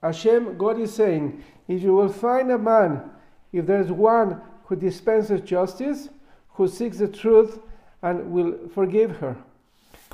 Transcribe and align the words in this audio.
Hashem, 0.03 0.57
God 0.57 0.77
is 0.79 0.93
saying, 0.93 1.43
if 1.67 1.81
you 1.81 1.93
will 1.93 2.09
find 2.09 2.52
a 2.52 2.57
man, 2.57 3.09
if 3.53 3.66
there's 3.66 3.91
one 3.91 4.41
who 4.66 4.75
dispenses 4.75 5.41
justice, 5.41 6.09
who 6.58 6.66
seeks 6.66 6.98
the 6.98 7.06
truth 7.06 7.60
and 8.02 8.32
will 8.32 8.58
forgive 8.74 9.16
her. 9.18 9.36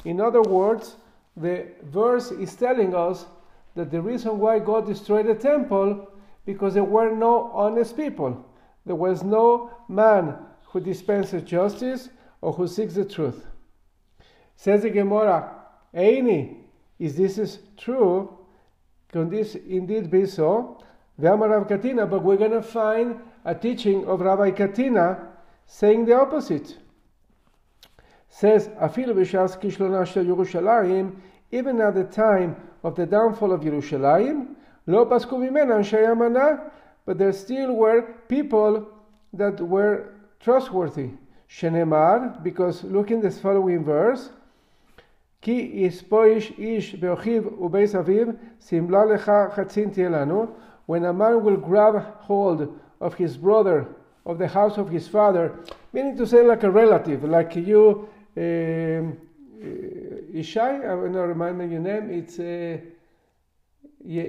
In 0.05 0.21
other 0.21 0.43
words, 0.43 0.97
the 1.39 1.69
verse 1.85 2.31
is 2.33 2.55
telling 2.55 2.95
us 2.95 3.25
that 3.75 3.91
the 3.91 4.03
reason 4.03 4.39
why 4.39 4.59
God 4.59 4.87
destroyed 4.87 5.27
the 5.27 5.35
temple 5.35 6.07
because 6.45 6.75
there 6.75 6.85
were 6.85 7.11
no 7.17 7.51
honest 7.55 7.97
people. 7.97 8.45
There 8.85 8.95
was 8.95 9.23
no 9.23 9.71
man 9.89 10.37
who 10.67 10.81
dispenses 10.81 11.43
justice 11.45 12.11
or 12.43 12.53
who 12.53 12.69
seeks 12.69 12.93
the 12.93 13.07
truth. 13.07 13.47
Says 14.57 14.83
the 14.83 14.91
Gemara, 14.91 15.51
Eini, 15.95 16.59
is 16.99 17.17
this 17.17 17.39
is 17.39 17.61
true? 17.79 18.37
Can 19.13 19.31
this 19.31 19.55
indeed 19.55 20.11
be 20.11 20.27
so? 20.27 20.85
Ve'amar 21.19 21.49
Rav 21.49 21.69
Katina, 21.69 22.05
but 22.05 22.23
we're 22.23 22.37
going 22.37 22.51
to 22.51 22.63
find 22.63 23.19
a 23.47 23.55
teaching 23.55 24.05
of 24.05 24.21
Rabbi 24.21 24.51
Katina 24.51 25.31
saying 25.66 26.06
the 26.06 26.14
opposite. 26.14 26.78
Says, 28.30 28.68
Afilu 28.82 29.14
b'shas 29.14 29.60
kishlona 29.60 30.06
shel 30.06 30.26
Yerushalayim, 30.26 31.16
even 31.52 31.82
at 31.82 31.96
the 31.96 32.04
time 32.04 32.56
of 32.84 32.96
the 32.96 33.06
downfall 33.06 33.52
of 33.52 33.62
Yerushalayim, 33.62 34.56
lo 34.88 35.06
pasku 35.06 35.34
mimena 35.34 35.80
anshei 35.80 36.72
but 37.06 37.18
there 37.18 37.34
still 37.34 37.74
were 37.74 38.04
people 38.28 38.88
that 39.34 39.60
were 39.60 40.14
trustworthy. 40.40 41.12
Shenemar, 41.50 42.44
because 42.44 42.84
look 42.84 43.10
in 43.10 43.22
this 43.22 43.40
following 43.40 43.84
verse, 43.84 44.30
כי 45.42 45.72
יספויש 45.74 46.54
איש 46.58 46.96
באחיו 46.96 47.62
ובייס 47.62 47.96
אביו, 47.96 48.28
סימלה 48.62 49.06
לך 49.06 49.32
חצין 49.50 49.90
תהיה 49.90 50.10
לנו. 50.10 50.48
When 50.88 51.06
a 51.06 51.14
man 51.14 51.44
will 51.44 51.58
grab 51.58 51.96
hold 52.20 52.68
of 53.00 53.14
his 53.16 53.38
brother, 53.38 53.86
of 54.27 54.39
the 54.39 54.49
house 54.49 54.79
of 54.79 54.89
his 54.91 55.07
father, 55.09 55.59
meaning 55.93 56.17
to 56.17 56.27
say 56.27 56.43
like 56.43 56.63
a 56.63 56.71
relative, 56.71 57.25
like 57.25 57.57
you, 57.57 58.09
uh, 58.37 58.41
Ishai, 60.35 60.89
I 60.89 60.95
will 60.95 61.11
not 61.11 61.25
remind 61.25 61.59
me 61.59 61.67
your 61.67 61.81
name, 61.81 62.11
it's 62.11 62.39
uh, 62.39 62.79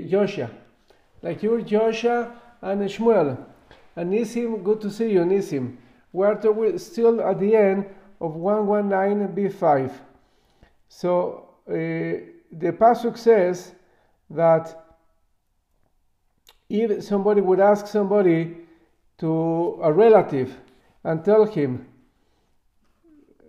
Joshua. 0.07 0.49
Like 1.21 1.41
you're 1.43 1.61
Joshua 1.61 2.33
and 2.61 2.81
Shmuel. 2.81 3.37
And 3.95 4.11
Nisim, 4.11 4.63
good 4.63 4.81
to 4.81 4.91
see 4.91 5.11
you, 5.11 5.21
Nisim. 5.21 5.77
We're 6.11 6.77
still 6.77 7.21
at 7.21 7.39
the 7.39 7.55
end 7.55 7.85
of 8.21 8.33
119b5. 8.35 9.91
So 10.87 11.49
uh, 11.67 11.71
the 11.71 12.71
pasuk 12.71 13.17
says 13.17 13.73
that 14.29 14.97
if 16.69 17.03
somebody 17.03 17.41
would 17.41 17.59
ask 17.59 17.87
somebody 17.87 18.64
to 19.18 19.78
a 19.82 19.92
relative 19.92 20.56
and 21.04 21.24
tell 21.24 21.44
him, 21.44 21.86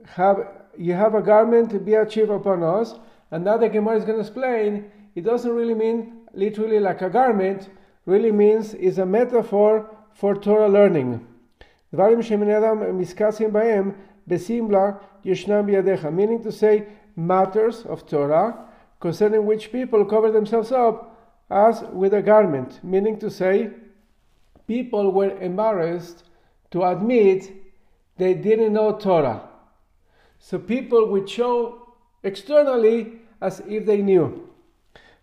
"Have 0.06 0.48
you 0.78 0.94
have 0.94 1.16
a 1.16 1.22
garment 1.22 1.72
to 1.72 1.80
be 1.80 1.96
achieved 1.96 2.32
upon 2.32 2.64
us?" 2.64 3.00
and 3.32 3.46
now 3.46 3.58
the 3.58 3.70
Gemara 3.70 3.98
is 3.98 4.04
going 4.04 4.18
to 4.18 4.22
explain, 4.22 4.92
it 5.16 5.24
doesn't 5.24 5.54
really 5.54 5.74
mean 5.74 6.28
literally 6.34 6.80
like 6.80 7.02
a 7.02 7.10
garment. 7.10 7.70
Really 8.06 8.32
means 8.32 8.74
is 8.74 8.98
a 8.98 9.06
metaphor 9.06 9.90
for 10.14 10.36
Torah 10.36 10.68
learning. 10.68 11.20
דברים 11.94 12.22
שבני 12.22 12.58
אדם 12.58 12.98
מסכסים 12.98 13.54
בהם 13.54 13.92
בסימלה 14.28 14.92
ישנם 15.26 15.66
בידיך. 15.66 16.06
Meaning 16.06 16.44
to 16.44 16.52
say, 16.52 16.84
matters 17.18 17.86
of 17.86 18.06
Torah 18.06 18.54
concerning 19.00 19.46
which 19.46 19.72
people 19.72 20.06
cover 20.06 20.32
themselves 20.32 20.72
up 20.72 21.18
as 21.50 21.84
with 21.94 22.14
a 22.14 22.22
garment, 22.22 22.80
meaning 22.84 23.18
to 23.18 23.30
say, 23.30 23.70
people 24.67 25.13
were 25.13 25.39
embarrassed 25.41 26.25
to 26.71 26.85
admit 26.85 27.53
they 28.17 28.35
didn't 28.35 28.73
know 28.73 28.93
Torah. 28.99 29.49
So 30.39 30.59
people 30.59 31.09
would 31.09 31.29
show 31.29 31.95
externally 32.23 33.21
as 33.41 33.61
if 33.61 33.87
they 33.87 34.03
knew, 34.03 34.49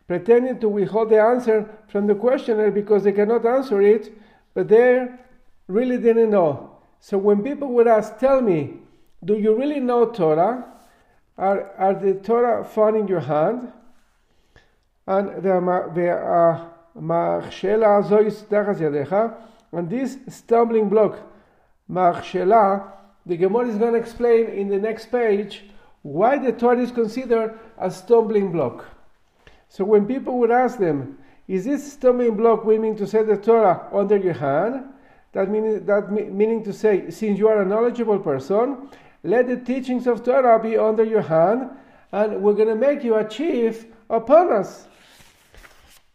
pretending 0.07 0.59
to 0.59 0.69
withhold 0.69 1.09
the 1.09 1.21
answer 1.21 1.69
from 1.87 2.07
the 2.07 2.15
questioner 2.15 2.71
because 2.71 3.03
they 3.03 3.11
cannot 3.11 3.45
answer 3.45 3.81
it, 3.81 4.11
but 4.53 4.67
they 4.67 5.07
really 5.67 5.97
didn't 5.97 6.29
know. 6.29 6.77
So 6.99 7.17
when 7.17 7.43
people 7.43 7.69
would 7.69 7.87
ask, 7.87 8.17
Tell 8.19 8.41
me, 8.41 8.75
do 9.23 9.37
you 9.37 9.55
really 9.55 9.79
know 9.79 10.05
Torah? 10.05 10.65
Are, 11.37 11.71
are 11.77 11.93
the 11.93 12.13
Torah 12.15 12.63
found 12.63 12.95
in 12.95 13.07
your 13.07 13.21
hand? 13.21 13.71
And 15.07 15.45
uh, 15.45 16.65
and 16.95 17.51
this 19.89 20.17
stumbling 20.27 20.89
block, 20.89 21.19
machshela, 21.89 22.91
the 23.25 23.37
Gemara 23.37 23.69
is 23.69 23.77
going 23.77 23.93
to 23.93 23.99
explain 23.99 24.47
in 24.47 24.67
the 24.67 24.77
next 24.77 25.11
page 25.11 25.63
why 26.01 26.37
the 26.37 26.51
Torah 26.51 26.81
is 26.81 26.91
considered 26.91 27.57
a 27.77 27.89
stumbling 27.89 28.51
block. 28.51 28.85
So 29.69 29.83
when 29.83 30.05
people 30.05 30.37
would 30.39 30.51
ask 30.51 30.77
them, 30.77 31.17
is 31.47 31.65
this 31.65 31.93
stumbling 31.93 32.35
block 32.35 32.65
meaning 32.65 32.95
to 32.97 33.07
say 33.07 33.23
the 33.23 33.37
Torah 33.37 33.87
under 33.93 34.17
your 34.17 34.33
hand? 34.33 34.85
That 35.31 35.49
meaning, 35.49 35.85
that 35.85 36.11
meaning 36.11 36.63
to 36.63 36.73
say, 36.73 37.09
since 37.09 37.39
you 37.39 37.47
are 37.47 37.61
a 37.61 37.65
knowledgeable 37.65 38.19
person, 38.19 38.89
let 39.23 39.47
the 39.47 39.57
teachings 39.57 40.05
of 40.05 40.23
Torah 40.23 40.61
be 40.61 40.77
under 40.77 41.03
your 41.03 41.21
hand, 41.21 41.69
and 42.11 42.41
we're 42.41 42.53
going 42.53 42.67
to 42.67 42.75
make 42.75 43.03
you 43.03 43.15
a 43.15 43.27
chief 43.27 43.85
upon 44.09 44.53
us. 44.53 44.87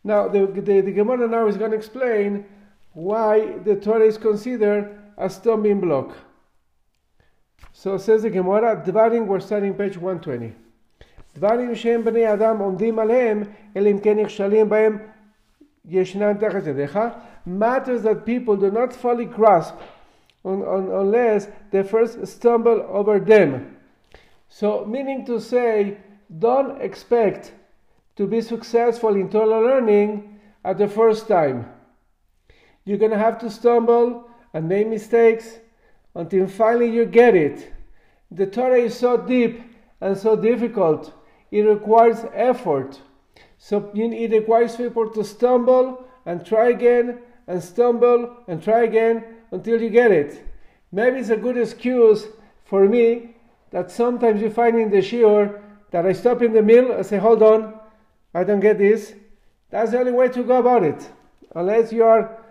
Now, 0.08 0.28
the, 0.28 0.46
the, 0.48 0.82
the 0.82 0.92
Gemara 0.92 1.28
now 1.28 1.48
is 1.48 1.58
going 1.58 1.72
to 1.72 1.78
explain 1.78 2.46
why 2.94 3.58
the 3.60 3.76
Torah 3.76 4.06
is 4.06 4.18
considered 4.18 5.00
a 5.18 5.30
stumbling 5.30 5.80
block. 5.80 6.16
So 7.72 7.98
says 7.98 8.22
the 8.24 8.30
Gemara, 8.30 8.84
Dvarim, 8.86 9.26
we're 9.26 9.40
starting 9.40 9.74
page 9.74 9.98
120. 9.98 10.54
דברים 11.36 11.76
שהם 11.76 12.04
בני 12.04 12.34
אדם 12.34 12.58
עומדים 12.58 13.00
עליהם, 13.00 13.44
אלא 13.76 13.90
אם 13.90 14.00
כן 14.00 14.20
נכשלים 14.20 14.70
בהם 14.70 14.98
ישנם 15.86 16.34
תחת 16.34 16.68
ידיך, 16.68 17.00
matters 17.48 18.04
that 18.04 18.26
people 18.26 18.56
do 18.56 18.72
not 18.72 18.94
fully 18.94 19.26
grasp 19.26 19.76
un, 20.46 20.62
un, 20.62 20.92
unless 20.92 21.48
they 21.72 21.84
first 21.84 22.26
stumble 22.28 22.86
over 22.90 23.20
them. 23.20 23.78
So, 24.50 24.86
meaning 24.86 25.26
to 25.26 25.40
say, 25.40 25.98
don't 26.40 26.82
expect 26.82 27.52
to 28.19 28.27
be 28.27 28.41
successful 28.41 29.15
in 29.15 29.31
Torah 29.31 29.61
learning 29.61 30.41
at 30.65 30.77
the 30.77 30.89
first 30.89 31.29
time. 31.29 31.71
You're 32.85 32.99
going 32.99 33.13
to 33.13 33.19
have 33.19 33.39
to 33.39 33.49
stumble 33.49 34.29
and 34.53 34.69
make 34.69 34.89
mistakes 34.89 35.59
until 36.17 36.49
finally 36.49 36.91
you 36.91 37.05
get 37.05 37.37
it. 37.37 37.73
The 38.33 38.47
Torah 38.47 38.81
is 38.81 38.99
so 38.99 39.17
deep 39.17 39.63
and 40.01 40.19
so 40.19 40.35
difficult. 40.35 41.15
It 41.53 41.63
requires 41.63 42.19
effort. 42.35 43.01
So 43.57 43.89
it 43.95 44.33
requires 44.33 44.75
people 44.75 45.09
to 45.11 45.23
stumble 45.23 46.05
and 46.27 46.45
try 46.45 46.71
again 46.71 47.21
and 47.47 47.63
stumble 47.63 48.39
and 48.49 48.61
try 48.61 48.83
again 48.83 49.23
until 49.53 49.81
you 49.81 49.91
get 49.91 50.11
it. 50.11 50.45
Maybe 50.91 51.21
it's 51.21 51.31
a 51.31 51.37
good 51.37 51.57
excuse 51.57 52.27
for 52.65 52.89
me 52.89 53.37
that 53.71 53.93
sometimes 53.93 54.43
you 54.43 54.51
find 54.51 54.77
in 54.77 54.91
the 54.91 54.99
shiur 54.99 55.63
that 55.93 56.05
I 56.05 56.13
stop 56.13 56.43
in 56.43 56.53
the 56.53 56.63
middle 56.63 56.91
and 56.91 57.07
say, 57.07 57.19
hold 57.19 57.45
on, 57.45 57.78
I 58.35 58.45
don't 58.45 58.61
get 58.61 58.79
this. 58.79 59.15
That's 59.71 59.93
the 59.93 60.01
only 60.01 60.13
way 60.13 60.29
to 60.29 60.43
go 60.43 60.59
about 60.59 60.83
it. 60.83 61.11
Unless 61.55 61.93
you 61.93 62.05
are, 62.05 62.45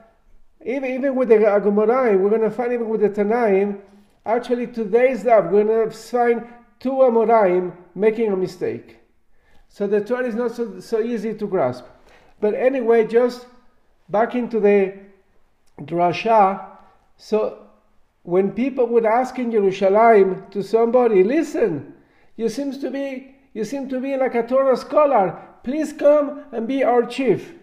even, 0.66 0.92
even 0.92 1.16
with 1.16 1.30
the 1.30 1.36
Agomoraim, 1.36 2.20
we're 2.20 2.30
going 2.30 2.42
to 2.42 2.52
find 2.52 2.74
even 2.74 2.90
with 2.90 3.02
the 3.02 3.10
Tanaim, 3.10 3.80
actually 4.26 4.68
today's 4.68 5.24
lab, 5.24 5.52
we're 5.52 5.64
going 5.64 5.90
to 5.90 5.96
find 5.96 6.48
two 6.80 6.92
Amoraim 6.92 7.76
making 7.96 8.32
a 8.32 8.36
mistake. 8.36 8.98
So 9.70 9.88
the 9.88 10.02
Torah 10.02 10.28
is 10.28 10.36
not 10.36 10.52
so, 10.52 10.80
so 10.80 11.02
easy 11.02 11.34
to 11.34 11.48
grasp. 11.48 11.86
But 12.40 12.54
anyway, 12.54 13.08
just 13.08 13.48
back 14.10 14.36
into 14.36 14.60
the 14.60 14.94
drasha. 15.82 16.66
So 17.18 17.68
when 18.24 18.52
people 18.52 18.88
would 18.88 19.06
ask 19.06 19.38
in 19.40 19.52
Jerusalem 19.52 20.46
to 20.52 20.62
somebody, 20.64 21.24
listen, 21.24 21.94
you 22.36 22.50
seems 22.50 22.78
to 22.80 22.92
be 22.92 23.36
you 23.54 23.64
seem 23.64 23.90
to 23.90 24.00
be 24.00 24.16
like 24.16 24.36
a 24.36 24.46
Torah 24.46 24.78
scholar. 24.78 25.42
Please 25.68 25.92
come 25.92 26.46
and 26.54 26.66
be 26.66 26.82
our 26.82 27.06
chief. 27.06 27.54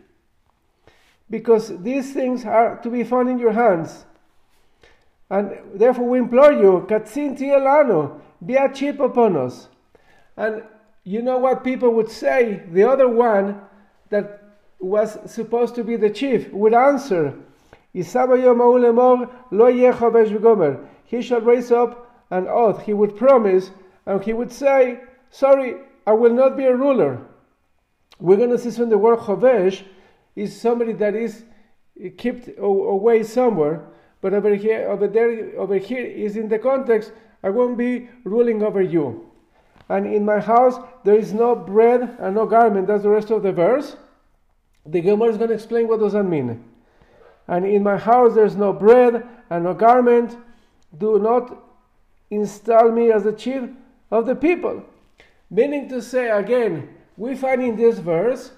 Because 1.31 1.79
these 1.79 2.12
things 2.12 2.45
are 2.45 2.77
to 2.83 2.91
be 2.91 3.03
found 3.03 3.31
in 3.31 3.39
your 3.39 3.53
hands. 3.53 4.05
And 5.31 5.56
therefore 5.75 6.06
we 6.11 6.19
implore 6.19 6.53
you, 6.53 6.85
Katzin 6.87 7.39
Tielano, 7.39 8.21
be 8.45 8.56
a 8.56 8.71
chief 8.71 9.01
upon 9.01 9.39
us. 9.39 9.69
And 10.37 10.65
you 11.05 11.23
know 11.23 11.39
what 11.39 11.65
people 11.65 11.95
would 11.95 12.11
say? 12.11 12.65
The 12.71 12.85
other 12.85 13.09
one 13.09 13.62
that 14.11 14.53
was 14.79 15.17
supposed 15.25 15.75
to 15.77 15.83
be 15.83 15.97
the 15.97 16.11
chief 16.11 16.53
would 16.53 16.75
answer, 16.75 17.33
He 17.95 18.03
shall 18.03 18.29
raise 21.41 21.73
up 21.73 22.11
an 22.31 22.49
oath, 22.49 22.83
he 22.83 22.93
would 22.93 23.17
promise, 23.17 23.71
and 24.05 24.23
he 24.23 24.35
would 24.35 24.53
say, 24.53 25.01
Sorry, 25.31 25.77
I 26.06 26.12
will 26.12 26.35
not 26.35 26.59
be 26.59 26.65
a 26.65 26.77
ruler. 26.77 27.27
We're 28.19 28.37
going 28.37 28.51
to 28.51 28.59
see 28.59 28.71
from 28.71 28.91
the 28.91 28.99
word 28.99 29.19
chovesh 29.19 29.83
is 30.37 30.61
somebody 30.61 30.93
that 30.95 31.15
is 31.15 31.45
kept 32.17 32.49
away 32.59 33.23
somewhere, 33.23 33.87
but 34.21 34.35
over 34.35 34.55
here, 34.55 34.89
over 34.89 35.07
there, 35.07 35.59
over 35.59 35.77
here 35.77 36.05
is 36.05 36.37
in 36.37 36.49
the 36.49 36.59
context, 36.59 37.13
I 37.43 37.51
won't 37.51 37.77
be 37.77 38.09
ruling 38.25 38.63
over 38.63 38.83
you. 38.83 39.31
And 39.89 40.07
in 40.07 40.25
my 40.25 40.41
house 40.41 40.77
there 41.05 41.17
is 41.17 41.33
no 41.33 41.55
bread 41.55 42.17
and 42.19 42.35
no 42.35 42.47
garment. 42.47 42.87
That's 42.87 43.03
the 43.03 43.11
rest 43.11 43.31
of 43.31 43.43
the 43.43 43.53
verse. 43.53 43.97
The 44.87 45.01
Gemara 45.01 45.31
is 45.31 45.37
going 45.37 45.49
to 45.49 45.55
explain 45.55 45.89
what 45.89 46.01
does 46.01 46.13
that 46.13 46.25
mean. 46.25 46.65
And 47.49 47.67
in 47.67 47.83
my 47.83 47.99
house 47.99 48.35
there's 48.35 48.57
no 48.57 48.73
bread 48.73 49.27
and 49.51 49.65
no 49.65 49.75
garment. 49.75 50.37
Do 50.97 51.19
not 51.19 51.63
install 52.31 52.91
me 52.91 53.13
as 53.13 53.25
the 53.25 53.33
chief 53.33 53.69
of 54.11 54.27
the 54.27 54.35
people. 54.35 54.83
Meaning 55.51 55.89
to 55.91 56.01
say 56.01 56.31
again, 56.31 56.89
we 57.17 57.35
find 57.35 57.63
in 57.63 57.77
this 57.77 57.99
verse 57.99 58.53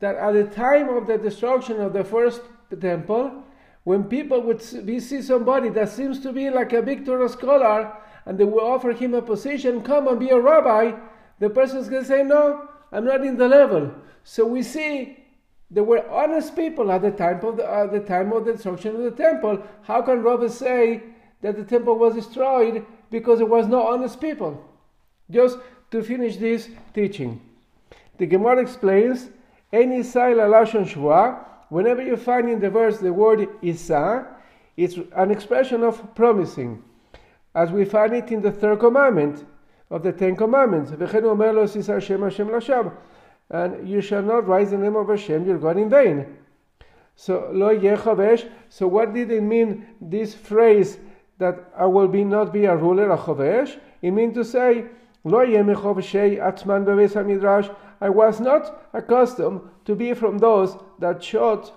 that 0.00 0.16
at 0.16 0.32
the 0.32 0.44
time 0.44 0.88
of 0.88 1.06
the 1.06 1.18
destruction 1.18 1.80
of 1.80 1.92
the 1.92 2.04
first 2.04 2.42
temple, 2.80 3.42
when 3.84 4.04
people 4.04 4.42
would 4.42 4.60
see 4.60 5.22
somebody 5.22 5.68
that 5.70 5.88
seems 5.88 6.20
to 6.20 6.32
be 6.32 6.50
like 6.50 6.72
a 6.72 6.82
Torah 7.04 7.28
scholar 7.28 7.92
and 8.26 8.38
they 8.38 8.44
will 8.44 8.60
offer 8.60 8.92
him 8.92 9.14
a 9.14 9.22
position, 9.22 9.82
come 9.82 10.08
and 10.08 10.20
be 10.20 10.28
a 10.28 10.38
rabbi, 10.38 10.92
the 11.38 11.48
person 11.48 11.78
is 11.78 11.88
going 11.88 12.02
to 12.02 12.08
say, 12.08 12.22
No, 12.22 12.68
I'm 12.92 13.04
not 13.04 13.24
in 13.24 13.36
the 13.36 13.48
level. 13.48 13.92
So 14.24 14.46
we 14.46 14.62
see 14.62 15.24
there 15.70 15.84
were 15.84 16.06
honest 16.10 16.56
people 16.56 16.90
at 16.90 17.02
the 17.02 17.10
time 17.10 17.40
of 17.44 17.56
the, 17.56 17.70
at 17.70 17.92
the 17.92 18.00
time 18.00 18.32
of 18.32 18.44
the 18.44 18.52
destruction 18.52 18.96
of 18.96 19.02
the 19.02 19.10
temple. 19.10 19.62
How 19.82 20.02
can 20.02 20.22
Rabbi 20.22 20.48
say 20.48 21.02
that 21.42 21.56
the 21.56 21.64
temple 21.64 21.98
was 21.98 22.14
destroyed 22.14 22.84
because 23.10 23.38
there 23.38 23.46
was 23.46 23.66
no 23.66 23.86
honest 23.86 24.20
people? 24.20 24.64
Just 25.30 25.58
to 25.90 26.02
finish 26.02 26.36
this 26.36 26.68
teaching, 26.94 27.40
the 28.18 28.26
Gemara 28.26 28.60
explains 28.60 29.30
any 29.72 30.00
Lashon 30.00 30.86
Shua, 30.86 31.44
whenever 31.68 32.02
you 32.02 32.16
find 32.16 32.48
in 32.48 32.60
the 32.60 32.70
verse 32.70 32.98
the 32.98 33.12
word 33.12 33.48
Isa, 33.62 34.26
it's 34.76 34.96
an 35.16 35.30
expression 35.30 35.82
of 35.82 36.14
promising, 36.14 36.82
as 37.54 37.70
we 37.70 37.84
find 37.84 38.14
it 38.14 38.30
in 38.30 38.42
the 38.42 38.52
third 38.52 38.80
commandment 38.80 39.44
of 39.90 40.02
the 40.02 40.12
Ten 40.12 40.36
Commandments 40.36 40.92
and 43.50 43.88
you 43.88 44.00
shall 44.00 44.22
not 44.22 44.46
rise 44.46 44.70
the 44.70 44.76
name 44.76 44.96
of 44.96 45.08
Hashem 45.08 45.46
your 45.46 45.58
God 45.58 45.78
in 45.78 45.88
vain. 45.88 46.36
So 47.16 47.50
lo 47.52 47.76
yechavesh. 47.76 48.48
So 48.68 48.86
what 48.86 49.14
did 49.14 49.30
it 49.30 49.42
mean? 49.42 49.86
This 50.00 50.34
phrase 50.34 50.98
that 51.38 51.58
I 51.76 51.86
will 51.86 52.08
be 52.08 52.24
not 52.24 52.52
be 52.52 52.66
a 52.66 52.76
ruler, 52.76 53.10
a 53.10 53.18
chavesh. 53.18 53.78
It 54.02 54.10
means 54.10 54.34
to 54.34 54.44
say 54.44 54.86
lo 55.24 55.44
yemechovshei 55.44 56.38
atman 56.40 56.84
beves 56.84 57.14
midrash. 57.14 57.68
I 58.00 58.08
was 58.08 58.40
not 58.40 58.88
accustomed 58.92 59.60
to 59.84 59.94
be 59.94 60.14
from 60.14 60.38
those 60.38 60.76
that 60.98 61.22
shot 61.22 61.72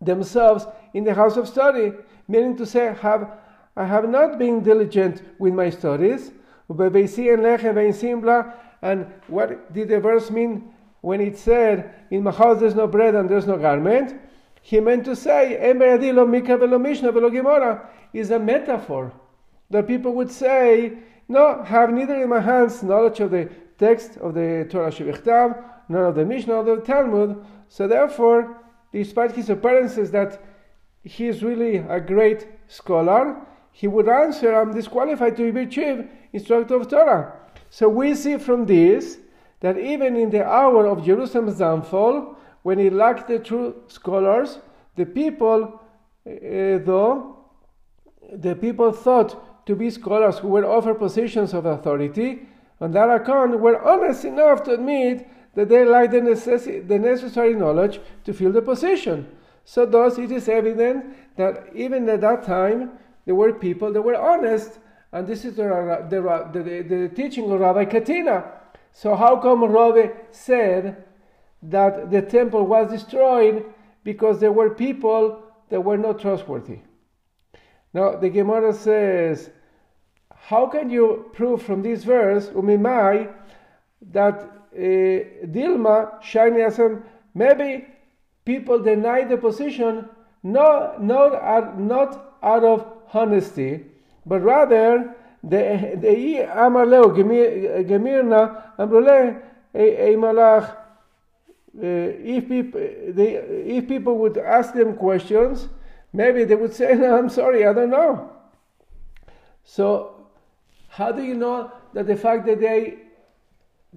themselves 0.00 0.66
in 0.94 1.04
the 1.04 1.14
house 1.14 1.36
of 1.36 1.48
study, 1.48 1.92
meaning 2.26 2.56
to 2.56 2.66
say, 2.66 2.94
have 3.00 3.30
I 3.78 3.84
have 3.84 4.08
not 4.08 4.38
been 4.38 4.62
diligent 4.64 5.22
with 5.38 5.54
my 5.54 5.70
studies. 5.70 6.32
And 6.68 6.78
what 9.28 9.72
did 9.72 9.88
the 9.88 10.00
verse 10.00 10.30
mean 10.32 10.74
when 11.00 11.20
it 11.20 11.38
said, 11.38 11.94
In 12.10 12.24
my 12.24 12.32
house 12.32 12.58
there's 12.58 12.74
no 12.74 12.88
bread 12.88 13.14
and 13.14 13.30
there's 13.30 13.46
no 13.46 13.56
garment? 13.56 14.20
He 14.62 14.80
meant 14.80 15.04
to 15.04 15.14
say, 15.14 15.56
is 18.12 18.30
a 18.30 18.38
metaphor. 18.40 19.12
That 19.70 19.86
people 19.86 20.12
would 20.14 20.32
say, 20.32 20.98
No, 21.28 21.62
have 21.62 21.92
neither 21.92 22.20
in 22.20 22.30
my 22.30 22.40
hands 22.40 22.82
knowledge 22.82 23.20
of 23.20 23.30
the 23.30 23.48
text 23.78 24.16
of 24.18 24.34
the 24.34 24.66
Torah 24.68 24.90
Shevichtav, 24.90 25.62
none 25.88 26.04
of 26.04 26.14
the 26.14 26.24
Mishnah 26.24 26.54
of 26.54 26.66
the 26.66 26.76
Talmud. 26.76 27.44
So 27.68 27.86
therefore, 27.86 28.56
despite 28.92 29.32
his 29.32 29.50
appearances 29.50 30.10
that 30.10 30.42
he 31.04 31.26
is 31.28 31.42
really 31.42 31.76
a 31.76 32.00
great 32.00 32.48
scholar, 32.66 33.40
he 33.72 33.86
would 33.86 34.08
answer, 34.08 34.54
I'm 34.54 34.74
disqualified 34.74 35.36
to 35.36 35.52
be 35.52 35.66
chief 35.66 36.04
instructor 36.32 36.74
of 36.74 36.88
Torah. 36.88 37.32
So 37.70 37.88
we 37.88 38.14
see 38.14 38.36
from 38.38 38.66
this 38.66 39.18
that 39.60 39.78
even 39.78 40.16
in 40.16 40.30
the 40.30 40.44
hour 40.44 40.86
of 40.86 41.04
Jerusalem's 41.04 41.58
downfall, 41.58 42.36
when 42.62 42.78
he 42.78 42.90
lacked 42.90 43.28
the 43.28 43.38
true 43.38 43.74
scholars, 43.86 44.58
the 44.96 45.06
people, 45.06 45.80
uh, 46.26 46.30
though, 46.84 47.36
the 48.32 48.54
people 48.54 48.92
thought 48.92 49.66
to 49.66 49.76
be 49.76 49.90
scholars 49.90 50.38
who 50.38 50.48
were 50.48 50.66
offered 50.66 50.98
positions 50.98 51.54
of 51.54 51.66
authority, 51.66 52.46
on 52.80 52.92
that 52.92 53.10
account 53.10 53.58
were 53.58 53.82
honest 53.82 54.24
enough 54.24 54.62
to 54.64 54.74
admit 54.74 55.28
that 55.54 55.68
they 55.68 55.84
lacked 55.84 56.12
the, 56.12 56.20
necess- 56.20 56.86
the 56.86 56.98
necessary 56.98 57.54
knowledge 57.54 58.00
to 58.24 58.32
fill 58.32 58.52
the 58.52 58.62
position. 58.62 59.26
So 59.64 59.84
thus 59.84 60.18
it 60.18 60.30
is 60.30 60.48
evident 60.48 61.36
that 61.36 61.68
even 61.74 62.08
at 62.08 62.20
that 62.20 62.44
time 62.44 62.92
there 63.24 63.34
were 63.34 63.52
people 63.52 63.92
that 63.92 64.02
were 64.02 64.16
honest 64.16 64.78
and 65.12 65.26
this 65.26 65.44
is 65.44 65.56
the, 65.56 66.06
the, 66.10 66.20
the, 66.52 66.82
the 66.82 67.08
teaching 67.08 67.50
of 67.50 67.60
Rabbi 67.60 67.86
Katina. 67.86 68.52
So, 68.92 69.14
how 69.14 69.36
come 69.36 69.64
Rabbi 69.64 70.12
said 70.30 71.04
that 71.62 72.10
the 72.10 72.22
temple 72.22 72.66
was 72.66 72.90
destroyed 72.90 73.64
because 74.04 74.38
there 74.40 74.52
were 74.52 74.70
people 74.70 75.42
that 75.70 75.80
were 75.80 75.96
not 75.96 76.20
trustworthy? 76.20 76.80
Now, 77.94 78.16
the 78.16 78.28
Gemara 78.28 78.72
says, 78.74 79.50
how 80.48 80.66
can 80.66 80.88
you 80.88 81.28
prove 81.34 81.62
from 81.62 81.82
this 81.82 82.04
verse, 82.04 82.46
Umimai, 82.48 83.30
that 84.00 84.34
uh, 84.74 84.80
Dilma, 85.46 86.22
Shainism, 86.22 87.04
maybe 87.34 87.86
people 88.46 88.78
deny 88.82 89.24
the 89.24 89.36
position 89.36 90.08
no, 90.42 90.94
not 90.98 91.34
are 91.34 91.74
not 91.74 92.36
out 92.42 92.64
of 92.64 92.86
honesty, 93.12 93.84
but 94.24 94.40
rather 94.40 95.14
they 95.44 95.96
the 96.00 96.66
amar 96.66 96.86
leo 96.86 97.10
gemirna. 97.10 98.62
Eh, 101.80 101.84
if 102.36 102.48
people 102.48 102.80
they, 102.80 103.34
if 103.76 103.86
people 103.86 104.16
would 104.16 104.38
ask 104.38 104.72
them 104.72 104.94
questions, 104.94 105.68
maybe 106.14 106.44
they 106.44 106.54
would 106.54 106.72
say, 106.72 106.94
"No, 106.98 107.18
I'm 107.18 107.28
sorry, 107.28 107.66
I 107.66 107.74
don't 107.74 107.90
know." 107.90 108.30
So 109.64 110.17
how 110.98 111.12
do 111.12 111.22
you 111.22 111.34
know 111.34 111.70
that 111.94 112.08
the 112.08 112.16
fact 112.16 112.44
that 112.46 112.58
they 112.60 112.98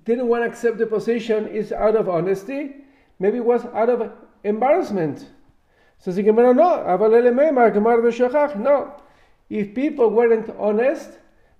didn't 0.06 0.28
want 0.28 0.44
to 0.44 0.48
accept 0.48 0.78
the 0.78 0.86
position 0.86 1.48
is 1.48 1.72
out 1.72 1.96
of 1.96 2.08
honesty? 2.08 2.76
Maybe 3.18 3.38
it 3.38 3.46
was 3.46 3.66
out 3.74 3.90
of 3.90 4.12
embarrassment. 4.44 5.26
So 5.98 6.12
the 6.12 6.22
Gemara, 6.22 6.54
no, 6.54 6.70
no. 8.56 8.96
If 9.50 9.74
people 9.74 10.10
weren't 10.12 10.50
honest, 10.60 11.10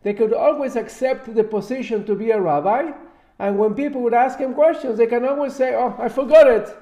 They 0.04 0.14
could 0.14 0.34
always 0.34 0.76
accept 0.76 1.34
the 1.34 1.44
position 1.44 2.06
to 2.06 2.16
be 2.16 2.32
a 2.32 2.42
rabbi, 2.42 2.92
and 3.38 3.58
when 3.58 3.76
people 3.76 4.02
would 4.02 4.14
ask 4.14 4.40
him 4.40 4.54
questions, 4.54 4.98
they 4.98 5.06
can 5.08 5.26
always 5.26 5.56
say, 5.56 5.76
Oh, 5.76 5.96
I 6.00 6.10
forgot 6.10 6.48
it. 6.48 6.76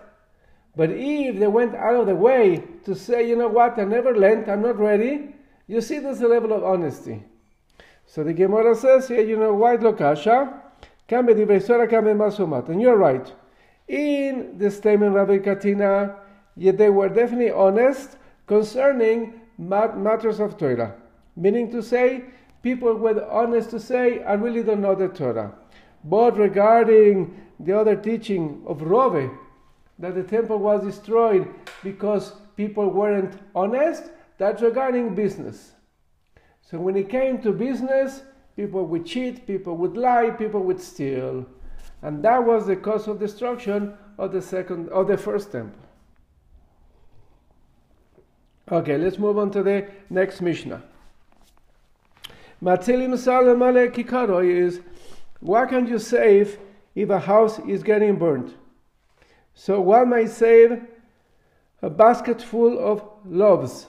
But 0.75 0.89
if 0.91 1.37
they 1.39 1.47
went 1.47 1.75
out 1.75 1.95
of 1.95 2.07
the 2.07 2.15
way 2.15 2.63
to 2.85 2.95
say, 2.95 3.27
You 3.27 3.35
know 3.35 3.49
what, 3.49 3.77
I 3.77 3.83
never 3.83 4.15
learned, 4.15 4.47
I'm 4.49 4.61
not 4.61 4.79
ready, 4.79 5.35
you 5.67 5.81
see 5.81 5.99
there's 5.99 6.21
a 6.21 6.27
level 6.27 6.53
of 6.53 6.63
honesty. 6.63 7.23
So 8.09 8.23
the 8.23 8.33
Gemara 8.33 8.75
says 8.75 9.07
here, 9.07 9.21
you 9.21 9.37
know, 9.37 9.53
white 9.53 9.81
lokasha, 9.81 10.51
and 11.11 12.81
you're 12.81 12.97
right. 12.97 13.33
In 13.87 14.57
the 14.57 14.71
statement 14.71 15.13
Rabbi 15.13 15.37
Katina, 15.37 16.15
yet 16.57 16.79
they 16.79 16.89
were 16.89 17.07
definitely 17.09 17.51
honest 17.51 18.17
concerning 18.47 19.41
matters 19.59 20.39
of 20.39 20.57
Torah. 20.57 20.95
Meaning 21.35 21.71
to 21.71 21.83
say, 21.83 22.23
people 22.63 22.95
were 22.95 23.29
honest 23.29 23.69
to 23.71 23.79
say, 23.79 24.23
I 24.23 24.33
really 24.33 24.63
don't 24.63 24.81
know 24.81 24.95
the 24.95 25.09
Torah. 25.09 25.53
But 26.03 26.35
regarding 26.35 27.39
the 27.59 27.77
other 27.77 27.95
teaching 27.95 28.63
of 28.65 28.81
Rove, 28.81 29.29
that 29.99 30.15
the 30.15 30.23
temple 30.23 30.57
was 30.57 30.83
destroyed 30.83 31.47
because 31.83 32.33
people 32.57 32.89
weren't 32.89 33.39
honest, 33.53 34.09
that's 34.39 34.63
regarding 34.63 35.13
business. 35.13 35.73
So 36.69 36.77
when 36.77 36.95
it 36.95 37.09
came 37.09 37.41
to 37.41 37.51
business, 37.51 38.21
people 38.55 38.85
would 38.85 39.05
cheat, 39.05 39.47
people 39.47 39.75
would 39.77 39.97
lie, 39.97 40.29
people 40.29 40.61
would 40.61 40.79
steal. 40.79 41.45
And 42.03 42.23
that 42.23 42.45
was 42.45 42.67
the 42.67 42.75
cause 42.75 43.07
of 43.07 43.19
destruction 43.19 43.97
of 44.19 44.31
the 44.31 44.41
second 44.41 44.89
of 44.89 45.07
the 45.07 45.17
first 45.17 45.51
temple. 45.51 45.81
Okay, 48.71 48.99
let's 48.99 49.17
move 49.17 49.39
on 49.39 49.49
to 49.51 49.63
the 49.63 49.87
next 50.11 50.41
Mishnah. 50.41 50.83
Matilim 52.61 53.13
Salamale 53.13 53.91
Kikaro 53.91 54.45
is 54.45 54.81
what 55.39 55.69
can 55.69 55.87
you 55.87 55.97
save 55.97 56.59
if 56.93 57.09
a 57.09 57.19
house 57.19 57.57
is 57.59 57.81
getting 57.81 58.17
burnt? 58.17 58.53
So 59.55 59.81
one 59.81 60.09
might 60.09 60.29
save 60.29 60.83
a 61.81 61.89
basket 61.89 62.41
full 62.43 62.77
of 62.77 63.01
loaves. 63.25 63.87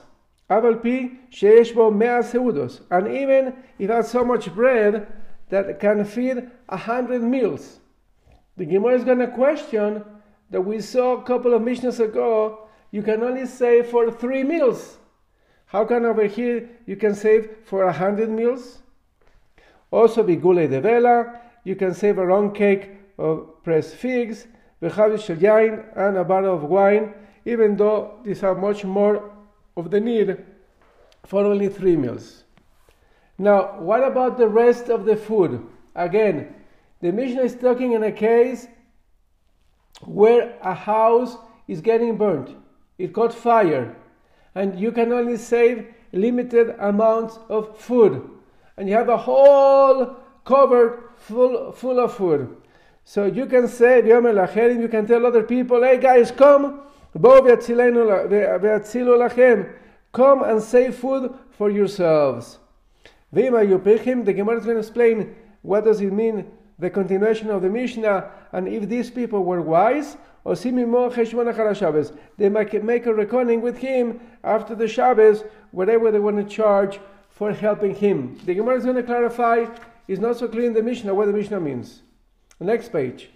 Avalpi 0.51 1.17
sheeshbo 1.31 1.95
mea 1.95 2.21
seudos. 2.21 2.81
And 2.91 3.07
even 3.07 3.55
if 3.79 3.89
has 3.89 4.11
so 4.11 4.25
much 4.25 4.53
bread 4.53 5.07
that 5.49 5.79
can 5.79 6.03
feed 6.03 6.49
a 6.67 6.77
hundred 6.77 7.21
meals. 7.21 7.79
The 8.57 8.65
Gemara 8.65 8.97
is 8.97 9.05
going 9.05 9.19
to 9.19 9.27
question 9.27 10.03
that 10.49 10.61
we 10.61 10.81
saw 10.81 11.17
a 11.17 11.23
couple 11.23 11.53
of 11.53 11.61
missions 11.61 12.01
ago, 12.01 12.67
you 12.91 13.01
can 13.01 13.23
only 13.23 13.45
save 13.45 13.87
for 13.87 14.11
three 14.11 14.43
meals. 14.43 14.97
How 15.67 15.85
can 15.85 16.05
over 16.05 16.25
here 16.25 16.69
you 16.85 16.97
can 16.97 17.15
save 17.15 17.49
for 17.63 17.85
a 17.85 17.93
hundred 17.93 18.29
meals? 18.29 18.83
Also, 19.89 20.21
bigule 20.21 20.69
de 20.69 20.81
vela, 20.81 21.39
you 21.63 21.77
can 21.77 21.93
save 21.93 22.17
a 22.17 22.25
round 22.25 22.55
cake 22.55 22.91
of 23.17 23.63
pressed 23.63 23.95
figs, 23.95 24.47
yain, 24.81 25.85
and 25.95 26.17
a 26.17 26.25
bottle 26.25 26.53
of 26.53 26.63
wine, 26.63 27.13
even 27.45 27.77
though 27.77 28.19
these 28.25 28.43
are 28.43 28.55
much 28.55 28.83
more 28.83 29.31
of 29.77 29.91
the 29.91 29.99
need 29.99 30.37
for 31.25 31.45
only 31.45 31.69
three 31.69 31.95
meals. 31.95 32.43
Now, 33.37 33.79
what 33.79 34.03
about 34.03 34.37
the 34.37 34.47
rest 34.47 34.89
of 34.89 35.05
the 35.05 35.15
food? 35.15 35.65
Again, 35.95 36.53
the 37.01 37.11
Mishnah 37.11 37.43
is 37.43 37.55
talking 37.55 37.93
in 37.93 38.03
a 38.03 38.11
case 38.11 38.67
where 40.03 40.57
a 40.61 40.73
house 40.73 41.37
is 41.67 41.81
getting 41.81 42.17
burnt. 42.17 42.55
It 42.97 43.13
caught 43.13 43.33
fire, 43.33 43.95
and 44.53 44.79
you 44.79 44.91
can 44.91 45.11
only 45.11 45.37
save 45.37 45.87
limited 46.11 46.75
amounts 46.79 47.39
of 47.49 47.77
food, 47.79 48.29
and 48.77 48.87
you 48.87 48.95
have 48.95 49.09
a 49.09 49.17
whole 49.17 50.17
cupboard 50.45 51.03
full 51.15 51.71
full 51.71 51.99
of 51.99 52.13
food. 52.13 52.57
So 53.03 53.25
you 53.25 53.45
can 53.47 53.67
say, 53.67 54.05
you 54.05 54.87
can 54.87 55.07
tell 55.07 55.25
other 55.25 55.43
people, 55.43 55.81
hey 55.81 55.97
guys, 55.97 56.31
come, 56.31 56.81
come 60.13 60.43
and 60.43 60.61
save 60.61 60.95
food 60.95 61.33
for 61.51 61.69
yourselves. 61.69 62.59
The 63.33 63.43
Gemara 63.43 64.57
is 64.57 64.65
going 64.65 64.75
to 64.75 64.79
explain 64.79 65.35
what 65.61 65.83
does 65.83 66.01
it 66.01 66.11
mean 66.11 66.51
the 66.79 66.89
continuation 66.89 67.49
of 67.49 67.61
the 67.61 67.69
Mishnah, 67.69 68.31
and 68.51 68.67
if 68.67 68.89
these 68.89 69.11
people 69.11 69.43
were 69.43 69.61
wise, 69.61 70.17
they 70.43 70.73
might 72.49 72.83
make 72.83 73.05
a 73.05 73.13
reckoning 73.13 73.61
with 73.61 73.77
him 73.77 74.19
after 74.43 74.73
the 74.73 74.87
Shabbos, 74.87 75.43
whatever 75.69 76.11
they 76.11 76.19
want 76.19 76.37
to 76.37 76.43
charge 76.43 76.99
for 77.29 77.53
helping 77.53 77.93
him. 77.93 78.39
The 78.45 78.55
Gemara 78.55 78.77
is 78.77 78.83
going 78.83 78.95
to 78.95 79.03
clarify, 79.03 79.67
it's 80.07 80.19
not 80.19 80.37
so 80.37 80.47
clear 80.47 80.65
in 80.65 80.73
the 80.73 80.81
Mishnah 80.81 81.13
what 81.13 81.27
the 81.27 81.33
Mishnah 81.33 81.59
means. 81.59 82.01
Next 82.59 82.91
page. 82.91 83.29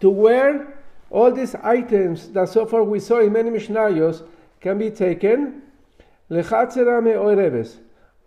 To 0.00 0.10
where 0.10 0.82
all 1.10 1.32
these 1.32 1.54
items 1.56 2.28
that 2.30 2.48
so 2.48 2.66
far 2.66 2.84
we 2.84 3.00
saw 3.00 3.20
in 3.20 3.32
many 3.32 3.50
Mishnayos 3.50 4.22
can 4.60 4.78
be 4.78 4.90
taken, 4.90 5.62
lechatzerame 6.30 7.16
oireves, 7.16 7.78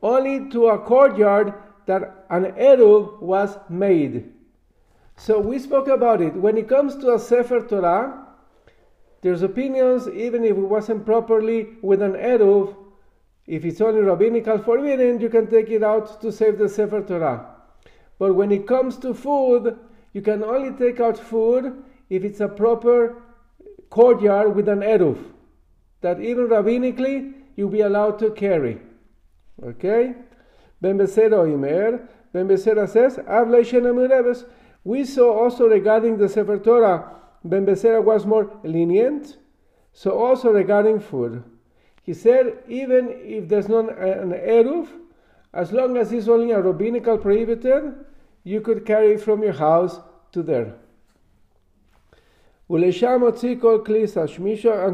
only 0.01 0.49
to 0.49 0.67
a 0.67 0.79
courtyard 0.79 1.53
that 1.85 2.25
an 2.29 2.45
Eruv 2.53 3.21
was 3.21 3.57
made. 3.69 4.31
So 5.15 5.39
we 5.39 5.59
spoke 5.59 5.87
about 5.87 6.21
it. 6.21 6.33
When 6.33 6.57
it 6.57 6.67
comes 6.67 6.95
to 6.97 7.13
a 7.13 7.19
Sefer 7.19 7.61
Torah, 7.61 8.27
there's 9.21 9.41
opinions, 9.41 10.07
even 10.09 10.43
if 10.43 10.51
it 10.51 10.55
wasn't 10.55 11.05
properly 11.05 11.69
with 11.81 12.01
an 12.01 12.13
Eruv, 12.13 12.75
if 13.45 13.63
it's 13.65 13.81
only 13.81 14.01
rabbinical 14.01 14.57
forbidden, 14.57 15.19
you 15.19 15.29
can 15.29 15.47
take 15.47 15.69
it 15.69 15.83
out 15.83 16.21
to 16.21 16.31
save 16.31 16.57
the 16.57 16.67
Sefer 16.67 17.01
Torah. 17.01 17.45
But 18.19 18.33
when 18.33 18.51
it 18.51 18.67
comes 18.67 18.97
to 18.97 19.13
food, 19.13 19.77
you 20.13 20.21
can 20.21 20.43
only 20.43 20.71
take 20.71 20.99
out 20.99 21.17
food 21.17 21.83
if 22.09 22.23
it's 22.23 22.39
a 22.39 22.47
proper 22.47 23.21
courtyard 23.89 24.55
with 24.55 24.69
an 24.69 24.79
Eruv, 24.79 25.17
that 26.01 26.19
even 26.21 26.47
rabbinically 26.47 27.33
you'll 27.55 27.69
be 27.69 27.81
allowed 27.81 28.19
to 28.19 28.31
carry. 28.31 28.79
Okay? 29.63 30.13
Ben 30.81 30.97
Besera 30.97 31.45
Imer, 31.47 32.07
Ben 32.31 32.47
Besera 32.47 32.87
says, 32.89 33.19
We 34.83 35.05
saw 35.05 35.43
also 35.43 35.67
regarding 35.67 36.17
the 36.17 36.29
Sefer 36.29 36.59
Torah, 36.59 37.11
Ben 37.43 37.65
Besera 37.65 38.03
was 38.03 38.25
more 38.25 38.51
lenient. 38.63 39.37
So 39.93 40.11
also 40.11 40.49
regarding 40.49 40.99
food. 40.99 41.43
He 42.01 42.13
said, 42.13 42.63
even 42.67 43.09
if 43.09 43.47
there's 43.47 43.69
not 43.69 43.89
an 43.97 44.31
Eruv, 44.31 44.89
as 45.53 45.71
long 45.71 45.97
as 45.97 46.11
it's 46.11 46.27
only 46.27 46.51
a 46.51 46.61
rabbinical 46.61 47.17
prohibited, 47.17 47.93
you 48.43 48.61
could 48.61 48.85
carry 48.85 49.17
from 49.17 49.43
your 49.43 49.53
house 49.53 49.99
to 50.31 50.43
there. 50.43 50.75
And 52.69 52.83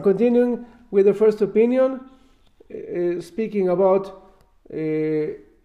continuing 0.03 0.65
with 0.91 1.05
the 1.05 1.13
first 1.13 1.41
opinion, 1.41 2.01
uh, 2.71 3.21
speaking 3.21 3.69
about 3.69 4.33
uh, 4.73 4.77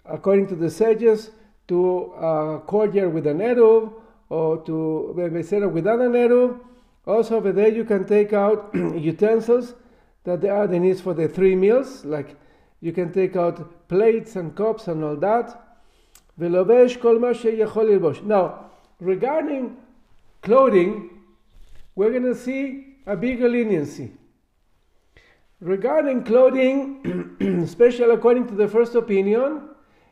according 0.07 0.47
to 0.49 0.55
the 0.55 0.71
sages, 0.71 1.31
to 1.69 2.13
a 2.19 2.61
courtyard 2.67 3.13
with 3.13 3.27
an 3.27 3.39
eruv 3.39 3.93
or 4.29 4.63
to 4.65 5.15
Besera 5.17 5.71
without 5.71 6.01
an 6.01 6.13
eruv. 6.13 6.61
Also, 7.07 7.37
over 7.37 7.53
there 7.53 7.69
you 7.69 7.85
can 7.85 8.07
take 8.07 8.33
out 8.33 8.71
utensils 8.75 9.75
that 10.25 10.41
there 10.41 10.55
are 10.55 10.67
the 10.67 10.79
needs 10.79 11.01
for 11.01 11.15
the 11.15 11.29
three 11.29 11.55
meals, 11.55 12.05
like 12.05 12.37
you 12.81 12.93
can 12.93 13.13
take 13.13 13.37
out 13.37 13.89
plates 13.89 14.37
and 14.37 14.55
cups 14.55 14.89
and 14.89 15.05
all 15.05 15.17
that. 15.17 15.64
Now, 16.37 16.51
regarding 19.01 19.77
clothing, 20.43 21.11
we're 21.95 22.11
going 22.11 22.25
to 22.25 22.35
see 22.35 22.97
a 23.07 23.17
bigger 23.17 23.49
leniency. 23.49 24.13
Regarding 25.61 26.25
clothing, 26.25 27.37
especially 27.63 28.13
according 28.13 28.49
to 28.49 28.55
the 28.55 28.67
first 28.67 28.95
opinion, 28.97 29.69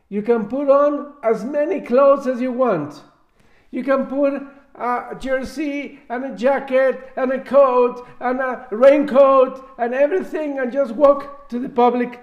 you 0.09 0.23
can 0.23 0.47
put 0.47 0.71
on 0.71 1.15
as 1.25 1.45
many 1.45 1.81
clothes 1.81 2.27
as 2.27 2.41
you 2.41 2.53
want. 2.53 3.03
You 3.71 3.83
can 3.83 4.07
put 4.07 4.43
a 4.75 5.17
jersey 5.19 6.01
and 6.09 6.25
a 6.25 6.37
jacket 6.37 7.13
and 7.17 7.33
a 7.33 7.43
coat 7.43 8.07
and 8.21 8.41
a 8.41 8.69
raincoat 8.71 9.69
and 9.79 9.93
everything 9.93 10.59
and 10.59 10.73
just 10.73 10.93
walk 10.93 11.49
to 11.49 11.59
the 11.59 11.69
public, 11.69 12.21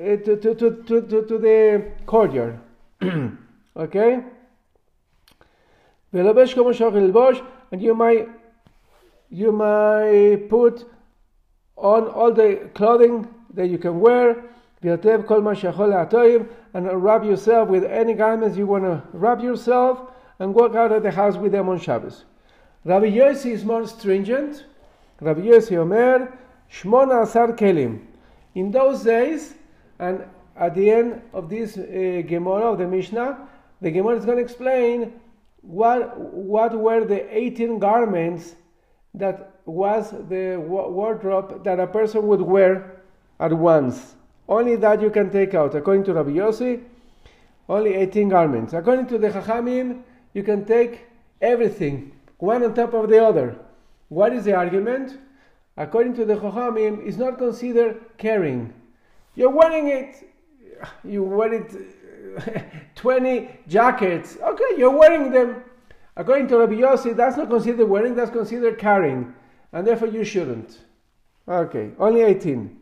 uh, 0.00 0.16
to, 0.16 0.36
to, 0.36 0.54
to, 0.54 0.82
to, 0.86 1.02
to, 1.02 1.26
to 1.26 1.38
the 1.38 1.92
courtyard. 2.06 2.58
okay? 3.76 4.24
And 6.12 7.82
you 7.82 7.94
might, 7.94 8.28
you 9.30 9.52
might 9.52 10.46
put 10.48 10.84
on 11.76 12.08
all 12.08 12.32
the 12.32 12.70
clothing 12.74 13.28
that 13.54 13.68
you 13.68 13.78
can 13.78 14.00
wear, 14.00 14.44
and 16.74 17.02
wrap 17.02 17.24
yourself 17.24 17.68
with 17.68 17.84
any 17.84 18.14
garments 18.14 18.56
you 18.56 18.66
want 18.66 18.84
to 18.84 19.02
wrap 19.12 19.42
yourself, 19.42 20.12
and 20.38 20.54
walk 20.54 20.74
out 20.74 20.92
of 20.92 21.02
the 21.02 21.10
house 21.10 21.36
with 21.36 21.52
them 21.52 21.68
on 21.68 21.78
Shabbos. 21.78 22.24
Rabbi 22.84 23.06
Yossi 23.06 23.52
is 23.52 23.64
more 23.64 23.86
stringent. 23.86 24.64
Rabbi 25.20 25.40
Yossi 25.40 25.76
Omer, 25.76 26.32
Shmona 26.72 27.24
Asar 27.24 27.52
Kelim. 27.52 28.06
In 28.54 28.70
those 28.70 29.02
days, 29.02 29.54
And 29.98 30.24
at 30.58 30.74
the 30.74 30.90
end 30.90 31.22
of 31.32 31.48
this 31.48 31.76
uh, 31.76 32.22
Gemara 32.26 32.72
of 32.72 32.78
the 32.78 32.86
Mishnah, 32.86 33.48
the 33.80 33.90
Gemara 33.90 34.16
is 34.16 34.24
going 34.24 34.38
to 34.38 34.44
explain 34.44 35.12
what 35.62 36.18
what 36.18 36.78
were 36.78 37.04
the 37.04 37.36
18 37.36 37.78
garments 37.78 38.54
that 39.14 39.52
was 39.64 40.10
the 40.28 40.56
wardrobe 40.58 41.64
that 41.64 41.78
a 41.78 41.86
person 41.86 42.26
would 42.26 42.40
wear 42.40 43.02
at 43.40 43.52
once. 43.52 44.14
Only 44.48 44.76
that 44.76 45.02
you 45.02 45.10
can 45.10 45.30
take 45.30 45.54
out. 45.54 45.74
According 45.74 46.04
to 46.04 46.14
Rabbi 46.14 46.30
Yossi, 46.30 46.82
only 47.68 47.94
18 47.94 48.28
garments. 48.28 48.72
According 48.72 49.06
to 49.08 49.18
the 49.18 49.28
Chachamim, 49.28 50.02
you 50.32 50.42
can 50.42 50.64
take 50.64 51.06
everything, 51.40 52.12
one 52.38 52.64
on 52.64 52.74
top 52.74 52.94
of 52.94 53.08
the 53.10 53.22
other. 53.22 53.56
What 54.08 54.32
is 54.32 54.44
the 54.44 54.54
argument? 54.54 55.18
According 55.76 56.14
to 56.14 56.24
the 56.24 56.36
Chachamim, 56.36 57.06
it's 57.06 57.18
not 57.18 57.38
considered 57.38 58.00
carrying. 58.16 58.72
You're 59.34 59.50
wearing 59.50 59.88
it, 59.88 60.28
you 61.04 61.22
wear 61.22 61.52
it 61.52 61.74
20 62.94 63.50
jackets. 63.68 64.36
Okay, 64.42 64.76
you're 64.76 64.96
wearing 64.96 65.30
them. 65.30 65.62
According 66.16 66.48
to 66.48 66.58
Rabbi 66.58 66.74
Yossi, 66.74 67.16
that's 67.16 67.36
not 67.36 67.48
considered 67.48 67.86
wearing, 67.86 68.14
that's 68.14 68.30
considered 68.30 68.78
carrying. 68.78 69.34
And 69.72 69.86
therefore 69.86 70.08
you 70.08 70.24
shouldn't. 70.24 70.78
Okay, 71.46 71.92
only 71.98 72.22
18. 72.22 72.78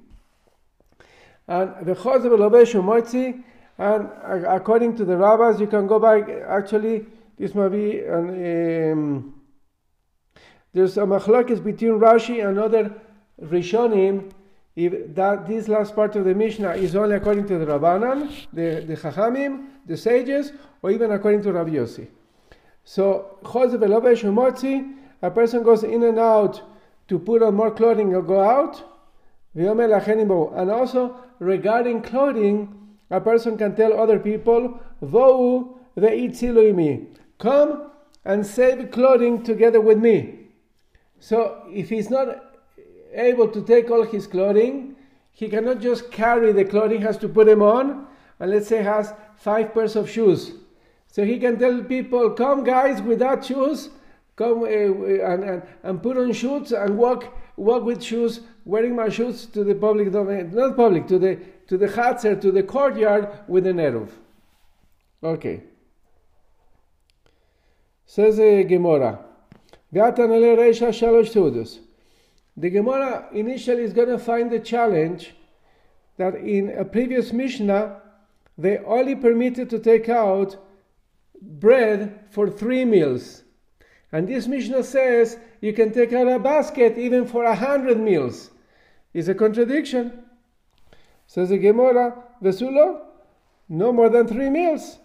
And 1.49 1.87
the 1.87 1.95
Chosev 1.95 2.27
Elobeshu 2.27 2.83
Moitzi, 2.83 3.43
and 3.79 4.09
according 4.47 4.97
to 4.97 5.05
the 5.05 5.17
rabbis, 5.17 5.61
you 5.61 5.67
can 5.67 5.87
go 5.87 5.99
back. 5.99 6.29
Actually, 6.49 7.07
this 7.39 7.55
might 7.55 7.69
be 7.69 8.01
an, 8.01 8.93
um, 8.93 9.35
there's 10.73 10.97
a 10.97 11.03
machlokes 11.03 11.63
between 11.63 11.93
Rashi 11.93 12.47
and 12.47 12.59
other 12.59 12.93
Rishonim. 13.41 14.33
If 14.77 15.15
that 15.15 15.47
this 15.49 15.69
last 15.69 15.95
part 15.95 16.15
of 16.17 16.27
the 16.27 16.35
Mishnah 16.35 16.73
is 16.73 16.95
only 16.95 17.17
according 17.17 17.47
to 17.49 17.59
the 17.59 17.65
Rabbanan, 17.65 18.47
the, 18.53 18.85
the 18.87 18.95
Chachamim, 18.95 19.69
the 19.87 19.97
sages, 19.97 20.53
or 20.83 20.91
even 20.91 21.11
according 21.13 21.43
to 21.45 21.53
Rabbi 21.53 21.71
Yossi. 21.71 22.09
So, 22.85 23.39
a 25.23 25.31
person 25.31 25.63
goes 25.63 25.83
in 25.83 26.03
and 26.03 26.19
out 26.19 26.61
to 27.09 27.19
put 27.19 27.43
on 27.43 27.55
more 27.55 27.71
clothing 27.71 28.15
or 28.15 28.21
go 28.23 28.41
out. 28.41 28.85
And 29.55 30.71
also, 30.71 31.17
regarding 31.39 32.03
clothing, 32.03 32.97
a 33.11 33.21
person 33.21 33.57
can 33.57 33.75
tell 33.75 33.99
other 33.99 34.19
people, 34.19 34.79
Come 37.39 37.91
and 38.25 38.47
save 38.47 38.91
clothing 38.91 39.43
together 39.43 39.81
with 39.81 39.99
me. 39.99 40.41
So, 41.19 41.63
if 41.71 41.89
he's 41.89 42.11
not 42.11 42.46
able 43.17 43.49
to 43.49 43.63
take 43.63 43.91
all 43.91 44.05
his 44.05 44.27
clothing, 44.27 44.97
he 45.33 45.49
cannot 45.49 45.81
just 45.81 46.11
carry 46.11 46.53
the 46.53 46.65
clothing, 46.65 47.03
has 47.03 47.19
to 47.19 47.29
put 47.29 47.47
them 47.47 47.63
on, 47.63 48.07
and 48.39 48.51
let's 48.51 48.69
say 48.69 48.83
has 48.83 49.13
five 49.37 49.75
pairs 49.75 49.97
of 49.97 50.09
shoes. 50.09 50.53
So 51.09 51.25
he 51.25 51.39
can 51.39 51.59
tell 51.59 51.83
people, 51.83 52.31
come 52.31 52.65
guys 52.65 53.03
without 53.03 53.45
shoes, 53.45 53.91
come 54.37 54.63
uh, 54.63 54.67
and, 54.67 55.45
and, 55.45 55.63
and 55.83 56.03
put 56.03 56.17
on 56.17 56.33
shoes 56.33 56.73
and 56.73 56.97
walk 56.99 57.35
walk 57.57 57.85
with 57.85 58.03
shoes, 58.03 58.41
wearing 58.67 58.95
my 58.95 59.09
shoes 59.09 59.47
to 59.47 59.65
the 59.65 59.75
public 59.75 60.13
domain, 60.13 60.51
not 60.55 60.77
public, 60.77 61.07
to 61.07 61.19
the 61.19 61.39
to 61.69 61.79
the 61.79 61.87
Hatzer, 61.87 62.41
to 62.41 62.53
the 62.53 62.63
courtyard 62.63 63.29
with 63.49 63.67
an 63.67 63.79
Eruv. 63.79 64.11
Okay. 65.23 65.63
Says 68.05 68.37
the 68.37 68.65
Gemara. 68.65 69.19
The 72.57 72.71
Gemara 72.71 73.29
initially 73.33 73.83
is 73.83 73.93
going 73.93 74.09
to 74.09 74.19
find 74.19 74.51
the 74.51 74.61
challenge 74.61 75.35
that 76.17 76.35
in 76.37 76.71
a 76.71 76.85
previous 76.85 77.33
Mishnah, 77.33 78.01
they 78.57 78.79
only 78.79 79.15
permitted 79.15 79.69
to 79.71 79.79
take 79.79 80.09
out 80.09 80.57
bread 81.41 82.21
for 82.31 82.49
three 82.49 82.85
meals. 82.85 83.43
And 84.11 84.27
this 84.27 84.47
Mishnah 84.47 84.85
says 84.85 85.39
you 85.61 85.75
can 85.75 85.93
take 85.93 86.13
out 86.15 86.29
a 86.29 86.39
basket 86.39 86.97
even 86.97 87.27
for 87.27 87.45
a 87.45 87.55
hundred 87.55 87.99
meals. 87.99 88.51
Is 89.13 89.29
a 89.29 89.35
contradiction. 89.35 90.25
Says 91.27 91.49
the 91.49 91.59
Gemara, 91.59 92.23
Vesulo, 92.43 93.01
no 93.69 93.93
more 93.93 94.09
than 94.09 94.27
three 94.27 94.51
meals. 94.51 94.99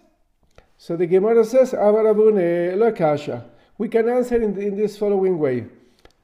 So 0.78 0.96
the 0.96 1.06
Gemara 1.06 1.44
says, 1.44 1.72
Amarabune 1.72 2.74
Lokasha. 2.76 3.44
We 3.78 3.88
can 3.88 4.08
answer 4.08 4.36
in, 4.36 4.60
in 4.60 4.76
this 4.76 4.98
following 4.98 5.38
way. 5.38 5.66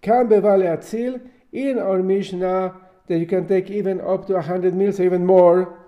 Kam 0.03 0.29
bevale 0.29 0.77
atzil, 0.77 1.21
in 1.53 1.79
our 1.79 2.03
Mishnah, 2.03 2.75
that 3.07 3.19
you 3.19 3.27
can 3.27 3.49
take 3.49 3.71
even 3.71 4.01
up 4.01 4.27
to 4.27 4.37
a 4.37 4.43
hundred 4.43 4.75
meals 4.75 5.01
or 5.01 5.05
even 5.05 5.25
more. 5.25 5.79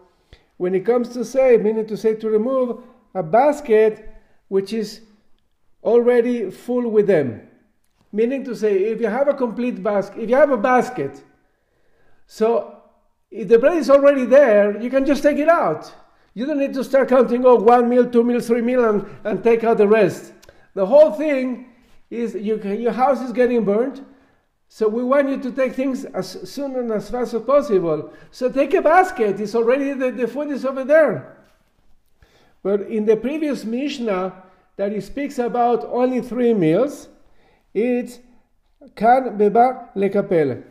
When 0.56 0.74
it 0.74 0.84
comes 0.84 1.10
to 1.10 1.24
save, 1.24 1.62
meaning 1.62 1.86
to 1.86 1.96
say 1.96 2.14
to 2.14 2.30
remove 2.30 2.82
a 3.14 3.22
basket 3.22 4.08
which 4.48 4.72
is 4.72 5.00
already 5.82 6.50
full 6.50 6.88
with 6.88 7.06
them. 7.06 7.48
Meaning 8.12 8.44
to 8.44 8.56
say, 8.56 8.84
if 8.84 9.00
you 9.00 9.06
have 9.06 9.28
a 9.28 9.34
complete 9.34 9.82
basket, 9.82 10.18
if 10.20 10.30
you 10.30 10.36
have 10.36 10.50
a 10.50 10.56
basket, 10.56 11.22
so 12.26 12.82
if 13.30 13.48
the 13.48 13.58
bread 13.58 13.76
is 13.76 13.88
already 13.88 14.24
there, 14.24 14.80
you 14.80 14.90
can 14.90 15.06
just 15.06 15.22
take 15.22 15.38
it 15.38 15.48
out. 15.48 15.92
You 16.34 16.46
don't 16.46 16.58
need 16.58 16.74
to 16.74 16.84
start 16.84 17.08
counting, 17.08 17.44
oh, 17.44 17.56
one 17.56 17.88
meal, 17.88 18.08
two 18.08 18.24
meals, 18.24 18.46
three 18.46 18.60
meals, 18.60 18.84
and, 18.84 19.06
and 19.24 19.44
take 19.44 19.62
out 19.64 19.78
the 19.78 19.88
rest. 19.88 20.32
The 20.74 20.86
whole 20.86 21.12
thing 21.12 21.69
is 22.10 22.34
you, 22.34 22.60
your 22.62 22.92
house 22.92 23.20
is 23.20 23.32
getting 23.32 23.64
burnt, 23.64 24.04
so 24.68 24.88
we 24.88 25.02
want 25.02 25.28
you 25.28 25.38
to 25.38 25.50
take 25.52 25.74
things 25.74 26.04
as 26.04 26.48
soon 26.50 26.76
and 26.76 26.92
as 26.92 27.10
fast 27.10 27.34
as 27.34 27.42
possible. 27.42 28.12
So 28.30 28.50
take 28.50 28.74
a 28.74 28.82
basket, 28.82 29.40
it's 29.40 29.54
already, 29.54 29.92
the, 29.94 30.10
the 30.10 30.28
food 30.28 30.50
is 30.50 30.64
over 30.64 30.84
there. 30.84 31.36
But 32.62 32.82
in 32.82 33.04
the 33.06 33.16
previous 33.16 33.64
Mishnah, 33.64 34.34
that 34.76 34.92
he 34.92 35.00
speaks 35.00 35.38
about 35.38 35.84
only 35.84 36.20
three 36.20 36.54
meals, 36.54 37.08
it's 37.74 38.18
kan 38.94 39.36
beba 39.36 39.88
lekapel. 39.94 40.62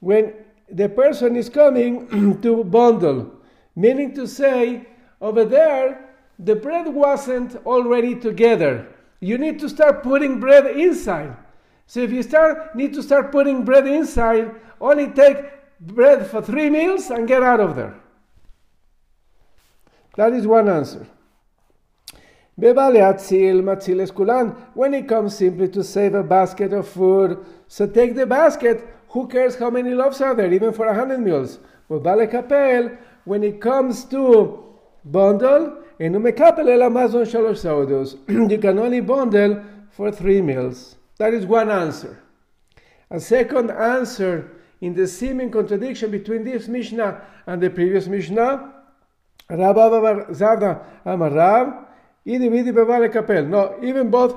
When 0.00 0.34
the 0.70 0.88
person 0.88 1.34
is 1.34 1.48
coming 1.48 2.38
to 2.42 2.62
bundle, 2.62 3.32
meaning 3.74 4.14
to 4.14 4.26
say, 4.26 4.86
over 5.20 5.44
there, 5.44 6.10
the 6.38 6.54
bread 6.54 6.86
wasn't 6.86 7.56
already 7.66 8.14
together. 8.14 8.86
You 9.20 9.38
need 9.38 9.58
to 9.60 9.68
start 9.68 10.02
putting 10.02 10.40
bread 10.40 10.66
inside. 10.66 11.36
So 11.86 12.00
if 12.00 12.10
you 12.10 12.22
start 12.22 12.74
need 12.74 12.92
to 12.94 13.02
start 13.02 13.30
putting 13.32 13.64
bread 13.64 13.86
inside, 13.86 14.50
only 14.80 15.08
take 15.08 15.38
bread 15.80 16.26
for 16.26 16.42
three 16.42 16.68
meals 16.70 17.10
and 17.10 17.28
get 17.28 17.42
out 17.42 17.60
of 17.60 17.76
there. 17.76 17.94
That 20.16 20.32
is 20.32 20.46
one 20.46 20.68
answer. 20.68 21.06
When 22.56 22.74
it 24.94 25.08
comes 25.08 25.36
simply 25.36 25.68
to 25.68 25.84
save 25.84 26.14
a 26.14 26.22
basket 26.22 26.72
of 26.72 26.88
food, 26.88 27.44
so 27.68 27.86
take 27.86 28.14
the 28.14 28.24
basket. 28.26 28.88
Who 29.10 29.28
cares 29.28 29.56
how 29.56 29.70
many 29.70 29.90
loaves 29.94 30.20
are 30.20 30.34
there, 30.34 30.52
even 30.52 30.72
for 30.72 30.86
a 30.86 30.94
hundred 30.94 31.20
meals? 31.20 31.58
When 31.88 33.42
it 33.44 33.60
comes 33.60 34.04
to 34.06 34.64
bundle, 35.04 35.84
you 35.98 36.10
can 38.58 38.78
only 38.78 39.00
bundle 39.00 39.64
for 39.90 40.12
three 40.12 40.42
meals. 40.42 40.96
That 41.18 41.32
is 41.32 41.46
one 41.46 41.70
answer. 41.70 42.22
A 43.10 43.20
second 43.20 43.70
answer 43.70 44.50
in 44.80 44.94
the 44.94 45.06
seeming 45.06 45.50
contradiction 45.50 46.10
between 46.10 46.44
this 46.44 46.68
Mishnah 46.68 47.22
and 47.46 47.62
the 47.62 47.70
previous 47.70 48.06
Mishnah, 48.06 48.74
Rabba 49.48 50.26
Zavda 50.30 50.84
Amarav, 51.06 51.86
no, 53.48 53.78
even 53.82 54.10
both 54.10 54.34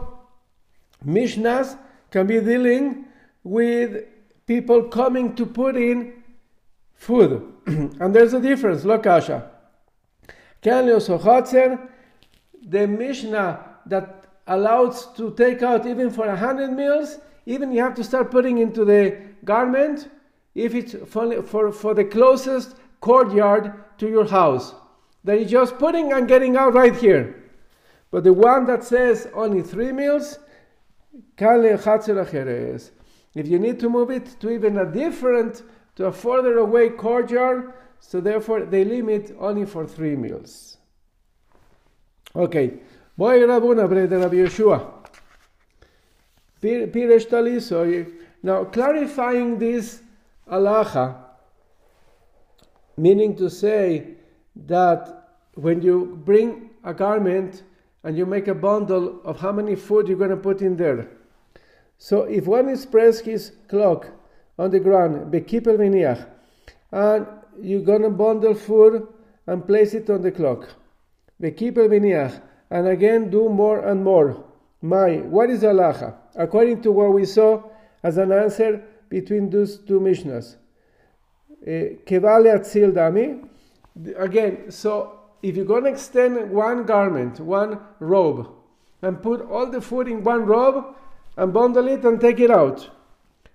Mishnahs 1.06 1.78
can 2.12 2.28
be 2.28 2.40
dealing 2.40 3.06
with 3.44 4.06
people 4.46 4.84
coming 4.84 5.36
to 5.36 5.46
put 5.46 5.76
in 5.76 6.14
food. 6.94 7.52
and 7.66 8.16
there's 8.16 8.34
a 8.34 8.40
difference, 8.40 8.84
look, 10.66 11.22
Asha. 11.22 11.90
The 12.62 12.88
Mishnah 12.88 13.78
that 13.86 14.26
allows 14.48 15.14
to 15.14 15.34
take 15.36 15.64
out 15.64 15.86
even 15.86 16.10
for 16.10 16.28
a 16.28 16.36
hundred 16.36 16.72
meals, 16.72 17.20
even 17.46 17.72
you 17.72 17.82
have 17.82 17.96
to 17.96 18.04
start 18.04 18.32
putting 18.32 18.58
into 18.58 18.84
the 18.84 19.18
garment 19.46 20.10
if 20.56 20.76
it's 20.76 20.96
for, 21.08 21.42
for, 21.44 21.72
for 21.72 21.94
the 21.94 22.04
closest 22.04 22.76
courtyard 23.00 23.74
to 23.98 24.10
your 24.10 24.28
house. 24.28 24.74
That 25.24 25.38
is 25.38 25.52
just 25.52 25.78
putting 25.78 26.14
and 26.14 26.28
getting 26.28 26.58
out 26.58 26.74
right 26.74 26.96
here. 26.96 27.44
But 28.12 28.24
the 28.24 28.34
one 28.34 28.66
that 28.66 28.84
says 28.84 29.28
only 29.34 29.62
three 29.62 29.92
meals, 29.92 30.40
if 31.38 33.48
you 33.48 33.60
need 33.60 33.80
to 33.80 33.90
move 33.90 34.10
it 34.10 34.40
to 34.40 34.50
even 34.50 34.78
a 34.78 34.92
different, 34.92 35.64
to 35.96 36.06
a 36.06 36.12
further 36.12 36.58
away 36.58 36.90
courtyard, 36.90 37.74
so 38.00 38.20
therefore 38.22 38.66
they 38.66 38.84
limit 38.84 39.36
only 39.40 39.66
for 39.66 39.86
three 39.86 40.16
meals. 40.16 40.78
Okay, 42.36 42.74
voy 43.18 43.44
a 43.44 43.48
Rabuna 43.48 43.88
de 43.88 44.18
Rabbi 44.18 44.36
Yeshua. 44.36 45.00
Now, 48.42 48.66
clarifying 48.66 49.60
this 49.60 50.02
alaha, 50.50 51.16
meaning 52.98 53.36
to 53.38 53.50
say 53.50 54.16
that 54.68 55.30
when 55.56 55.82
you 55.82 56.22
bring 56.26 56.70
a 56.84 56.94
garment 56.94 57.64
and 58.04 58.18
you 58.18 58.26
make 58.26 58.48
a 58.48 58.56
bundle 58.56 59.22
of 59.24 59.40
how 59.40 59.52
many 59.52 59.76
food 59.76 60.08
you're 60.08 60.18
going 60.18 60.30
to 60.30 60.38
put 60.38 60.62
in 60.62 60.78
there. 60.78 61.08
So 61.98 62.24
if 62.24 62.46
one 62.46 62.70
expresses 62.70 63.22
his 63.22 63.52
cloak 63.68 64.08
on 64.58 64.72
the 64.72 64.80
ground, 64.80 65.32
bekipel 65.34 65.78
viniach, 65.78 66.26
and 66.92 67.28
you're 67.62 68.00
to 68.00 68.10
bundle 68.10 68.54
food 68.54 69.08
and 69.48 69.66
place 69.66 69.94
it 69.94 70.10
on 70.10 70.22
the 70.22 70.32
clock. 70.32 70.70
Bekipel 71.42 71.88
viniach, 71.90 72.42
and 72.70 72.88
again 72.88 73.30
do 73.30 73.50
more 73.50 73.80
and 73.80 74.04
more. 74.04 74.44
My, 74.82 75.18
what 75.18 75.50
is 75.50 75.64
halacha? 75.64 76.16
According 76.36 76.82
to 76.84 76.92
what 76.92 77.14
we 77.14 77.26
saw 77.26 77.64
as 78.04 78.18
an 78.18 78.32
answer 78.32 78.84
between 79.10 79.50
those 79.50 79.80
two 79.80 80.00
Mishnahs. 80.00 80.56
Eh, 81.66 81.96
Kevale 82.06 82.60
atzil 82.60 82.94
dami. 82.94 83.48
Again, 84.18 84.72
so 84.72 85.20
if 85.42 85.56
you're 85.56 85.82
to 85.82 85.88
extend 85.88 86.52
one 86.52 86.86
garment, 86.86 87.40
one 87.40 87.80
robe, 88.00 88.48
and 89.02 89.22
put 89.22 89.42
all 89.50 89.66
the 89.66 89.82
food 89.82 90.08
in 90.08 90.24
one 90.24 90.46
robe 90.46 90.96
and 91.38 91.54
bundle 91.54 91.88
it 91.88 92.04
and 92.06 92.20
take 92.20 92.40
it 92.40 92.52
out. 92.52 92.90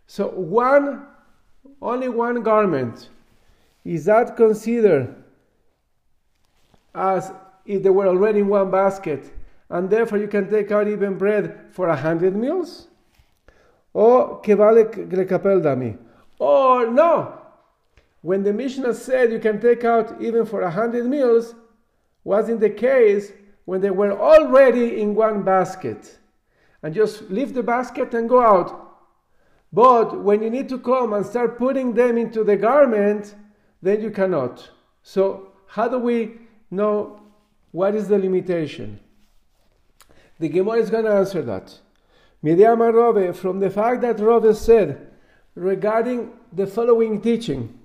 So 0.07 0.29
one, 0.29 1.07
only 1.81 2.09
one 2.09 2.43
garment, 2.43 3.09
is 3.85 4.07
that 4.07 4.37
considered 4.37 5.15
as 6.95 7.33
if 7.67 7.83
they 7.83 7.91
were 7.91 8.07
already 8.07 8.41
in 8.41 8.49
one 8.49 8.71
basket, 8.71 9.33
and 9.69 9.91
therefore 9.91 10.19
you 10.19 10.29
can 10.29 10.49
take 10.49 10.71
out 10.71 10.89
even 10.89 11.19
bread 11.19 11.59
for 11.71 11.89
a 11.89 11.97
hundred 11.97 12.37
meals? 12.37 12.89
Or 13.93 14.41
kevale 14.43 14.85
lekapel 15.09 15.61
dami? 15.63 15.99
Or 16.39 16.91
no, 16.91 17.41
when 18.23 18.43
the 18.43 18.53
Mishnah 18.53 18.95
said 18.95 19.33
you 19.33 19.39
can 19.39 19.61
take 19.61 19.85
out 19.85 20.21
even 20.21 20.47
for 20.47 20.63
a 20.63 20.71
hundred 20.71 21.07
meals, 21.07 21.55
was 22.25 22.49
in 22.49 22.59
the 22.59 22.71
case 22.71 23.33
when 23.67 23.81
they 23.81 23.91
were 23.91 24.13
already 24.13 25.01
in 25.01 25.15
one 25.15 25.43
basket 25.43 26.19
and 26.83 26.95
just 26.95 27.31
leave 27.31 27.55
the 27.55 27.63
basket 27.63 28.15
and 28.15 28.29
go 28.29 28.41
out. 28.41 28.97
But 29.73 30.23
when 30.23 30.43
you 30.43 30.51
need 30.51 30.69
to 30.69 30.79
come 30.79 31.13
and 31.13 31.25
start 31.25 31.59
putting 31.59 31.95
them 31.95 32.17
into 32.17 32.45
the 32.45 32.57
garment, 32.57 33.35
then 33.85 34.01
you 34.01 34.11
cannot. 34.11 34.71
So, 35.03 35.53
how 35.67 35.89
do 35.89 35.99
we 35.99 36.39
know 36.71 37.21
what 37.71 37.95
is 37.95 38.09
the 38.09 38.19
limitation? 38.19 38.99
The 40.39 40.49
Gemara 40.49 40.79
is 40.79 40.89
going 40.89 41.05
to 41.05 41.13
answer 41.13 41.43
that. 41.43 41.79
Rove, 42.43 43.39
from 43.39 43.61
the 43.61 43.69
fact 43.69 44.01
that 44.01 44.21
Rove 44.21 44.57
said 44.57 45.11
regarding 45.55 46.33
the 46.53 46.67
following 46.67 47.21
teaching, 47.21 47.79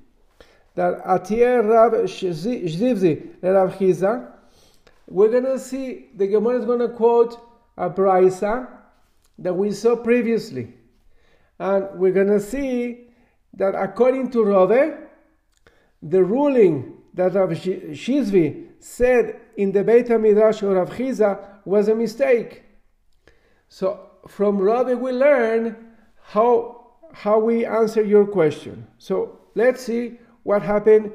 that 0.76 1.04
Atier 1.04 1.68
Rav 1.68 1.92
Shzivzi 1.92 3.36
Rav 3.42 4.28
we're 5.10 5.30
going 5.30 5.44
to 5.44 5.60
see, 5.60 6.08
the 6.16 6.28
Gemara 6.28 6.60
is 6.60 6.66
going 6.66 6.80
to 6.80 6.90
quote 6.90 7.38
a 7.78 7.90
Braisa 7.90 8.70
that 9.40 9.54
we 9.54 9.72
saw 9.72 9.98
previously. 9.98 10.74
And 11.60 12.00
we're 12.00 12.14
going 12.14 12.28
to 12.28 12.40
see 12.40 13.08
that 13.56 13.76
according 13.76 14.32
to 14.32 14.44
Rove, 14.46 15.09
the 16.02 16.24
ruling 16.24 16.94
that 17.14 17.34
Rav 17.34 17.50
Shizvi 17.50 18.68
said 18.80 19.40
in 19.58 19.72
the 19.72 19.84
Beit 19.84 20.08
HaMidrash 20.08 20.64
or 20.64 20.76
Rav 20.76 20.90
Chiza 20.92 21.40
was 21.66 21.88
a 21.88 21.96
mistake. 21.96 22.64
So 23.68 24.00
from 24.28 24.60
Rabbi 24.60 24.94
we 24.94 25.12
learn 25.12 25.76
how, 26.22 26.88
how 27.14 27.40
we 27.40 27.66
answer 27.66 28.04
your 28.04 28.26
question. 28.26 28.88
So 28.98 29.40
let's 29.56 29.84
see 29.84 30.20
what 30.44 30.62
happened 30.62 31.12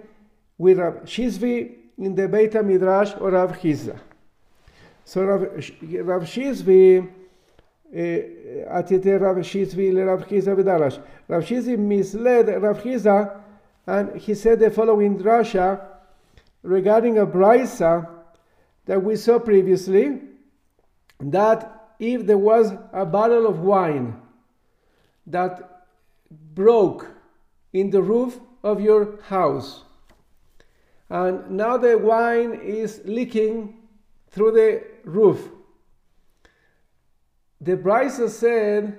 with 0.58 0.78
Rav 0.78 1.04
Shizvi 1.04 1.76
in 1.98 2.14
the 2.14 2.28
Beit 2.28 2.54
Midrash 2.54 3.14
or 3.20 3.30
Rav 3.30 3.58
Chisda. 3.58 3.98
So 5.04 5.22
Rav, 5.22 5.42
Rav 5.42 6.22
Shizvi, 6.22 7.08
eh, 7.94 8.20
Atite 8.68 9.20
Rav 9.20 9.36
Shizvi 9.36 10.06
Rav 10.06 10.26
Chisda 10.28 10.56
v'darash. 10.56 11.02
Rav 11.28 11.42
Shizvi 11.44 11.78
misled 11.78 12.48
Rav 12.62 12.82
Chisda 12.82 13.43
and 13.86 14.16
he 14.16 14.34
said 14.34 14.58
the 14.58 14.70
following 14.70 15.18
drasha 15.18 15.80
regarding 16.62 17.18
a 17.18 17.26
brisa 17.26 18.08
that 18.86 19.02
we 19.02 19.16
saw 19.16 19.38
previously 19.38 20.20
that 21.20 21.94
if 21.98 22.26
there 22.26 22.38
was 22.38 22.72
a 22.92 23.04
bottle 23.04 23.46
of 23.46 23.60
wine 23.60 24.20
that 25.26 25.86
broke 26.54 27.06
in 27.72 27.90
the 27.90 28.02
roof 28.02 28.40
of 28.62 28.80
your 28.80 29.20
house 29.22 29.84
and 31.10 31.50
now 31.50 31.76
the 31.76 31.96
wine 31.98 32.60
is 32.62 33.00
leaking 33.04 33.74
through 34.30 34.52
the 34.52 34.82
roof. 35.04 35.50
The 37.60 37.76
Brisa 37.76 38.28
said 38.28 38.98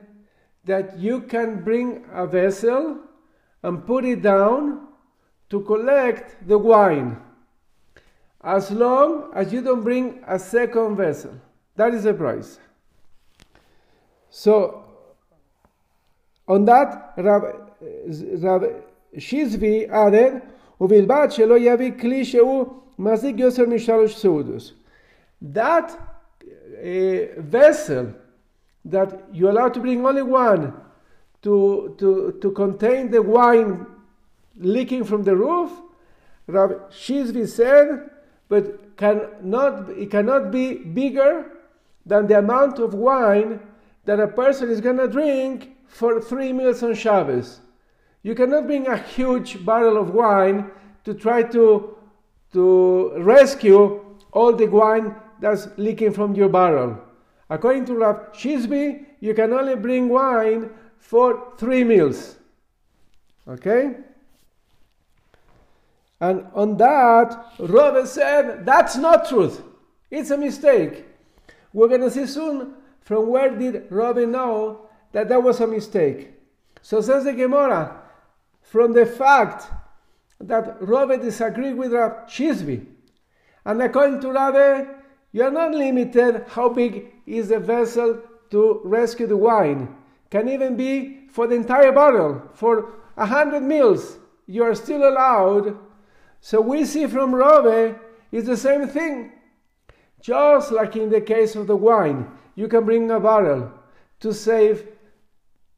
that 0.63 0.97
you 0.97 1.21
can 1.21 1.63
bring 1.63 2.05
a 2.11 2.25
vessel 2.25 2.99
and 3.64 3.86
put 3.86 4.04
it 4.04 4.22
down 4.22 4.88
to 5.50 5.60
collect 5.60 6.46
the 6.48 6.58
wine 6.58 7.20
as 8.42 8.70
long 8.70 9.30
as 9.34 9.52
you 9.52 9.60
don't 9.60 9.82
bring 9.82 10.22
a 10.26 10.38
second 10.38 10.96
vessel. 10.96 11.34
That 11.76 11.94
is 11.94 12.04
the 12.04 12.14
price. 12.14 12.58
So, 14.30 14.84
on 16.48 16.64
that, 16.64 17.12
Rav, 17.16 17.42
Rav 18.42 18.62
Shizvi 19.16 19.90
added, 19.90 20.42
ובלבד 20.80 21.26
שלא 21.30 21.58
יביא 21.58 21.92
כלי 22.00 22.24
שהוא 22.24 22.66
מחזיק 22.98 23.38
יותר 23.38 23.66
משלוש 23.66 24.16
סעודוס. 24.16 24.72
That 25.42 25.90
uh, 25.90 27.40
vessel 27.50 28.14
that 28.86 29.28
you're 29.32 29.50
allowed 29.50 29.74
to 29.74 29.80
bring 29.80 30.04
only 30.06 30.22
one 30.22 30.72
to, 31.45 31.95
to, 31.99 32.37
to 32.41 32.51
contain 32.51 33.11
the 33.11 33.21
wine 33.21 33.85
leaking 34.57 35.03
from 35.03 35.21
the 35.21 35.35
roof, 35.35 35.71
Rav 36.47 36.71
Shizvi 36.89 37.47
said, 37.47 38.09
but 38.49 38.97
cannot, 38.97 39.91
it 39.91 40.09
cannot 40.09 40.51
be 40.51 40.73
bigger 40.73 41.45
than 42.03 42.25
the 42.25 42.39
amount 42.39 42.79
of 42.79 42.95
wine 42.95 43.59
that 44.05 44.19
a 44.19 44.27
person 44.27 44.71
is 44.71 44.81
going 44.81 44.97
to 44.97 45.07
drink 45.07 45.75
for 45.87 46.19
three 46.19 46.51
meals 46.51 46.81
on 46.81 46.95
Shabbos. 46.95 47.61
You 48.23 48.33
cannot 48.33 48.65
bring 48.65 48.87
a 48.87 48.97
huge 48.97 49.63
barrel 49.63 49.97
of 49.97 50.15
wine 50.15 50.71
to 51.03 51.13
try 51.13 51.43
to, 51.43 51.95
to 52.53 53.13
rescue 53.17 54.03
all 54.31 54.51
the 54.51 54.65
wine 54.65 55.15
that's 55.39 55.67
leaking 55.77 56.13
from 56.13 56.33
your 56.33 56.49
barrel. 56.49 56.99
According 57.51 57.85
to 57.85 57.93
Rav 57.93 58.33
Shizvi, 58.33 59.05
you 59.19 59.35
can 59.35 59.53
only 59.53 59.75
bring 59.75 60.09
wine 60.09 60.71
for 61.05 61.53
three 61.59 61.83
meals. 61.83 62.35
Okay? 63.47 63.93
And 66.19 66.47
on 66.55 66.77
that, 66.77 67.53
Rove 67.59 68.07
said, 68.07 68.65
that's 68.65 68.95
not 68.95 69.29
truth. 69.29 69.61
It's 70.09 70.31
a 70.31 70.37
mistake. 70.37 71.05
We're 71.73 71.89
going 71.89 72.01
to 72.01 72.09
see 72.09 72.25
soon 72.25 72.73
from 73.01 73.29
where 73.29 73.55
did 73.55 73.85
Rove 73.91 74.27
know 74.27 74.89
that 75.11 75.29
that 75.29 75.43
was 75.43 75.59
a 75.59 75.67
mistake. 75.67 76.33
So 76.81 77.01
says 77.01 77.25
the 77.25 77.33
Gemara, 77.33 78.01
from 78.63 78.93
the 78.93 79.05
fact 79.05 79.67
that 80.39 80.81
Rove 80.81 81.21
disagreed 81.21 81.75
with 81.75 81.93
Rav 81.93 82.27
Shizvi. 82.27 82.83
And 83.63 83.79
according 83.79 84.21
to 84.21 84.31
Rave, 84.31 84.87
you 85.33 85.43
are 85.43 85.51
not 85.51 85.71
limited 85.71 86.45
how 86.47 86.69
big 86.69 87.13
is 87.27 87.49
the 87.49 87.59
vessel 87.59 88.23
to 88.49 88.81
rescue 88.83 89.27
the 89.27 89.37
wine. 89.37 89.95
Can 90.35 90.49
even 90.49 90.75
be 90.75 91.29
for 91.29 91.47
the 91.47 91.55
entire 91.55 91.93
bottle, 91.93 92.41
for 92.53 92.91
a 93.15 93.25
hundred 93.25 93.63
meals, 93.63 94.17
you 94.47 94.63
are 94.63 94.75
still 94.75 95.07
allowed. 95.07 95.77
So 96.41 96.59
we 96.59 96.83
see 96.83 97.07
from 97.07 97.33
Rove 97.33 97.95
is 98.33 98.45
the 98.45 98.57
same 98.57 98.85
thing. 98.85 99.31
Just 100.19 100.73
like 100.73 100.97
in 100.97 101.09
the 101.09 101.21
case 101.21 101.55
of 101.55 101.67
the 101.67 101.77
wine, 101.77 102.29
you 102.55 102.67
can 102.67 102.83
bring 102.83 103.09
a 103.11 103.17
barrel 103.17 103.71
to 104.19 104.33
save 104.33 104.85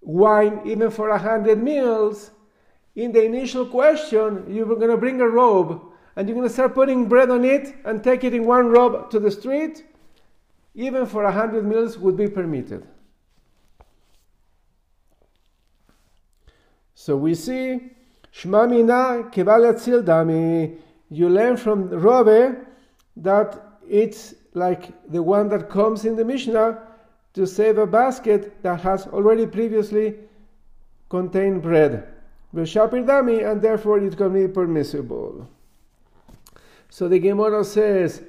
wine 0.01 0.61
even 0.65 0.89
for 0.89 1.09
a 1.09 1.19
hundred 1.19 1.61
meals 1.61 2.31
in 2.95 3.11
the 3.11 3.23
initial 3.23 3.63
question, 3.63 4.51
you 4.51 4.65
were 4.65 4.75
going 4.75 4.89
to 4.89 4.97
bring 4.97 5.21
a 5.21 5.27
robe 5.27 5.83
and 6.15 6.27
you're 6.27 6.35
going 6.35 6.47
to 6.47 6.51
start 6.51 6.73
putting 6.73 7.07
bread 7.07 7.29
on 7.29 7.45
it 7.45 7.75
and 7.85 8.03
take 8.03 8.23
it 8.23 8.33
in 8.33 8.43
one 8.43 8.69
robe 8.69 9.11
to 9.11 9.19
the 9.19 9.29
street, 9.29 9.85
even 10.73 11.05
for 11.05 11.25
a 11.25 11.31
hundred 11.31 11.63
meals 11.63 11.99
would 11.99 12.17
be 12.17 12.27
permitted. 12.27 12.87
So 16.99 17.15
we 17.15 17.35
see 17.35 17.91
Shma 18.33 18.67
Mina 18.67 19.29
Keval 19.29 19.71
Dami. 20.03 20.79
You 21.11 21.29
learn 21.29 21.55
from 21.55 21.89
Rove 21.91 22.55
that 23.17 23.77
it's 23.87 24.33
like 24.55 24.91
the 25.07 25.21
one 25.21 25.47
that 25.49 25.69
comes 25.69 26.05
in 26.05 26.15
the 26.15 26.25
Mishnah 26.25 26.81
to 27.35 27.45
save 27.45 27.77
a 27.77 27.85
basket 27.85 28.63
that 28.63 28.81
has 28.81 29.05
already 29.05 29.45
previously 29.45 30.15
contained 31.07 31.61
bread. 31.61 32.07
V'shapir 32.55 33.05
dami, 33.05 33.47
and 33.47 33.61
therefore 33.61 33.99
it 33.99 34.17
can 34.17 34.33
be 34.33 34.47
permissible. 34.51 35.47
So 36.89 37.07
the 37.07 37.19
Gemara 37.19 37.63
says, 37.63 38.23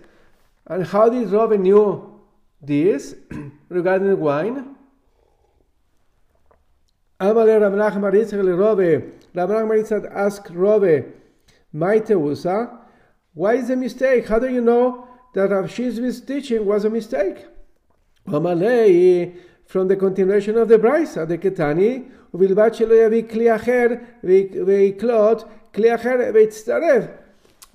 and 0.67 0.87
how 0.87 1.09
did 1.09 1.31
Rove 1.31 1.59
knew 1.59 2.21
this 2.61 3.15
regarding 3.71 4.21
wine? 4.21 4.77
Amale 7.20 7.60
Rav 7.62 7.74
Nachman 7.74 8.14
Yitzchak 8.14 8.44
le 8.44 8.56
Rove. 8.56 9.04
Rav 9.34 9.50
Nachman 9.50 9.82
Yitzchak 9.82 10.12
asked 10.14 10.50
Rove, 10.52 11.06
Maiteusa, 11.74 12.80
why 13.34 13.56
is 13.56 13.70
a 13.70 13.76
mistake? 13.76 14.28
How 14.28 14.40
do 14.40 14.50
you 14.50 14.62
know 14.62 15.08
that 15.34 15.50
Rav 15.50 15.66
Shizvi's 15.66 16.22
teaching 16.22 16.66
was 16.66 16.86
a 16.86 16.90
mistake? 16.90 17.46
Amalei, 18.28 19.36
from 19.66 19.88
the 19.88 19.96
continuation 19.96 20.58
of 20.58 20.68
the 20.68 20.78
Brisa, 20.78 21.28
the 21.28 21.38
Ketani, 21.38 22.12
ובלבד 22.34 22.74
שלא 22.74 22.94
יביא 22.94 23.24
כלי 23.32 23.56
אחר 23.56 23.88
ויקלוט 24.24 25.44
כלי 25.76 25.96
אחר 25.96 26.32
ויצטרף. 26.34 27.04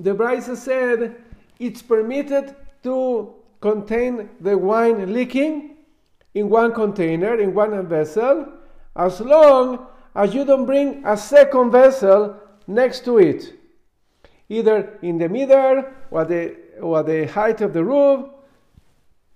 The 0.00 0.14
Brisa 0.14 0.56
said 0.56 1.14
it's 1.60 1.82
permitted 1.82 2.54
to 2.82 3.34
contain 3.60 4.28
the 4.40 4.56
wine 4.58 5.12
leaking 5.12 5.76
in 6.34 6.48
one 6.48 6.72
container, 6.72 7.36
in 7.36 7.54
one 7.54 7.86
vessel, 7.86 8.46
as 8.95 9.19
long 9.21 9.87
as 10.15 10.33
you 10.33 10.45
don't 10.45 10.65
bring 10.65 11.03
a 11.05 11.17
second 11.17 11.71
vessel 11.71 12.37
next 12.67 13.03
to 13.05 13.17
it, 13.17 13.53
either 14.49 14.99
in 15.01 15.17
the 15.17 15.27
middle 15.27 15.83
or 16.11 16.25
the, 16.25 16.55
or 16.79 17.03
the 17.03 17.25
height 17.27 17.61
of 17.61 17.73
the 17.73 17.83
roof. 17.83 18.29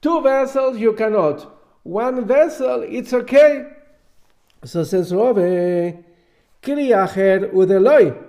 Two 0.01 0.21
vessels 0.21 0.77
you 0.77 0.93
cannot. 0.93 1.51
One 1.83 2.25
vessel, 2.25 2.83
it's 2.83 3.13
okay. 3.13 3.65
So 4.63 4.83
says 4.83 5.13
Rove, 5.13 5.37
Kriacher 6.61 7.51
udeloi. 7.51 8.23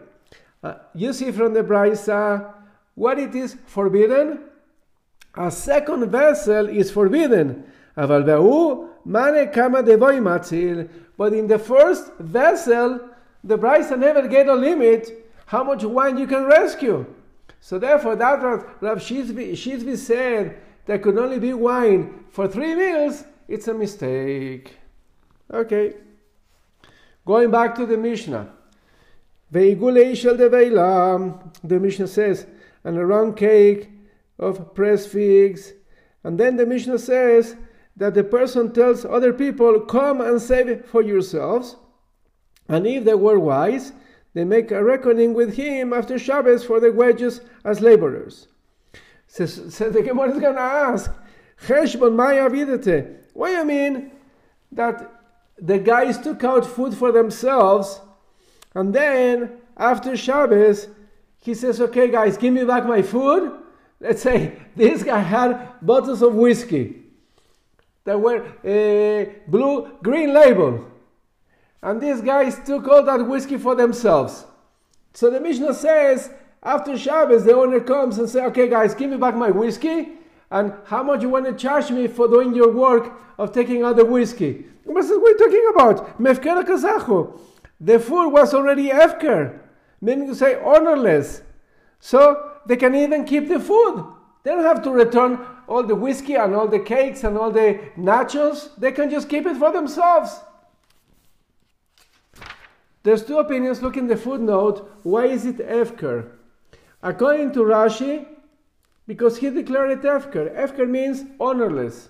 Uh, 0.62 0.75
you 0.95 1.12
see 1.12 1.31
from 1.31 1.55
the 1.55 1.62
Brisa 1.62 2.55
what 2.95 3.19
it 3.19 3.35
is 3.35 3.57
forbidden? 3.67 4.41
A 5.37 5.51
second 5.51 6.11
vessel 6.11 6.69
is 6.69 6.91
forbidden. 6.91 7.64
But 9.11 9.35
in 11.33 11.47
the 11.47 11.59
first 11.59 12.12
vessel, 12.18 13.01
the 13.42 13.57
Brisa 13.57 13.99
never 13.99 14.29
get 14.29 14.49
a 14.49 14.55
limit 14.55 15.33
how 15.47 15.64
much 15.64 15.83
wine 15.83 16.18
you 16.18 16.27
can 16.27 16.44
rescue. 16.44 17.07
So 17.61 17.79
therefore, 17.79 18.16
that 18.16 18.42
Rav 18.42 18.99
Shizvi, 18.99 19.53
Shizvi 19.53 19.97
said 19.97 20.59
there 20.85 20.99
could 20.99 21.16
only 21.16 21.38
be 21.38 21.55
wine 21.55 22.25
for 22.31 22.47
three 22.47 22.75
meals, 22.75 23.25
it's 23.49 23.66
a 23.68 23.75
mistake. 23.75 24.77
Okay. 25.53 25.94
Going 27.25 27.51
back 27.51 27.75
to 27.77 27.87
the 27.87 27.97
Mishnah. 27.97 28.53
The 29.51 29.75
Mishnah 31.81 32.07
says, 32.07 32.47
and 32.85 32.99
a 32.99 33.07
round 33.07 33.37
cake 33.38 33.88
of 34.38 34.75
pressed 34.75 35.09
figs. 35.09 35.73
And 36.23 36.38
then 36.38 36.57
the 36.57 36.66
Mishnah 36.66 36.99
says 36.99 37.57
that 37.98 38.14
the 38.14 38.24
person 38.24 38.72
tells 38.72 39.04
other 39.04 39.32
people, 39.32 39.80
Come 39.80 40.20
and 40.20 40.40
save 40.40 40.84
for 40.87 41.02
yourselves. 41.02 41.76
And 42.68 42.87
if 42.87 43.04
they 43.04 43.14
were 43.14 43.38
wise, 43.38 43.92
they 44.34 44.44
make 44.44 44.70
a 44.70 44.82
reckoning 44.82 45.34
with 45.34 45.56
him 45.56 45.92
after 45.92 46.18
Shabbos 46.18 46.64
for 46.64 46.80
the 46.80 46.92
wages 46.92 47.40
as 47.64 47.80
laborers. 47.80 48.48
So 49.26 49.44
the 49.46 50.02
Gemara 50.02 50.30
is 50.30 50.40
going 50.40 50.54
to 50.54 50.61
ask, 50.61 51.11
Cheshbon 51.66 52.14
Maya 52.14 52.48
Videte. 52.48 53.16
What 53.34 53.48
do 53.48 53.54
you 53.54 53.64
mean 53.64 54.12
that 54.72 55.12
the 55.58 55.78
guys 55.78 56.18
took 56.18 56.44
out 56.44 56.64
food 56.64 56.94
for 56.94 57.11
themselves 57.11 58.00
and 58.74 58.94
then 58.94 59.58
after 59.76 60.16
Shabbos, 60.16 60.88
he 61.38 61.54
says, 61.54 61.80
Okay, 61.80 62.11
guys, 62.11 62.37
give 62.37 62.54
me 62.54 62.64
back 62.64 62.87
my 62.87 63.02
food. 63.02 63.52
Let's 64.00 64.22
say 64.22 64.56
this 64.76 65.02
guy 65.02 65.18
had 65.18 65.74
bottles 65.82 66.22
of 66.22 66.34
whiskey 66.34 66.97
that 68.09 68.18
were 68.18 68.40
uh, 68.64 69.31
blue, 69.49 69.99
green 70.03 70.33
label. 70.33 70.83
And 71.83 72.01
these 72.01 72.23
guys 72.23 72.59
took 72.64 72.88
all 72.88 73.03
that 73.03 73.29
whiskey 73.29 73.59
for 73.59 73.75
themselves. 73.75 74.47
So 75.12 75.29
the 75.31 75.38
Mishnah 75.38 75.75
says, 75.75 76.31
after 76.62 76.97
Shabbos, 76.97 77.44
the 77.44 77.55
owner 77.55 77.81
comes 77.81 78.18
and 78.18 78.27
says, 78.27 78.44
Okay, 78.49 78.66
guys, 78.66 78.94
give 78.94 79.11
me 79.11 79.18
back 79.18 79.37
my 79.37 79.51
whiskey. 79.51 80.12
And 80.51 80.73
how 80.87 81.03
much 81.03 81.21
you 81.21 81.29
want 81.29 81.44
to 81.44 81.53
charge 81.53 81.90
me 81.90 82.09
for 82.09 82.27
doing 82.29 82.55
your 82.55 82.73
work 82.73 83.12
of 83.37 83.53
taking 83.53 83.83
out 83.83 83.97
the 83.97 84.07
whiskey? 84.07 84.64
What 84.85 85.05
are 85.05 85.18
we 85.18 85.35
talking 85.35 85.71
about? 85.75 86.18
Mefker 86.18 86.64
kazachu. 86.64 87.38
The 87.79 88.01
food 88.01 88.31
was 88.31 88.55
already 88.55 88.88
efker, 88.88 89.59
meaning 90.01 90.29
to 90.29 90.35
say 90.35 90.59
honorless. 90.64 91.42
So 92.01 92.53
they 92.64 92.77
can 92.77 92.94
even 92.94 93.27
keep 93.27 93.49
the 93.49 93.61
food. 93.61 94.03
They 94.44 94.53
don't 94.53 94.64
have 94.64 94.83
to 94.85 94.90
return 94.90 95.38
all 95.68 95.83
the 95.83 95.94
whiskey 95.94 96.35
and 96.35 96.54
all 96.54 96.66
the 96.66 96.81
cakes 96.81 97.22
and 97.24 97.37
all 97.37 97.50
the 97.50 97.78
nachos. 97.96 98.70
They 98.78 98.92
can 98.92 99.11
just 99.11 99.28
keep 99.28 99.46
it 99.46 99.57
for 99.57 99.70
themselves. 99.70 100.40
There's 103.02 103.24
two 103.24 103.38
opinions. 103.38 103.83
Look 103.83 103.96
in 103.96 104.09
the 104.09 104.16
footnote. 104.16 104.90
Why 105.02 105.26
is 105.26 105.46
it 105.46 105.59
efker? 105.59 106.31
According 107.02 107.52
to 107.52 107.61
Rashi, 107.61 108.26
because 109.07 109.38
he 109.38 109.50
declared 109.50 109.90
it 109.90 110.02
efker. 110.02 110.54
Efker 110.54 110.88
means 110.88 111.24
honorless. 111.38 112.09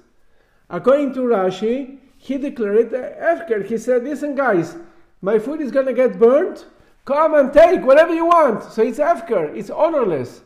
According 0.71 1.15
to 1.15 1.21
Rashi, 1.21 1.99
he 2.17 2.39
declared 2.39 2.79
it 2.79 2.93
efker. 2.93 3.65
He 3.65 3.79
said, 3.79 4.05
"Listen, 4.05 4.35
guys, 4.35 4.77
my 5.21 5.39
food 5.39 5.61
is 5.61 5.71
gonna 5.71 5.93
get 5.93 6.19
burnt. 6.19 6.67
Come 7.05 7.35
and 7.35 7.53
take 7.53 7.85
whatever 7.85 8.15
you 8.15 8.27
want." 8.27 8.65
So 8.65 8.83
it's 8.83 8.99
efker. 8.99 9.55
It's 9.55 9.71
honorless. 9.71 10.43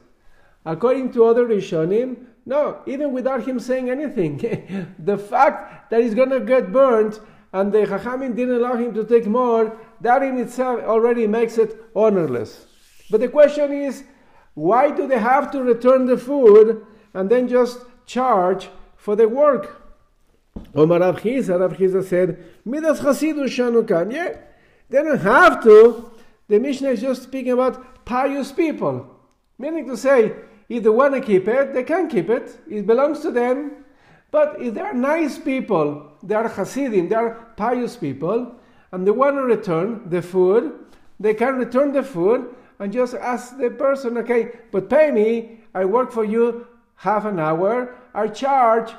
According 0.64 1.12
to 1.12 1.24
other 1.24 1.46
Rishonim, 1.46 2.26
no, 2.44 2.80
even 2.86 3.12
without 3.12 3.46
him 3.46 3.60
saying 3.60 3.90
anything, 3.90 4.36
the 4.98 5.18
fact 5.18 5.90
that 5.90 6.02
he's 6.02 6.14
gonna 6.14 6.40
get 6.40 6.72
burnt 6.72 7.20
and 7.52 7.70
the 7.70 7.78
Chachamim 7.78 8.34
didn't 8.34 8.56
allow 8.56 8.74
him 8.74 8.94
to 8.94 9.04
take 9.04 9.26
more, 9.26 9.76
that 10.00 10.22
in 10.22 10.38
itself 10.38 10.80
already 10.84 11.26
makes 11.26 11.58
it 11.58 11.76
honorless. 11.94 12.66
But 13.10 13.20
the 13.20 13.28
question 13.28 13.72
is, 13.72 14.04
why 14.54 14.90
do 14.90 15.06
they 15.06 15.18
have 15.18 15.50
to 15.52 15.62
return 15.62 16.06
the 16.06 16.16
food 16.16 16.84
and 17.14 17.30
then 17.30 17.48
just 17.48 17.80
charge 18.06 18.68
for 18.96 19.16
the 19.16 19.28
work? 19.28 19.82
Omar 20.74 21.00
Rav 21.00 21.20
Chizah 21.20 22.04
said, 22.04 22.44
Midas 22.64 23.00
Chasidus 23.00 23.48
Shanukan. 23.48 24.12
Yeah, 24.12 24.36
they 24.88 25.02
don't 25.02 25.20
have 25.20 25.62
to. 25.64 26.10
The 26.48 26.58
Mishnah 26.58 26.90
is 26.90 27.00
just 27.00 27.22
speaking 27.22 27.52
about 27.52 28.04
pious 28.04 28.52
people. 28.52 29.08
Meaning 29.58 29.86
to 29.88 29.96
say, 29.96 30.32
if 30.68 30.82
they 30.82 30.88
want 30.88 31.14
to 31.14 31.20
keep 31.20 31.48
it, 31.48 31.74
they 31.74 31.82
can 31.82 32.08
keep 32.08 32.30
it. 32.30 32.58
It 32.68 32.86
belongs 32.86 33.20
to 33.20 33.30
them. 33.30 33.84
But 34.30 34.60
if 34.60 34.74
they 34.74 34.80
are 34.80 34.94
nice 34.94 35.38
people, 35.38 36.12
they 36.22 36.34
are 36.34 36.48
Hasidim, 36.48 37.08
they 37.08 37.14
are 37.14 37.52
pious 37.56 37.96
people, 37.96 38.54
and 38.90 39.06
they 39.06 39.10
want 39.10 39.36
to 39.36 39.42
return 39.42 40.08
the 40.08 40.22
food, 40.22 40.72
they 41.20 41.34
can 41.34 41.56
return 41.56 41.92
the 41.92 42.02
food 42.02 42.54
and 42.78 42.92
just 42.92 43.14
ask 43.14 43.58
the 43.58 43.70
person, 43.70 44.16
okay, 44.18 44.58
but 44.70 44.88
pay 44.88 45.10
me, 45.10 45.60
I 45.74 45.84
work 45.84 46.10
for 46.10 46.24
you 46.24 46.66
half 46.96 47.26
an 47.26 47.38
hour, 47.38 47.94
I 48.14 48.28
charge 48.28 48.92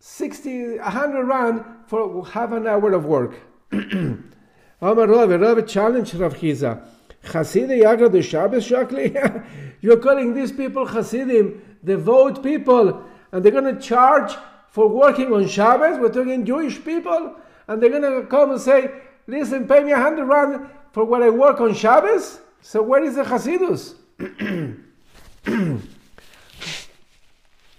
60, 0.00 0.78
100 0.78 1.24
rand 1.24 1.64
for 1.86 2.26
half 2.26 2.52
an 2.52 2.66
hour 2.66 2.92
of 2.92 3.04
work. 3.04 3.34
Amar 3.72 5.06
Rav, 5.06 5.30
Rav 5.40 5.66
challenged 5.66 6.14
Rav 6.14 6.34
Chizah. 6.34 6.82
Hasidim 7.22 7.80
Yagra 7.80 8.10
the 8.10 8.22
Shabbos 8.22 8.68
Shakli? 8.68 9.14
You're 9.80 9.98
calling 9.98 10.34
these 10.34 10.52
people 10.52 10.86
Hasidim, 10.86 11.62
devout 11.84 12.42
people, 12.42 13.04
and 13.32 13.44
they're 13.44 13.52
going 13.52 13.74
to 13.74 13.80
charge 13.80 14.36
for 14.68 14.88
working 14.88 15.32
on 15.32 15.48
Shabbos? 15.48 15.98
We're 15.98 16.12
talking 16.12 16.44
Jewish 16.44 16.84
people, 16.84 17.36
and 17.68 17.82
they're 17.82 17.90
going 17.90 18.02
to 18.02 18.26
come 18.28 18.50
and 18.52 18.60
say, 18.60 18.90
listen, 19.26 19.66
pay 19.66 19.82
me 19.82 19.92
a 19.92 19.98
hundred 19.98 20.26
rand 20.26 20.68
for 20.92 21.04
what 21.04 21.22
I 21.22 21.30
work 21.30 21.60
on 21.60 21.74
Shabbos? 21.74 22.40
So 22.62 22.82
where 22.82 23.02
is 23.02 23.14
the 23.14 23.22
Hasidus? 23.22 23.94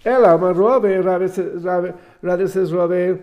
Ela, 0.03 0.35
maar 0.37 0.53
Rove, 0.55 0.83
Rabbi 0.83 1.27
says 1.27 2.73
Rove, 2.73 3.21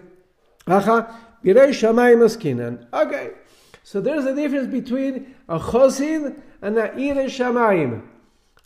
Acha, 0.67 1.13
Birei 1.45 1.71
Shamayim 1.71 2.23
Askinan. 2.23 2.87
Okay, 2.93 3.31
so 3.83 4.01
there's 4.01 4.25
a 4.27 4.35
difference 4.35 4.69
between 4.69 5.35
a 5.49 5.59
Chosid 5.59 6.41
and 6.63 6.79
a 6.79 6.93
Ire 6.93 7.27
Shamayim. 7.27 8.03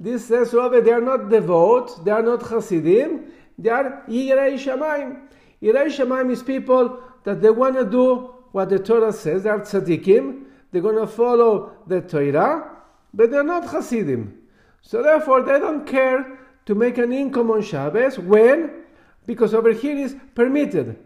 This 0.02 0.26
says 0.26 0.52
Rove, 0.52 0.84
they 0.84 0.90
are 0.90 1.00
not 1.00 1.28
devout, 1.28 2.04
they 2.04 2.10
are 2.10 2.24
not 2.24 2.42
Hasidim, 2.42 3.24
they 3.56 3.70
are 3.70 4.02
Irei 4.08 4.58
Shamayim. 4.58 5.28
Irei 5.62 5.86
Shamayim 5.96 6.32
is 6.32 6.42
people 6.42 6.98
that 7.22 7.40
they 7.40 7.50
want 7.50 7.76
to 7.76 7.84
do 7.84 8.34
what 8.50 8.68
the 8.68 8.80
Torah 8.80 9.12
says, 9.12 9.44
they 9.44 9.50
are 9.50 9.60
tzaddikim, 9.60 10.42
they're 10.72 10.82
going 10.82 10.96
to 10.96 11.06
follow 11.06 11.76
the 11.86 12.00
Torah, 12.00 12.78
but 13.14 13.30
they're 13.30 13.44
not 13.44 13.66
Hasidim. 13.66 14.36
So 14.82 15.04
therefore, 15.04 15.42
they 15.42 15.60
don't 15.60 15.86
care 15.86 16.36
to 16.66 16.74
make 16.74 16.98
an 16.98 17.12
income 17.12 17.52
on 17.52 17.62
Shabbos. 17.62 18.18
When? 18.18 18.82
Because 19.24 19.54
over 19.54 19.70
here 19.70 19.96
is 19.96 20.16
permitted. 20.34 20.98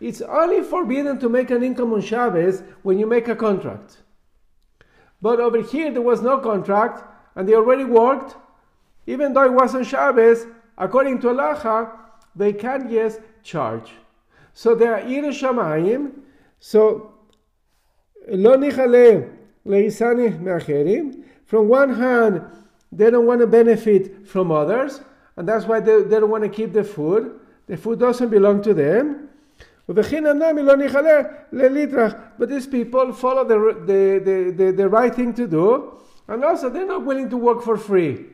It's 0.00 0.20
only 0.20 0.62
forbidden 0.62 1.18
to 1.20 1.30
make 1.30 1.50
an 1.50 1.62
income 1.62 1.94
on 1.94 2.02
Shabbos 2.02 2.62
when 2.82 2.98
you 2.98 3.06
make 3.06 3.26
a 3.26 3.36
contract. 3.36 4.02
But 5.22 5.40
over 5.40 5.62
here 5.62 5.90
there 5.90 6.02
was 6.02 6.20
no 6.20 6.40
contract 6.40 7.13
and 7.34 7.48
they 7.48 7.54
already 7.54 7.84
worked. 7.84 8.36
even 9.06 9.32
though 9.34 9.44
it 9.44 9.52
wasn't 9.52 9.86
Shabbos, 9.86 10.46
according 10.78 11.20
to 11.20 11.28
Allah, 11.28 11.92
they 12.34 12.52
can 12.52 12.90
yes 12.90 13.18
charge. 13.42 13.92
So 14.54 14.74
they 14.74 14.86
are 14.86 15.00
Ir 15.00 15.24
Shamayim. 15.24 16.12
So 16.58 17.12
lo 18.28 18.56
nichale 18.56 19.30
leisani 19.66 20.38
me'acherim. 20.40 21.24
From 21.44 21.68
one 21.68 21.94
hand, 21.94 22.42
they 22.90 23.10
don't 23.10 23.26
want 23.26 23.40
to 23.40 23.46
benefit 23.46 24.26
from 24.26 24.50
others, 24.50 25.00
and 25.36 25.46
that's 25.48 25.66
why 25.66 25.80
they, 25.80 26.02
they 26.02 26.20
don't 26.20 26.30
want 26.30 26.44
to 26.44 26.48
keep 26.48 26.72
the 26.72 26.84
food. 26.84 27.38
The 27.66 27.76
food 27.76 27.98
doesn't 27.98 28.28
belong 28.30 28.62
to 28.62 28.72
them. 28.72 29.28
But 29.86 29.96
these 32.48 32.66
people 32.66 33.12
follow 33.12 33.44
the, 33.44 33.82
the, 33.84 34.18
the, 34.24 34.54
the, 34.56 34.72
the 34.72 34.88
right 34.88 35.14
thing 35.14 35.34
to 35.34 35.46
do, 35.46 35.92
and 36.28 36.44
also 36.44 36.68
they're 36.70 36.86
not 36.86 37.04
willing 37.04 37.30
to 37.30 37.36
work 37.36 37.62
for 37.62 37.76
free. 37.76 38.26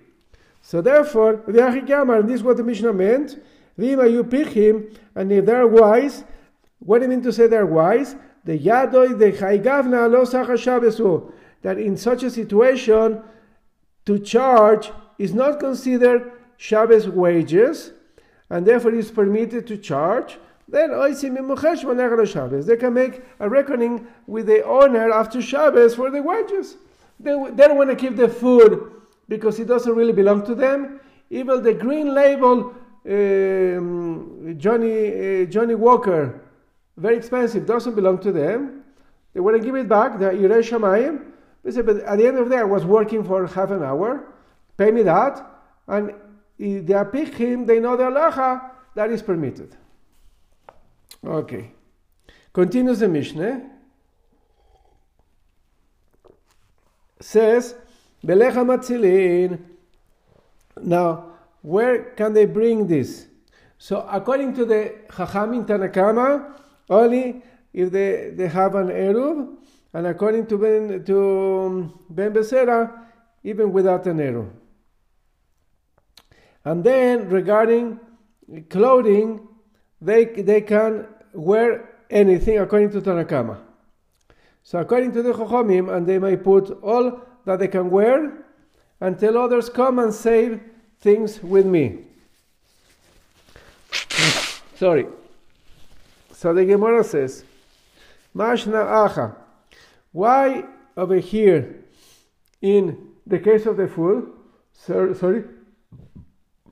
So 0.62 0.80
therefore, 0.80 1.42
the 1.46 1.66
and 1.66 2.28
this 2.28 2.36
is 2.36 2.42
what 2.42 2.56
the 2.56 2.64
Mishnah 2.64 2.92
meant, 2.92 3.38
Vima 3.78 4.10
you 4.10 4.24
pick 4.24 4.48
him, 4.48 4.88
and 5.14 5.32
if 5.32 5.46
they're 5.46 5.66
wise, 5.66 6.24
what 6.80 6.98
do 6.98 7.04
you 7.04 7.10
mean 7.10 7.22
to 7.22 7.32
say 7.32 7.46
they're 7.46 7.66
wise? 7.66 8.14
The 8.44 8.58
yadoi 8.58 9.18
the 9.18 9.32
chaygavna 9.32 10.10
lo 10.10 10.24
shabesu. 10.24 11.32
That 11.62 11.78
in 11.78 11.96
such 11.96 12.22
a 12.22 12.30
situation, 12.30 13.22
to 14.06 14.18
charge 14.18 14.92
is 15.18 15.34
not 15.34 15.60
considered 15.60 16.32
Shabbos 16.56 17.08
wages, 17.08 17.92
and 18.48 18.66
therefore 18.66 18.94
is 18.94 19.10
permitted 19.10 19.66
to 19.66 19.76
charge. 19.76 20.38
Then 20.68 20.90
they 20.90 22.76
can 22.76 22.94
make 22.94 23.22
a 23.40 23.48
reckoning 23.48 24.06
with 24.26 24.46
the 24.46 24.64
owner 24.64 25.10
after 25.10 25.42
Shabbos 25.42 25.94
for 25.96 26.10
the 26.10 26.22
wages. 26.22 26.76
They, 27.22 27.32
they 27.50 27.68
don't 27.68 27.76
want 27.76 27.90
to 27.90 27.96
keep 27.96 28.16
the 28.16 28.28
food 28.28 28.92
because 29.28 29.58
it 29.60 29.66
doesn't 29.66 29.94
really 29.94 30.12
belong 30.12 30.44
to 30.46 30.54
them. 30.54 31.00
Even 31.30 31.62
the 31.62 31.74
green 31.74 32.14
label 32.14 32.74
um, 33.06 34.54
Johnny 34.58 35.42
uh, 35.42 35.44
Johnnie 35.46 35.74
Walker, 35.74 36.40
very 36.96 37.16
expensive, 37.16 37.66
doesn't 37.66 37.94
belong 37.94 38.18
to 38.18 38.32
them. 38.32 38.84
They 39.32 39.40
want 39.40 39.56
to 39.56 39.62
give 39.62 39.74
it 39.74 39.88
back. 39.88 40.18
The 40.18 40.26
Irei 40.26 40.62
Shamayim. 40.62 41.26
They 41.62 41.70
said, 41.70 41.86
but 41.86 41.98
at 41.98 42.18
the 42.18 42.26
end 42.26 42.38
of 42.38 42.48
the 42.48 42.56
day, 42.56 42.60
I 42.60 42.64
was 42.64 42.84
working 42.84 43.22
for 43.22 43.46
half 43.46 43.70
an 43.70 43.82
hour. 43.82 44.32
Pay 44.76 44.90
me 44.90 45.02
that, 45.02 45.46
and 45.86 46.14
if 46.58 46.86
they 46.86 47.04
pick 47.12 47.34
him, 47.34 47.66
they 47.66 47.80
know 47.80 47.96
the 47.96 48.04
halacha 48.04 48.70
that 48.94 49.10
is 49.10 49.22
permitted. 49.22 49.76
Okay. 51.24 51.72
Continues 52.52 53.00
the 53.00 53.08
Mishnah. 53.08 53.70
Says, 57.20 57.74
Belecha 58.24 58.64
matzilin. 58.64 59.58
Now, 60.82 61.26
where 61.62 62.04
can 62.14 62.32
they 62.32 62.46
bring 62.46 62.86
this? 62.86 63.26
So, 63.78 64.06
according 64.10 64.54
to 64.54 64.64
the 64.64 64.94
Chachamim 65.08 65.66
Tanakama, 65.66 66.52
only 66.88 67.42
if 67.72 67.90
they, 67.90 68.30
they 68.34 68.48
have 68.48 68.74
an 68.74 68.88
Eruv, 68.88 69.56
and 69.92 70.06
according 70.06 70.46
to 70.46 70.58
Ben, 70.58 71.04
to 71.04 71.60
um, 71.66 72.00
Ben 72.10 72.32
Besera, 72.32 72.92
even 73.42 73.72
without 73.72 74.06
an 74.06 74.18
Eruv. 74.18 74.50
And 76.64 76.84
then 76.84 77.28
regarding 77.28 77.98
clothing, 78.68 79.48
they, 80.00 80.26
they 80.26 80.60
can 80.60 81.06
wear 81.32 81.88
anything 82.10 82.58
according 82.58 82.90
to 82.90 83.00
Tanakama. 83.00 83.58
So 84.62 84.78
according 84.78 85.12
to 85.12 85.22
the 85.22 85.32
Chochamim, 85.32 85.94
and 85.94 86.06
they 86.06 86.18
may 86.18 86.36
put 86.36 86.70
all 86.82 87.20
that 87.44 87.58
they 87.58 87.68
can 87.68 87.90
wear 87.90 88.44
until 89.00 89.38
others 89.38 89.68
come 89.68 89.98
and 89.98 90.12
save 90.12 90.60
things 91.00 91.42
with 91.42 91.66
me. 91.66 92.04
Sorry. 94.76 95.06
So 96.32 96.54
the 96.54 96.64
Gemara 96.64 97.04
says, 97.04 97.44
Mashna 98.34 98.84
Acha. 98.84 99.34
Why 100.12 100.64
over 100.96 101.16
here 101.16 101.84
in 102.60 103.08
the 103.26 103.38
case 103.38 103.66
of 103.66 103.76
the 103.76 103.86
fool, 103.88 104.26
sorry, 104.72 105.44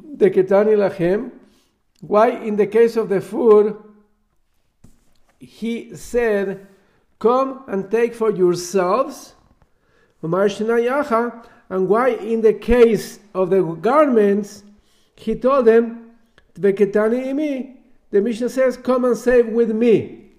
the 0.00 0.30
Ketani 0.30 0.74
Lachem, 0.76 1.30
why 2.00 2.30
in 2.30 2.56
the 2.56 2.66
case 2.66 2.96
of 2.96 3.08
the 3.08 3.20
food, 3.20 3.76
he 5.38 5.94
said, 5.94 6.66
Come 7.18 7.64
and 7.66 7.90
take 7.90 8.14
for 8.14 8.30
yourselves, 8.30 9.34
and 10.22 10.32
why 10.32 12.08
in 12.10 12.40
the 12.40 12.54
case 12.54 13.18
of 13.34 13.50
the 13.50 13.62
garments, 13.62 14.62
he 15.16 15.34
told 15.34 15.66
them, 15.66 16.12
imi, 16.56 17.76
the 18.10 18.20
Mishnah 18.20 18.48
says, 18.48 18.76
Come 18.76 19.04
and 19.04 19.16
save 19.16 19.48
with 19.48 19.70
me. 19.70 20.30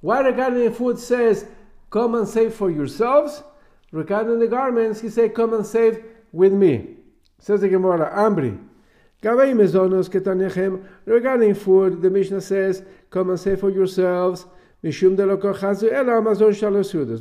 Why 0.00 0.20
regarding 0.20 0.64
the 0.64 0.70
food 0.70 0.98
says, 0.98 1.46
Come 1.90 2.14
and 2.14 2.28
save 2.28 2.54
for 2.54 2.70
yourselves? 2.70 3.42
Regarding 3.90 4.38
the 4.38 4.46
garments, 4.46 5.00
he 5.00 5.08
said, 5.08 5.34
Come 5.34 5.54
and 5.54 5.66
save 5.66 6.04
with 6.32 6.52
me. 6.52 6.96
Says 7.38 7.60
the 7.60 7.68
Gemara, 7.68 8.12
Ambri. 8.14 8.58
Regarding 11.04 11.54
food, 11.54 12.02
the 12.02 12.10
Mishnah 12.10 12.40
says, 12.40 12.84
Come 13.10 13.30
and 13.30 13.40
save 13.40 13.60
for 13.60 13.70
yourselves, 13.70 14.46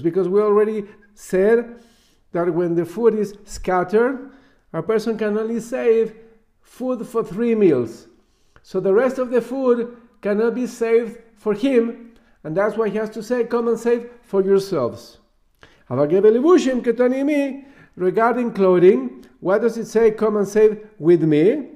because 0.02 0.28
we 0.30 0.42
already 0.42 0.86
said 1.14 1.84
that 2.32 2.54
when 2.54 2.76
the 2.76 2.86
food 2.86 3.16
is 3.16 3.36
scattered, 3.46 4.32
a 4.74 4.84
person 4.84 5.18
can 5.18 5.38
only 5.38 5.60
save 5.60 6.14
food 6.62 7.08
for 7.08 7.24
three 7.24 7.56
meals. 7.56 8.08
So 8.62 8.80
the 8.80 8.94
rest 8.94 9.20
of 9.20 9.30
the 9.30 9.42
food 9.42 9.96
cannot 10.22 10.54
be 10.56 10.68
saved 10.68 11.18
for 11.36 11.54
him, 11.54 12.14
and 12.44 12.58
that's 12.58 12.76
why 12.78 12.90
he 12.90 12.98
has 12.98 13.10
to 13.12 13.24
say, 13.24 13.46
Come 13.46 13.68
and 13.68 13.80
save 13.80 14.10
for 14.24 14.44
yourselves. 14.44 15.20
Regarding 17.96 18.52
clothing, 18.52 19.26
what 19.40 19.62
does 19.62 19.78
it 19.78 19.86
say, 19.86 20.12
Come 20.12 20.38
and 20.38 20.48
save 20.48 20.88
with 21.00 21.24
me? 21.24 21.70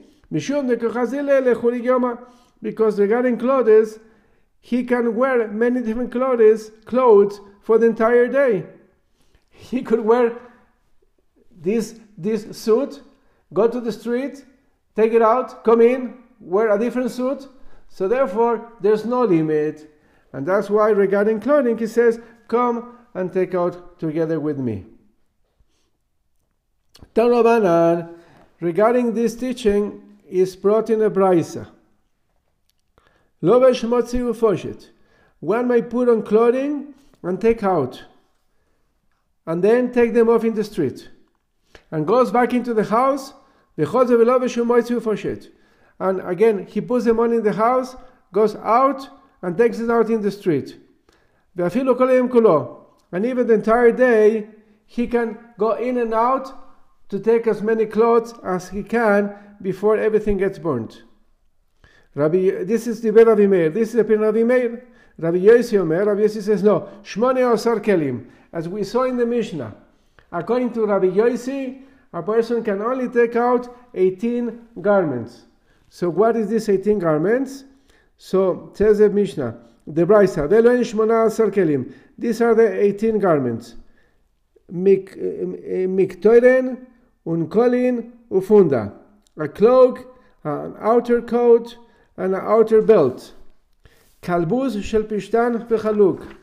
Because 2.62 3.00
regarding 3.00 3.38
clothes, 3.38 4.00
he 4.62 4.84
can 4.84 5.16
wear 5.16 5.48
many 5.48 5.82
different 5.82 6.12
clothes, 6.12 6.72
clothes 6.86 7.40
for 7.62 7.78
the 7.78 7.88
entire 7.88 8.28
day. 8.28 8.66
He 9.50 9.82
could 9.82 10.02
wear 10.02 10.38
this, 11.52 12.00
this 12.18 12.58
suit, 12.58 13.02
go 13.54 13.68
to 13.68 13.82
the 13.82 13.92
street, 13.92 14.46
take 14.96 15.14
it 15.14 15.22
out, 15.22 15.64
come 15.64 15.82
in, 15.82 16.20
wear 16.40 16.70
a 16.70 16.80
different 16.80 17.12
suit. 17.12 17.48
So 17.90 18.08
therefore, 18.08 18.72
there's 18.82 19.06
no 19.06 19.24
limit. 19.24 19.92
And 20.34 20.46
that's 20.46 20.70
why 20.70 20.90
regarding 20.90 21.40
clothing, 21.40 21.78
he 21.78 21.88
says, 21.88 22.20
come 22.48 22.98
and 23.14 23.34
take 23.34 23.56
out 23.56 24.00
together 24.00 24.40
with 24.40 24.60
me. 24.60 24.86
Tanobanan, 27.16 28.16
regarding 28.60 29.14
this 29.14 29.36
teaching, 29.36 30.20
is 30.28 30.56
brought 30.56 30.90
in 30.90 31.02
a 31.02 31.10
brisa. 31.10 31.68
One 33.42 33.62
may 35.68 35.82
put 35.82 36.10
on 36.10 36.24
clothing 36.24 36.94
and 37.24 37.40
take 37.40 37.64
out, 37.64 38.04
and 39.46 39.64
then 39.64 39.92
take 39.92 40.14
them 40.14 40.30
off 40.30 40.44
in 40.44 40.54
the 40.54 40.64
street, 40.64 41.10
and 41.92 42.06
goes 42.06 42.32
back 42.32 42.54
into 42.54 42.74
the 42.74 42.84
house. 42.84 43.34
And 43.78 43.88
again, 46.22 46.68
he 46.68 46.82
puts 46.82 47.06
them 47.06 47.20
on 47.20 47.34
in 47.34 47.44
the 47.44 47.54
house, 47.54 47.96
goes 48.34 48.56
out, 48.58 49.08
and 49.42 49.58
takes 49.58 49.80
it 49.80 49.90
out 49.90 50.10
in 50.10 50.22
the 50.22 50.32
street. 50.32 50.78
And 51.58 53.26
even 53.26 53.48
the 53.48 53.54
entire 53.54 53.92
day, 53.92 54.48
he 54.86 55.08
can 55.08 55.38
go 55.58 55.74
in 55.74 55.98
and 55.98 56.14
out 56.14 56.54
to 57.10 57.20
take 57.20 57.48
as 57.48 57.62
many 57.62 57.86
clothes 57.86 58.34
as 58.44 58.70
he 58.70 58.84
can 58.84 59.36
before 59.62 59.98
everything 59.98 60.38
gets 60.38 60.60
burnt. 60.60 61.04
Rabbi, 62.20 62.64
this 62.66 62.86
is 62.86 63.02
the 63.02 63.12
Rabbi 63.12 63.46
Meir. 63.46 63.70
This 63.70 63.96
is 63.96 64.06
the 64.06 64.18
Rabbi 64.18 64.44
Meir. 64.44 64.84
Rabbi 65.18 65.38
Yossi 65.38 65.80
Omer, 65.80 66.04
Rabbi 66.04 66.22
Yossi 66.22 66.42
says 66.42 66.62
no. 66.62 66.90
Shmone 67.04 67.38
osar 67.38 67.80
kelim, 67.80 68.26
as 68.52 68.68
we 68.68 68.84
saw 68.84 69.04
in 69.04 69.16
the 69.16 69.26
Mishnah. 69.26 69.74
According 70.32 70.74
to 70.74 70.86
Rabbi 70.86 71.08
Yossi, 71.08 71.82
a 72.12 72.22
person 72.22 72.62
can 72.62 72.82
only 72.82 73.08
take 73.08 73.38
out 73.38 73.74
18 73.94 74.68
garments. 74.82 75.46
So 75.90 76.10
what 76.10 76.36
is 76.36 76.50
this 76.50 76.68
18 76.68 77.00
garments? 77.00 77.64
So 78.18 78.72
says 78.74 78.98
the 78.98 79.10
Mishnah, 79.10 79.58
the 79.88 80.06
Brisa, 80.06 80.50
Veloin 80.50 80.82
Shmona 80.82 81.28
osar 81.28 81.50
kelim. 81.52 81.94
These 82.18 82.42
are 82.42 82.54
the 82.54 82.84
18 82.84 83.20
garments. 83.20 83.76
Eh, 84.70 85.88
miktoiren, 85.88 86.86
unkolin, 87.26 88.12
ufunda 88.30 88.94
a 89.38 89.48
cloak, 89.48 90.06
an 90.44 90.76
outer 90.80 91.22
coat, 91.22 91.78
and 92.19 92.35
an 92.35 92.41
outer 92.41 92.83
belt. 92.83 93.33
Kalbuz 94.23 94.83
shel 94.83 95.03
pishtan 95.03 95.67
v'chaluk. 95.69 96.35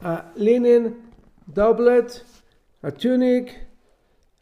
A 0.00 0.24
linen 0.36 1.12
doublet, 1.52 2.22
a 2.82 2.90
tunic, 2.90 3.58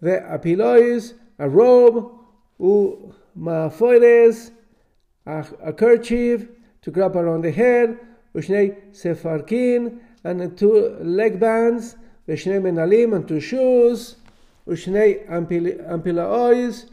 a 0.02 0.38
pilois, 0.38 1.14
a 1.38 1.48
robe, 1.48 2.10
u 2.58 3.14
mafoires, 3.38 4.50
a, 5.26 5.46
a 5.62 5.72
kerchief 5.72 6.48
to 6.82 6.90
wrap 6.90 7.14
around 7.14 7.42
the 7.42 7.50
head, 7.50 7.98
ושני 8.34 8.70
ספרקין, 8.92 9.98
and 10.24 10.56
two 10.56 10.96
leg 11.00 11.38
bands, 11.40 11.96
ושני 12.28 12.58
מנהלים, 12.58 13.14
and 13.14 13.28
two 13.28 13.40
shoes, 13.40 14.16
ושני 14.66 15.14
אמפילאויז, 15.90 16.86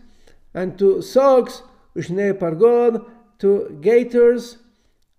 and 0.54 0.78
two 0.78 1.02
socks, 1.02 1.62
Ushne 1.97 2.39
Pargon, 2.39 3.05
two 3.39 3.79
gaiters, 3.81 4.59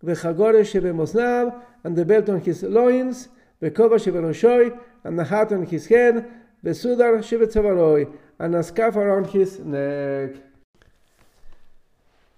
Vechagore 0.04 0.62
Shebemosnav, 0.64 1.62
and 1.84 1.96
the 1.96 2.06
belt 2.06 2.30
on 2.30 2.42
his 2.42 2.64
loins, 2.64 3.30
Vekova 3.62 3.96
Sheberoshoy, 3.96 4.78
and 5.04 5.18
the 5.18 5.24
hat 5.24 5.52
on 5.52 5.66
his 5.66 5.88
head, 5.88 6.30
Vesudar 6.64 7.18
Shebetzavaroy, 7.20 8.12
and 8.40 8.56
a 8.56 8.64
scarf 8.64 8.96
around 8.96 9.28
his 9.28 9.60
neck. 9.60 10.36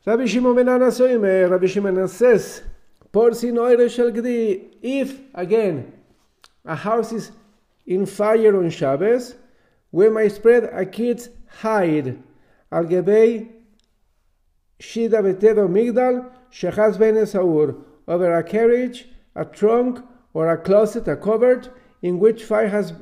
Rabbi 0.05 0.25
Shimon 0.25 0.55
ben 0.55 0.69
Annas 0.69 0.99
Oimer, 0.99 1.49
Rabbi 1.49 1.65
Shimon 1.65 2.07
says, 2.07 2.61
Porsin 3.11 3.53
Oire 3.53 3.89
Shel 3.89 4.11
Gdi, 4.11 4.75
if, 4.81 5.19
again, 5.33 5.91
a 6.63 6.75
house 6.75 7.11
is 7.11 7.31
in 7.87 8.05
fire 8.05 8.57
on 8.57 8.69
Shabbos, 8.69 9.35
we 9.91 10.09
may 10.09 10.29
spread 10.29 10.65
a 10.65 10.85
kid's 10.85 11.29
hide, 11.47 12.21
al 12.71 12.83
gebei 12.83 13.47
shida 14.79 15.21
beteva 15.21 15.67
migdal 15.67 16.31
shechaz 16.51 16.97
ben 16.99 17.15
esaur 17.15 17.83
over 18.07 18.33
a 18.37 18.43
carriage, 18.43 19.07
a 19.35 19.45
trunk, 19.45 19.99
or 20.33 20.49
a 20.49 20.57
closet, 20.57 21.07
a 21.07 21.15
cupboard 21.15 21.69
in 22.01 22.19
which 22.19 22.43
fire 22.43 22.67
has 22.67 22.93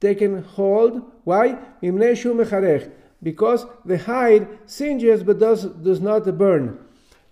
taken 0.00 0.42
hold. 0.42 1.00
Why? 1.24 1.58
Because 3.22 3.66
the 3.84 3.98
hide 3.98 4.46
singes 4.66 5.22
but 5.22 5.38
does, 5.38 5.64
does 5.64 6.00
not 6.00 6.24
burn. 6.36 6.78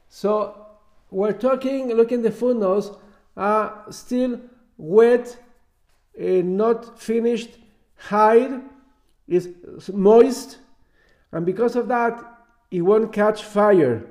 So 0.08 0.66
we're 1.10 1.32
talking, 1.32 1.88
look 1.88 2.12
in 2.12 2.22
the 2.22 2.30
footnotes, 2.30 2.90
uh, 3.36 3.90
still 3.90 4.40
wet, 4.78 5.36
uh, 6.18 6.24
not 6.42 6.98
finished 6.98 7.58
hide 7.96 8.62
is 9.26 9.50
moist, 9.92 10.58
and 11.32 11.44
because 11.44 11.74
of 11.76 11.88
that, 11.88 12.33
it 12.74 12.80
won't 12.80 13.12
catch 13.12 13.44
fire. 13.44 14.04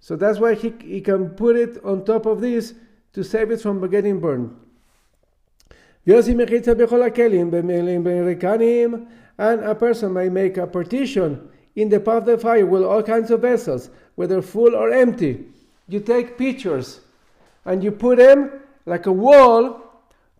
So 0.00 0.16
that's 0.16 0.40
why 0.40 0.54
he, 0.54 0.74
he 0.80 1.00
can 1.00 1.30
put 1.30 1.54
it 1.54 1.78
on 1.84 2.04
top 2.04 2.26
of 2.26 2.40
this 2.40 2.74
to 3.12 3.22
save 3.22 3.52
it 3.52 3.60
from 3.60 3.88
getting 3.88 4.18
burned. 4.18 4.56
And 9.38 9.60
a 9.64 9.74
person 9.74 10.12
may 10.12 10.28
make 10.28 10.56
a 10.56 10.66
partition 10.66 11.48
in 11.76 11.88
the 11.88 12.00
path 12.00 12.16
of 12.16 12.26
the 12.26 12.38
fire 12.38 12.66
with 12.66 12.82
all 12.82 13.02
kinds 13.02 13.30
of 13.30 13.42
vessels, 13.42 13.90
whether 14.16 14.42
full 14.42 14.74
or 14.74 14.90
empty. 14.90 15.44
You 15.86 16.00
take 16.00 16.36
pictures 16.36 17.00
and 17.64 17.84
you 17.84 17.92
put 17.92 18.18
them 18.18 18.50
like 18.86 19.06
a 19.06 19.12
wall 19.12 19.82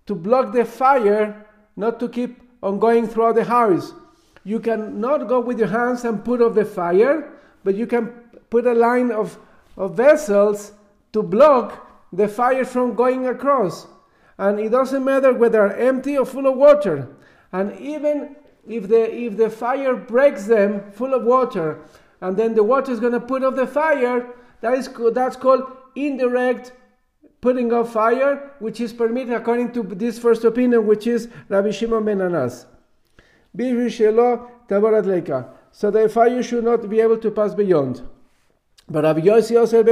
to 0.06 0.14
block 0.16 0.52
the 0.52 0.64
fire, 0.64 1.46
not 1.76 2.00
to 2.00 2.08
keep 2.08 2.40
on 2.64 2.80
going 2.80 3.06
throughout 3.06 3.36
the 3.36 3.44
house. 3.44 3.92
You 4.42 4.58
cannot 4.58 5.28
go 5.28 5.38
with 5.38 5.58
your 5.58 5.68
hands 5.68 6.04
and 6.04 6.24
put 6.24 6.42
off 6.42 6.54
the 6.54 6.64
fire, 6.64 7.32
but 7.64 7.74
you 7.74 7.86
can 7.86 8.08
put 8.50 8.66
a 8.66 8.74
line 8.74 9.10
of, 9.10 9.38
of 9.76 9.96
vessels 9.96 10.72
to 11.12 11.22
block 11.22 11.86
the 12.12 12.28
fire 12.28 12.64
from 12.64 12.94
going 12.94 13.26
across. 13.26 13.86
And 14.38 14.58
it 14.58 14.70
doesn't 14.70 15.04
matter 15.04 15.32
whether 15.32 15.72
empty 15.74 16.16
or 16.16 16.24
full 16.24 16.46
of 16.46 16.56
water. 16.56 17.08
And 17.52 17.78
even 17.78 18.36
if 18.66 18.88
the, 18.88 19.14
if 19.14 19.36
the 19.36 19.50
fire 19.50 19.94
breaks 19.94 20.46
them 20.46 20.90
full 20.92 21.14
of 21.14 21.24
water, 21.24 21.82
and 22.20 22.36
then 22.36 22.54
the 22.54 22.64
water 22.64 22.92
is 22.92 23.00
going 23.00 23.12
to 23.12 23.20
put 23.20 23.44
off 23.44 23.56
the 23.56 23.66
fire, 23.66 24.34
that 24.60 24.74
is, 24.74 24.88
that's 25.12 25.36
called 25.36 25.62
indirect 25.94 26.72
putting 27.40 27.72
off 27.72 27.92
fire, 27.92 28.52
which 28.58 28.80
is 28.80 28.92
permitted 28.92 29.32
according 29.32 29.72
to 29.72 29.82
this 29.82 30.18
first 30.18 30.44
opinion, 30.44 30.86
which 30.86 31.06
is 31.06 31.28
Rabbi 31.48 31.70
Shimon 31.70 32.04
ben 32.04 32.20
Anas. 32.20 32.66
So 35.72 35.90
the 35.90 36.08
fire 36.08 36.42
should 36.42 36.64
not 36.64 36.88
be 36.88 37.00
able 37.00 37.18
to 37.18 37.30
pass 37.30 37.54
beyond. 37.54 38.02
But 38.88 39.04
Rabbi 39.04 39.20
Yossi 39.20 39.58
also 39.58 39.82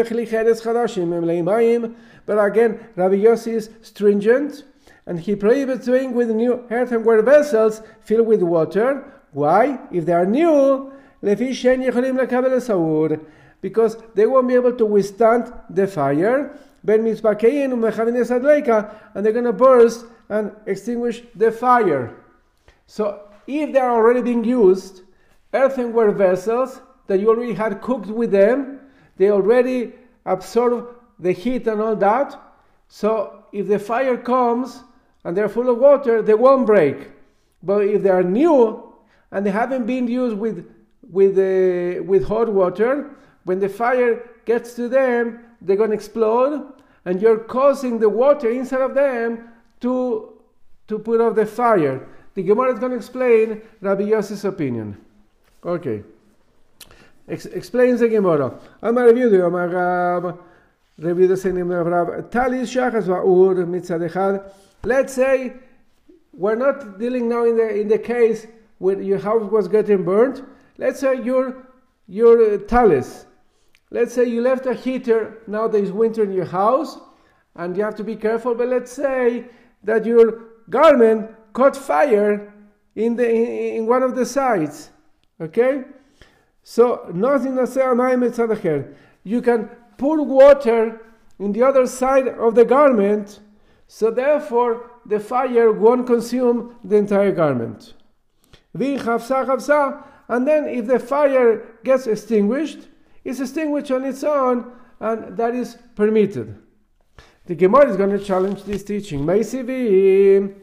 But 2.27 2.45
again, 2.45 2.81
Rabbi 2.97 3.15
Yossi 3.15 3.53
is 3.53 3.71
stringent, 3.81 4.65
and 5.07 5.21
he 5.21 5.37
prohibits 5.37 5.87
doing 5.87 6.15
with 6.15 6.31
new 6.31 6.67
earthenware 6.71 7.23
vessels 7.23 7.81
filled 8.03 8.27
with 8.27 8.43
water. 8.43 9.05
Why? 9.33 9.79
If 9.93 10.05
they 10.05 10.13
are 10.13 10.27
new, 10.27 10.93
because 13.61 13.97
they 14.15 14.27
won't 14.27 14.49
be 14.49 14.55
able 14.55 14.73
to 14.73 14.85
withstand 14.85 15.53
the 15.71 15.87
fire. 15.87 16.59
U'm 16.87 17.07
and 17.07 19.25
they're 19.25 19.33
going 19.33 19.45
to 19.45 19.53
burst 19.53 20.07
and 20.29 20.53
extinguish 20.67 21.23
the 21.35 21.51
fire. 21.51 22.15
So 22.87 23.29
if 23.47 23.73
they 23.73 23.81
are 23.81 23.95
already 23.95 24.23
being 24.23 24.45
used, 24.45 25.03
earthenware 25.53 26.13
vessels 26.13 26.81
that 27.07 27.21
you 27.21 27.29
already 27.29 27.55
had 27.55 27.81
cooked 27.81 28.07
with 28.07 28.31
them, 28.31 28.81
they 29.17 29.31
already 29.31 29.93
absorb 30.25 30.95
the 31.19 31.33
heat 31.33 31.67
and 31.67 31.81
all 31.81 31.97
that. 31.97 32.39
So 32.89 33.45
if 33.53 33.67
the 33.69 33.79
fire 33.79 34.17
comes 34.17 34.83
and 35.25 35.37
they're 35.37 35.49
full 35.49 35.69
of 35.69 35.79
water, 35.79 36.23
they 36.23 36.35
won't 36.35 36.67
break. 36.67 37.11
But 37.63 37.85
if 37.85 38.03
they 38.03 38.11
are 38.11 38.23
new 38.23 38.95
and 39.31 39.45
they 39.45 39.51
haven't 39.51 39.87
been 39.87 40.07
used 40.07 40.37
with 40.37 40.67
with 41.11 41.39
uh, 41.39 42.03
with 42.05 42.25
hot 42.25 42.53
water, 42.53 43.11
when 43.45 43.59
the 43.59 43.69
fire 43.69 44.29
gets 44.45 44.75
to 44.75 44.89
them, 44.89 45.41
they're 45.63 45.77
going 45.77 45.91
to 45.91 45.97
explode, 45.97 46.73
and 47.05 47.21
you're 47.21 47.39
causing 47.39 47.99
the 47.99 48.09
water 48.09 48.51
inside 48.51 48.83
of 48.83 48.95
them 48.95 49.49
to 49.81 50.35
to 50.89 50.99
put 50.99 51.21
off 51.21 51.35
the 51.35 51.47
fire. 51.47 52.07
The 52.35 52.43
Gemara 52.43 52.75
is 52.75 52.79
going 52.79 52.93
to 52.93 52.99
explain 52.99 53.63
Rabbi 53.81 54.03
Yossi's 54.03 54.45
opinion. 54.45 54.97
Okay. 55.69 56.03
Ex- 57.29 57.45
explains 57.45 58.01
the 58.01 58.09
Gemara. 58.09 58.59
Amar 58.81 59.13
review 59.13 59.45
Amar 59.45 59.69
Rab, 59.69 60.41
review 60.97 61.29
the 61.29 61.37
same 61.37 61.71
of 61.71 61.87
Rab. 61.87 62.31
Talis 62.31 62.75
shachas 62.75 63.05
va'ur 63.05 63.55
mitzad 63.67 64.09
echad. 64.09 64.51
Let's 64.83 65.13
say 65.13 65.53
we're 66.33 66.55
not 66.55 66.99
dealing 66.99 67.29
now 67.29 67.45
in 67.45 67.59
the 67.59 67.69
in 67.81 67.89
the 67.89 67.99
case 67.99 68.47
where 68.79 68.99
your 68.99 69.19
house 69.19 69.43
was 69.51 69.69
getting 69.69 70.05
burnt. 70.05 70.43
Let's 70.79 71.01
say 71.01 71.23
your 71.23 71.67
your 72.07 72.55
uh, 72.55 72.59
talis. 72.67 73.27
Let's 73.91 74.15
say 74.15 74.25
you 74.25 74.41
left 74.41 74.65
a 74.65 74.73
heater. 74.73 75.43
Now 75.47 75.69
there 75.69 75.83
is 75.83 75.93
winter 75.93 76.23
in 76.23 76.33
your 76.33 76.47
house, 76.47 76.99
and 77.57 77.77
you 77.77 77.85
have 77.85 77.97
to 77.97 78.05
be 78.05 78.17
careful. 78.17 78.55
But 78.55 78.69
let's 78.69 78.91
say 78.91 79.45
that 79.85 80.07
your 80.07 80.45
garment 80.71 81.31
caught 81.53 81.77
fire 81.77 82.55
in 82.97 83.17
the 83.17 83.29
in, 83.29 83.47
in 83.77 83.87
one 83.87 84.03
of 84.03 84.17
the 84.17 84.25
sides. 84.25 84.93
Okay 85.41 85.85
so 86.71 87.09
You 89.25 89.41
can 89.41 89.71
pour 89.97 90.23
water 90.23 91.01
in 91.39 91.53
the 91.53 91.63
other 91.63 91.87
side 91.87 92.29
of 92.29 92.55
the 92.55 92.67
garment, 92.67 93.41
so 93.87 94.11
therefore 94.11 94.91
the 95.07 95.19
fire 95.19 95.73
won't 95.73 96.07
consume 96.07 96.77
the 96.85 96.97
entire 96.97 97.33
garment. 97.33 97.95
And 98.75 100.47
then 100.47 100.69
if 100.69 100.87
the 100.87 100.99
fire 100.99 101.67
gets 101.85 102.07
extinguished, 102.07 102.81
it's 103.25 103.41
extinguished 103.41 103.91
on 103.91 104.05
its 104.05 104.23
own, 104.23 104.71
and 105.01 105.39
that 105.39 105.55
is 105.55 105.79
permitted. 105.95 106.55
The 107.47 107.55
Gemara 107.55 107.89
is 107.89 107.97
going 107.97 108.11
to 108.11 108.23
challenge 108.23 108.65
this 108.65 108.85
teaching. 108.85 109.21
Meisivi 109.21 110.55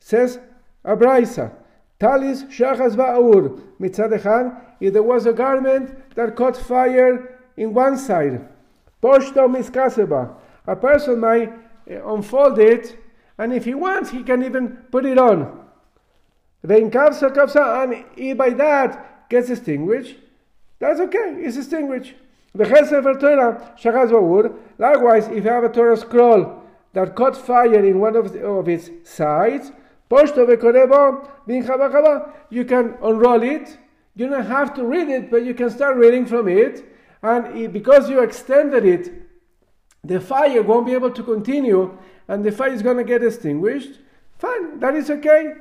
says 0.00 0.40
Abraisa. 0.84 1.52
Talis 1.98 2.44
shachas 2.44 2.94
ba'ur. 2.94 3.60
Mitzad 3.80 4.62
if 4.80 4.92
there 4.92 5.02
was 5.02 5.26
a 5.26 5.32
garment 5.32 6.14
that 6.14 6.36
caught 6.36 6.56
fire 6.56 7.40
in 7.56 7.72
one 7.72 7.96
side, 7.96 8.46
poshto 9.02 9.48
miskaseba, 9.48 10.34
a 10.66 10.76
person 10.76 11.20
might 11.20 11.50
uh, 11.90 12.14
unfold 12.14 12.58
it, 12.58 12.98
and 13.38 13.52
if 13.52 13.64
he 13.64 13.74
wants, 13.74 14.10
he 14.10 14.22
can 14.22 14.42
even 14.42 14.76
put 14.90 15.06
it 15.06 15.18
on. 15.18 15.64
Then 16.62 16.90
kavsa 16.90 17.30
kavsa, 17.34 17.84
and 17.84 18.04
he 18.16 18.34
by 18.34 18.50
that 18.50 19.28
gets 19.30 19.48
extinguished. 19.48 20.16
That's 20.78 21.00
okay, 21.00 21.36
it's 21.38 21.56
extinguished. 21.56 22.14
Likewise, 22.54 22.92
if 25.28 25.44
you 25.44 25.50
have 25.50 25.64
a 25.64 25.68
Torah 25.68 25.96
scroll 25.96 26.62
that 26.94 27.14
caught 27.14 27.36
fire 27.36 27.84
in 27.84 28.00
one 28.00 28.16
of, 28.16 28.32
the, 28.32 28.46
of 28.46 28.68
its 28.68 28.90
sides, 29.04 29.72
you 32.50 32.64
can 32.64 32.94
unroll 33.02 33.42
it. 33.42 33.78
You 34.14 34.28
don't 34.28 34.46
have 34.46 34.74
to 34.74 34.84
read 34.84 35.08
it, 35.08 35.30
but 35.30 35.44
you 35.44 35.52
can 35.54 35.70
start 35.70 35.96
reading 35.96 36.26
from 36.26 36.48
it. 36.48 36.84
And 37.22 37.72
because 37.72 38.08
you 38.08 38.20
extended 38.22 38.84
it, 38.84 39.12
the 40.04 40.20
fire 40.20 40.62
won't 40.62 40.86
be 40.86 40.92
able 40.92 41.10
to 41.10 41.22
continue 41.22 41.98
and 42.28 42.44
the 42.44 42.52
fire 42.52 42.72
is 42.72 42.82
going 42.82 42.96
to 42.96 43.04
get 43.04 43.24
extinguished. 43.24 44.00
Fine, 44.38 44.80
that 44.80 44.94
is 44.94 45.10
okay. 45.10 45.54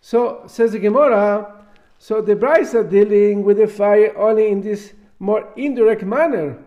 So, 0.00 0.44
says 0.46 0.72
the 0.72 0.78
Gemara, 0.78 1.64
So 1.98 2.22
the 2.22 2.34
Brisa 2.34 2.88
dealing 2.88 3.44
with 3.44 3.58
the 3.58 3.66
fire 3.66 4.16
only 4.16 4.48
in 4.48 4.62
this 4.62 4.94
more 5.18 5.52
indirect 5.56 6.02
manner. 6.02 6.58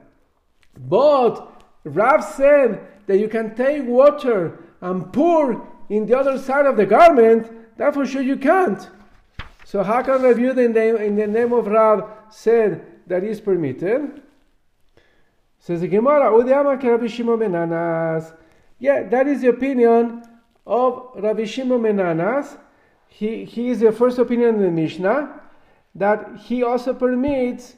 But 0.77 1.63
Rav 1.83 2.23
said 2.23 2.85
that 3.07 3.17
you 3.17 3.27
can 3.27 3.55
take 3.55 3.85
water 3.85 4.59
and 4.81 5.11
pour 5.11 5.67
in 5.89 6.05
the 6.05 6.17
other 6.17 6.37
side 6.37 6.65
of 6.65 6.77
the 6.77 6.85
garment. 6.85 7.77
That 7.77 7.93
for 7.93 8.05
sure 8.05 8.21
you 8.21 8.37
can't. 8.37 8.89
So 9.65 9.83
how 9.83 10.03
can 10.03 10.23
in 10.59 10.73
the, 10.73 11.03
in 11.03 11.15
the 11.15 11.27
name 11.27 11.53
of 11.53 11.67
Rav 11.67 12.09
said 12.29 12.85
that 13.07 13.23
is 13.23 13.41
permitted? 13.41 14.21
Says 15.59 15.81
the 15.81 15.87
Gemara, 15.87 16.29
Menanas. 17.39 18.33
Yeah, 18.79 19.03
that 19.03 19.27
is 19.27 19.41
the 19.41 19.47
opinion 19.47 20.23
of 20.67 21.09
Rabbi 21.15 21.45
Shimon 21.45 21.81
Menanas. 21.81 22.57
He, 23.07 23.45
he 23.45 23.69
is 23.69 23.79
the 23.79 23.91
first 23.91 24.19
opinion 24.19 24.55
in 24.55 24.61
the 24.61 24.71
Mishnah 24.71 25.41
that 25.95 26.37
he 26.43 26.63
also 26.63 26.93
permits 26.93 27.75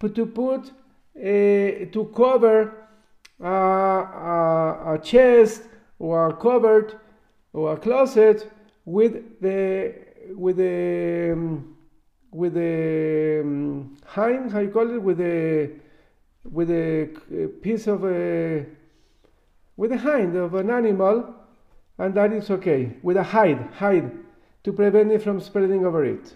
to 0.00 0.26
put 0.26 0.70
a, 1.14 1.88
to 1.92 2.04
cover 2.16 2.86
a, 3.38 3.46
a, 3.46 4.94
a 4.94 4.98
chest 4.98 5.62
or 5.98 6.28
a 6.28 6.32
cupboard 6.34 6.98
or 7.52 7.74
a 7.74 7.76
closet 7.76 8.50
with 8.84 9.40
the 9.40 9.94
with 10.34 10.56
the 10.56 11.30
um, 11.32 11.76
with 12.32 12.54
the 12.54 13.40
um, 13.42 13.96
how 14.04 14.28
you 14.28 14.70
call 14.72 14.94
it, 14.94 15.02
with 15.02 15.20
a 15.20 15.70
with 16.44 16.70
a 16.70 17.08
piece 17.62 17.86
of 17.86 18.04
a 18.04 18.66
with 19.76 19.92
a 19.92 19.98
hind 19.98 20.36
of 20.36 20.54
an 20.54 20.70
animal, 20.70 21.34
and 21.98 22.14
that 22.14 22.32
is 22.32 22.50
okay. 22.50 22.96
With 23.02 23.16
a 23.16 23.22
hide, 23.22 23.68
hide, 23.74 24.12
to 24.64 24.72
prevent 24.72 25.10
it 25.10 25.22
from 25.22 25.40
spreading 25.40 25.84
over 25.84 26.04
it. 26.04 26.34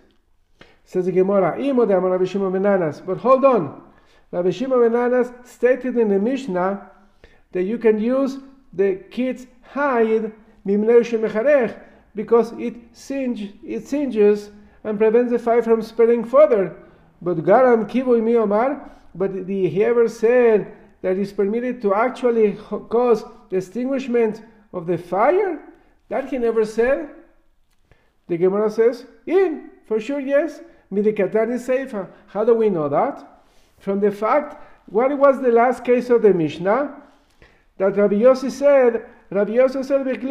Says 0.85 1.07
the 1.07 1.13
Gemara, 1.13 1.59
Imo 1.61 1.87
de 1.87 1.99
Rabbi 1.99 2.25
Shimon. 2.25 2.63
But 3.07 3.19
hold 3.19 3.45
on, 3.45 3.83
Rabbi 4.31 4.51
Shimon 4.51 5.35
stated 5.45 5.97
in 5.97 6.09
the 6.09 6.19
Mishnah 6.19 6.91
that 7.53 7.63
you 7.63 7.79
can 7.79 7.99
use 7.99 8.39
the 8.73 8.97
kid's 9.11 9.47
hide 9.63 10.33
because 10.65 12.53
it, 12.53 12.75
singe, 12.93 13.53
it 13.65 13.87
singes 13.87 14.51
and 14.83 14.99
prevents 14.99 15.33
the 15.33 15.39
fire 15.39 15.63
from 15.63 15.83
spreading 15.83 16.25
further. 16.25 16.77
But 17.21 17.39
Garam 17.39 17.89
Kiboy 17.89 18.21
Miomar, 18.23 18.91
but 19.15 19.47
the, 19.47 19.69
he 19.69 19.85
ever 19.85 20.09
said 20.09 20.73
that 21.03 21.19
it's 21.19 21.33
permitted 21.33 21.83
to 21.83 21.95
actually 21.95 22.53
cause 22.89 23.25
the 23.51 23.57
extinguishment 23.59 24.43
of 24.73 24.87
the 24.87 24.99
fire? 24.99 25.61
That 26.09 26.29
he 26.29 26.39
never 26.39 26.65
said. 26.65 27.09
The 28.27 28.37
Gemara 28.37 28.71
says, 28.71 29.07
in, 29.27 29.71
for 29.87 30.01
sure, 30.01 30.21
yes. 30.21 30.61
Midikatani 30.93 31.59
Seifa. 31.59 32.09
How 32.27 32.45
do 32.45 32.55
we 32.55 32.71
know 32.71 32.89
that? 32.89 33.43
From 33.79 34.01
the 34.01 34.11
fact, 34.11 34.63
what 34.87 35.17
was 35.17 35.41
the 35.41 35.53
last 35.53 35.85
case 35.85 36.11
of 36.11 36.23
the 36.23 36.33
Mishnah? 36.33 37.03
That 37.79 37.97
Rabbi 37.97 38.17
Yossi 38.17 38.51
said, 38.51 39.07
Rabbi 39.31 39.53
Yossi 39.53 39.85
said, 39.85 40.05
that 40.05 40.23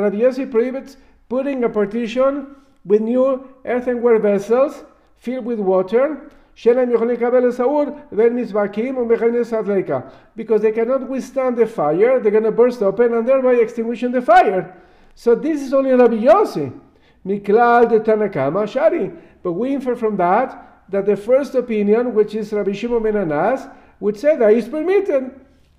Rabbi 0.00 0.16
Yossi 0.16 0.50
prohibits 0.50 0.96
putting 1.28 1.64
a 1.64 1.68
partition 1.68 2.56
with 2.84 3.00
new 3.00 3.48
earthenware 3.64 4.18
vessels 4.18 4.84
filled 5.16 5.44
with 5.44 5.58
water, 5.58 6.30
because 10.36 10.62
they 10.62 10.72
cannot 10.72 11.08
withstand 11.08 11.56
the 11.56 11.66
fire, 11.66 12.20
they're 12.20 12.32
going 12.32 12.44
to 12.44 12.50
burst 12.50 12.82
open 12.82 13.14
and 13.14 13.26
thereby 13.26 13.54
extinguishing 13.54 14.12
the 14.12 14.20
fire. 14.20 14.76
So 15.14 15.34
this 15.34 15.62
is 15.62 15.72
only 15.72 15.92
Rabbi 15.92 16.16
Yossi. 16.16 16.72
Miklal 17.24 17.88
de 17.88 18.00
Tanakama 18.00 18.66
Shari. 18.68 19.10
But 19.42 19.52
we 19.52 19.74
infer 19.74 19.94
from 19.94 20.16
that 20.16 20.82
that 20.88 21.06
the 21.06 21.16
first 21.16 21.54
opinion, 21.54 22.14
which 22.14 22.34
is 22.34 22.52
Rabbi 22.52 22.72
Shimon 22.72 23.02
ben 23.02 23.16
Anas, 23.16 23.66
would 24.00 24.18
say 24.18 24.36
that 24.36 24.52
is 24.52 24.68
permitted. 24.68 25.30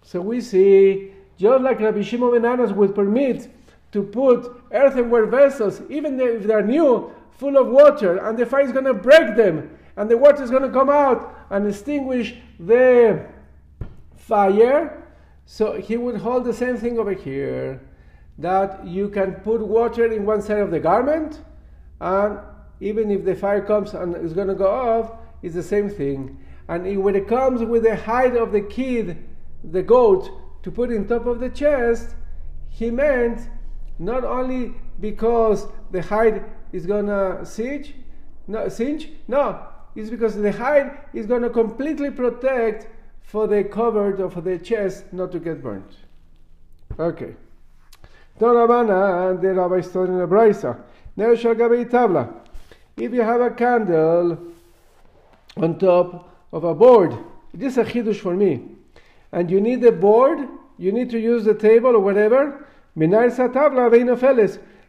So 0.03 0.21
we 0.21 0.41
see, 0.41 1.11
just 1.41 1.63
like 1.63 1.79
Rabbi 1.79 2.03
Shimon 2.03 2.39
ben 2.39 2.75
would 2.75 2.93
permit 2.93 3.49
to 3.91 4.03
put 4.03 4.63
earthenware 4.71 5.25
vessels, 5.25 5.81
even 5.89 6.19
if 6.19 6.43
they're 6.43 6.61
new, 6.61 7.11
full 7.31 7.57
of 7.57 7.67
water, 7.67 8.17
and 8.17 8.37
the 8.37 8.45
fire 8.45 8.61
is 8.61 8.71
going 8.71 8.85
to 8.85 8.93
break 8.93 9.35
them, 9.35 9.75
and 9.97 10.09
the 10.09 10.17
water 10.17 10.43
is 10.43 10.51
going 10.51 10.61
to 10.61 10.69
come 10.69 10.89
out 10.89 11.35
and 11.49 11.67
extinguish 11.67 12.35
the 12.59 13.25
fire. 14.15 15.03
So 15.47 15.81
he 15.81 15.97
would 15.97 16.17
hold 16.17 16.45
the 16.45 16.53
same 16.53 16.77
thing 16.77 16.99
over 16.99 17.13
here 17.13 17.81
that 18.37 18.85
you 18.85 19.09
can 19.09 19.33
put 19.33 19.61
water 19.61 20.05
in 20.05 20.25
one 20.25 20.41
side 20.43 20.59
of 20.59 20.69
the 20.69 20.79
garment, 20.79 21.41
and 21.99 22.39
even 22.79 23.09
if 23.09 23.25
the 23.25 23.35
fire 23.35 23.61
comes 23.61 23.95
and 23.95 24.15
is 24.15 24.33
going 24.33 24.47
to 24.47 24.55
go 24.55 24.69
off, 24.69 25.13
it's 25.41 25.55
the 25.55 25.63
same 25.63 25.89
thing. 25.89 26.37
And 26.67 27.03
when 27.03 27.15
it 27.15 27.27
comes 27.27 27.61
with 27.63 27.83
the 27.83 27.95
hide 27.95 28.37
of 28.37 28.51
the 28.51 28.61
kid, 28.61 29.17
the 29.63 29.81
goat, 29.81 30.29
to 30.63 30.71
put 30.71 30.91
in 30.91 31.07
top 31.07 31.25
of 31.25 31.39
the 31.39 31.49
chest, 31.49 32.15
he 32.69 32.91
meant 32.91 33.49
not 33.99 34.23
only 34.23 34.73
because 34.99 35.67
the 35.91 36.01
hide 36.01 36.43
is 36.71 36.85
gonna 36.85 37.45
singe, 37.45 37.93
no, 38.47 38.67
singe, 38.69 39.09
no, 39.27 39.67
it's 39.95 40.09
because 40.09 40.35
the 40.35 40.51
hide 40.51 40.97
is 41.13 41.25
gonna 41.25 41.49
completely 41.49 42.11
protect 42.11 42.87
for 43.21 43.47
the 43.47 43.63
cover 43.63 44.15
or 44.23 44.29
for 44.29 44.41
the 44.41 44.57
chest 44.57 45.11
not 45.13 45.31
to 45.31 45.39
get 45.39 45.61
burnt. 45.61 45.95
Okay. 46.99 47.35
Doravana 48.39 49.31
and 49.31 49.41
the 49.41 49.53
rabbi 49.53 49.81
studying 49.81 50.17
the 50.17 50.27
Brisa. 50.27 50.79
tabla. 51.17 52.33
If 52.97 53.13
you 53.13 53.21
have 53.21 53.41
a 53.41 53.51
candle 53.51 54.37
on 55.57 55.77
top 55.77 56.29
of 56.51 56.63
a 56.63 56.73
board, 56.73 57.17
this 57.53 57.77
is 57.77 57.77
a 57.77 57.85
chidush 57.85 58.19
for 58.19 58.35
me, 58.35 58.63
and 59.31 59.49
you 59.49 59.61
need 59.61 59.81
the 59.81 59.91
board, 59.91 60.47
you 60.77 60.91
need 60.91 61.09
to 61.11 61.19
use 61.19 61.43
the 61.43 61.53
table 61.53 61.95
or 61.95 61.99
whatever. 61.99 62.67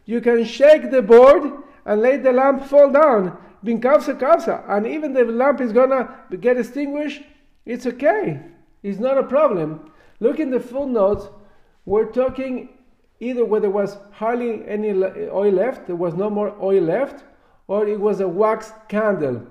You 0.05 0.21
can 0.21 0.43
shake 0.43 0.91
the 0.91 1.01
board 1.01 1.53
and 1.85 2.01
let 2.01 2.23
the 2.23 2.33
lamp 2.33 2.65
fall 2.65 2.91
down. 2.91 3.37
Bin 3.63 3.79
kavsa. 3.79 4.63
And 4.67 4.85
even 4.85 5.13
the 5.13 5.23
lamp 5.23 5.61
is 5.61 5.71
gonna 5.71 6.13
get 6.39 6.57
extinguished, 6.57 7.23
it's 7.65 7.85
okay. 7.85 8.41
It's 8.81 8.99
not 8.99 9.17
a 9.17 9.23
problem. 9.23 9.91
Look 10.19 10.39
in 10.39 10.49
the 10.49 10.59
footnotes. 10.59 11.29
We're 11.85 12.11
talking 12.11 12.69
either 13.19 13.45
where 13.45 13.61
there 13.61 13.69
was 13.69 13.97
hardly 14.11 14.67
any 14.67 14.91
oil 14.91 15.53
left, 15.53 15.87
there 15.87 15.95
was 15.95 16.13
no 16.13 16.29
more 16.29 16.53
oil 16.61 16.81
left, 16.81 17.23
or 17.67 17.87
it 17.87 17.99
was 17.99 18.19
a 18.19 18.27
wax 18.27 18.73
candle. 18.89 19.47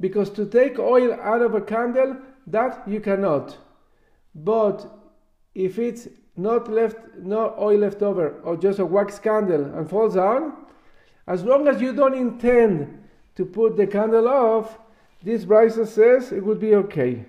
Because 0.00 0.28
to 0.30 0.44
take 0.44 0.78
oil 0.78 1.14
out 1.14 1.40
of 1.40 1.54
a 1.54 1.60
candle, 1.60 2.16
that 2.46 2.86
you 2.86 3.00
cannot. 3.00 3.56
But 4.34 4.86
if 5.54 5.78
it's 5.78 6.08
not 6.36 6.70
left, 6.70 6.96
no 7.18 7.54
oil 7.58 7.78
left 7.78 8.02
over, 8.02 8.40
or 8.42 8.56
just 8.56 8.78
a 8.78 8.84
wax 8.84 9.18
candle 9.18 9.64
and 9.64 9.88
falls 9.88 10.14
down, 10.14 10.54
as 11.26 11.44
long 11.44 11.68
as 11.68 11.80
you 11.80 11.92
don't 11.92 12.14
intend 12.14 13.02
to 13.36 13.44
put 13.44 13.76
the 13.76 13.86
candle 13.86 14.28
off, 14.28 14.78
this 15.22 15.44
Brisa 15.44 15.86
says 15.86 16.32
it 16.32 16.44
would 16.44 16.60
be 16.60 16.74
okay. 16.74 17.24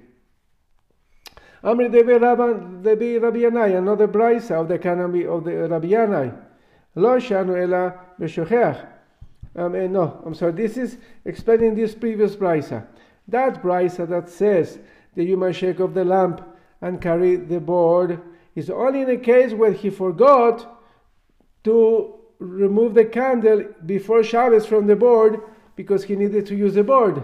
Amri 1.63 1.91
Devi 1.91 2.13
Rabbi 2.13 3.37
Yanai, 3.39 3.77
another 3.77 4.07
Brisa 4.07 4.61
of 4.61 4.67
the 4.67 4.77
Kanami 4.77 5.25
of 5.25 5.45
the 5.45 5.67
Rabbi 5.67 5.87
Yanai. 5.87 6.45
Lo 6.95 7.17
shanu 7.17 7.61
ela 7.61 7.93
b'shocheach. 8.19 8.87
Um, 9.55 9.75
eh, 9.75 9.87
no, 9.87 10.21
I'm 10.25 10.33
sorry. 10.33 10.51
This 10.51 10.77
is 10.77 10.97
explaining 11.23 11.75
this 11.75 11.95
previous 11.95 12.35
brisa. 12.35 12.85
That 13.27 13.61
brisa 13.61 14.07
that 14.09 14.29
says 14.29 14.79
you 15.15 15.37
must 15.37 15.59
shake 15.59 15.79
off 15.79 15.93
the 15.93 16.03
lamp 16.03 16.41
and 16.85 17.01
carry 17.01 17.35
the 17.35 17.59
board 17.59 18.21
is 18.53 18.69
only 18.69 19.01
in 19.01 19.09
a 19.09 19.17
case 19.17 19.53
where 19.53 19.71
he 19.71 19.89
forgot 19.89 20.79
to 21.63 22.13
remove 22.37 22.93
the 22.93 23.03
candle 23.03 23.65
before 23.87 24.21
Shabbos 24.23 24.67
from 24.67 24.85
the 24.85 24.95
board 24.95 25.41
because 25.75 26.03
he 26.03 26.15
needed 26.15 26.45
to 26.45 26.55
use 26.55 26.75
the 26.75 26.83
board. 26.83 27.23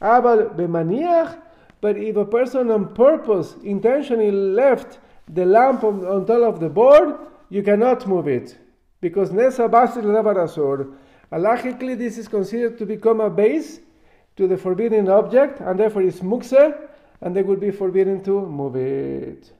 But 0.00 1.98
if 1.98 2.16
a 2.16 2.24
person 2.24 2.70
on 2.70 2.94
purpose 2.94 3.56
intentionally 3.62 4.32
left 4.32 5.00
the 5.28 5.44
lamp 5.44 5.84
on, 5.84 6.06
on 6.06 6.24
top 6.24 6.54
of 6.54 6.60
the 6.60 6.70
board, 6.70 7.14
you 7.50 7.62
cannot 7.62 8.06
move 8.08 8.26
it 8.26 8.56
because 9.02 9.28
nesa 9.30 9.70
basil 9.70 10.04
levarasor. 10.04 10.94
Halachically, 11.30 11.98
this 11.98 12.16
is 12.16 12.26
considered 12.26 12.78
to 12.78 12.86
become 12.86 13.20
a 13.20 13.28
base 13.28 13.80
to 14.36 14.48
the 14.48 14.56
forbidden 14.56 15.10
object, 15.10 15.60
and 15.60 15.78
therefore 15.78 16.02
it's 16.02 16.20
mukse, 16.20 16.74
and 17.20 17.34
they 17.34 17.42
would 17.42 17.60
be 17.60 17.70
forbidden 17.70 18.22
to 18.24 18.46
move 18.46 18.76
it. 18.76 19.52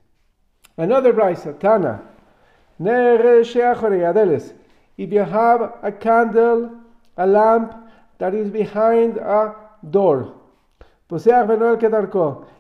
Another 0.77 1.13
brisa, 1.13 1.59
Tana. 1.59 2.03
If 4.97 5.13
you 5.13 5.21
have 5.21 5.75
a 5.83 5.93
candle, 5.93 6.71
a 7.17 7.27
lamp 7.27 7.75
that 8.19 8.35
is 8.35 8.51
behind 8.51 9.17
a 9.17 9.55
door, 9.91 10.35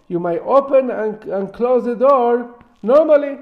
you 0.08 0.20
might 0.20 0.40
open 0.40 0.90
and, 0.90 1.24
and 1.24 1.52
close 1.52 1.84
the 1.84 1.96
door 1.96 2.54
normally, 2.82 3.38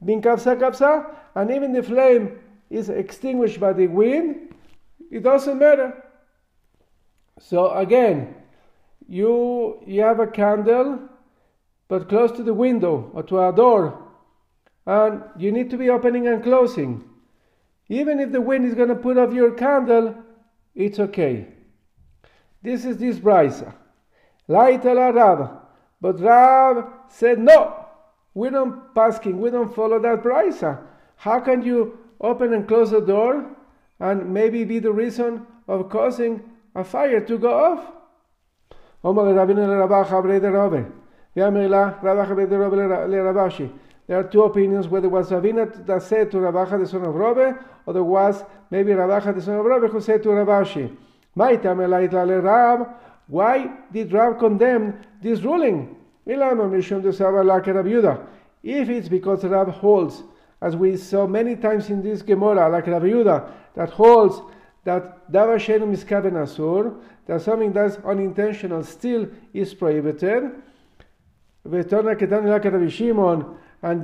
and 0.00 1.50
even 1.50 1.72
the 1.72 1.82
flame 1.82 2.38
is 2.68 2.88
extinguished 2.90 3.60
by 3.60 3.72
the 3.72 3.86
wind, 3.86 4.54
it 5.10 5.22
doesn't 5.22 5.58
matter. 5.58 6.04
So 7.38 7.70
again, 7.70 8.34
you 9.08 9.82
you 9.86 10.02
have 10.02 10.20
a 10.20 10.26
candle, 10.26 11.08
but 11.88 12.08
close 12.08 12.32
to 12.32 12.42
the 12.42 12.54
window 12.54 13.10
or 13.14 13.22
to 13.24 13.40
a 13.40 13.52
door, 13.52 14.02
and 14.86 15.22
you 15.36 15.52
need 15.52 15.70
to 15.70 15.76
be 15.76 15.90
opening 15.90 16.26
and 16.26 16.42
closing. 16.42 17.04
Even 17.88 18.18
if 18.18 18.32
the 18.32 18.40
wind 18.40 18.64
is 18.64 18.74
going 18.74 18.88
to 18.88 18.94
put 18.94 19.18
off 19.18 19.32
your 19.32 19.52
candle, 19.52 20.14
it's 20.74 20.98
okay. 20.98 21.46
This 22.62 22.84
is 22.84 22.96
this 22.96 23.18
brisa. 23.18 23.74
Light 24.48 24.84
ala 24.86 25.12
Rab. 25.12 25.60
But 26.00 26.20
Rab 26.20 26.86
said, 27.08 27.38
no, 27.38 27.86
we 28.32 28.50
don't 28.50 28.94
pasking, 28.94 29.40
we 29.40 29.50
don't 29.50 29.74
follow 29.74 30.00
that 30.00 30.22
brisa. 30.22 30.82
How 31.16 31.40
can 31.40 31.62
you 31.62 31.98
open 32.20 32.52
and 32.52 32.66
close 32.66 32.90
the 32.90 33.00
door 33.00 33.54
and 34.00 34.32
maybe 34.32 34.64
be 34.64 34.78
the 34.78 34.92
reason 34.92 35.46
of 35.68 35.88
causing 35.88 36.42
a 36.74 36.84
fire 36.84 37.20
to 37.20 37.38
go 37.38 37.52
off? 37.52 37.92
There 39.04 39.12
are 44.18 44.24
two 44.24 44.42
opinions 44.42 44.88
whether 44.88 45.06
it 45.06 45.10
was 45.10 45.30
Ravina 45.30 45.86
that 45.86 46.02
said 46.02 46.30
to 46.30 46.38
Rabacha 46.38 46.78
the 46.78 46.86
son 46.86 47.04
of 47.04 47.14
Robe, 47.14 47.58
or 47.84 47.92
there 47.92 48.02
was 48.02 48.42
maybe 48.70 48.92
Rabacha 48.92 49.34
the 49.34 49.42
son 49.42 49.56
of 49.56 49.66
Robe 49.66 49.90
who 49.90 50.00
said 50.00 50.22
to 50.22 50.30
Rabashi, 50.30 50.96
why 51.34 51.56
did 53.92 54.12
Rab 54.12 54.38
condemn 54.38 54.98
this 55.20 55.42
ruling? 55.42 55.96
If 56.26 56.40
it's 58.88 59.08
because 59.08 59.44
Rab 59.44 59.68
holds, 59.68 60.22
as 60.62 60.76
we 60.76 60.96
saw 60.96 61.26
many 61.26 61.56
times 61.56 61.90
in 61.90 62.02
this 62.02 62.22
Gemara, 62.22 62.70
like 62.70 62.86
Rabbi 62.86 63.06
Yehuda, 63.06 63.50
that 63.74 63.90
holds 63.90 64.40
that 64.84 65.30
Dava 65.30 65.56
Shenu 65.56 65.94
Miskaven 65.94 66.32
Asur, 66.32 66.94
that 67.26 67.42
something 67.42 67.72
that's 67.72 67.96
unintentional 68.04 68.82
still 68.84 69.28
is 69.52 69.74
prohibited. 69.74 70.50
And 71.64 71.84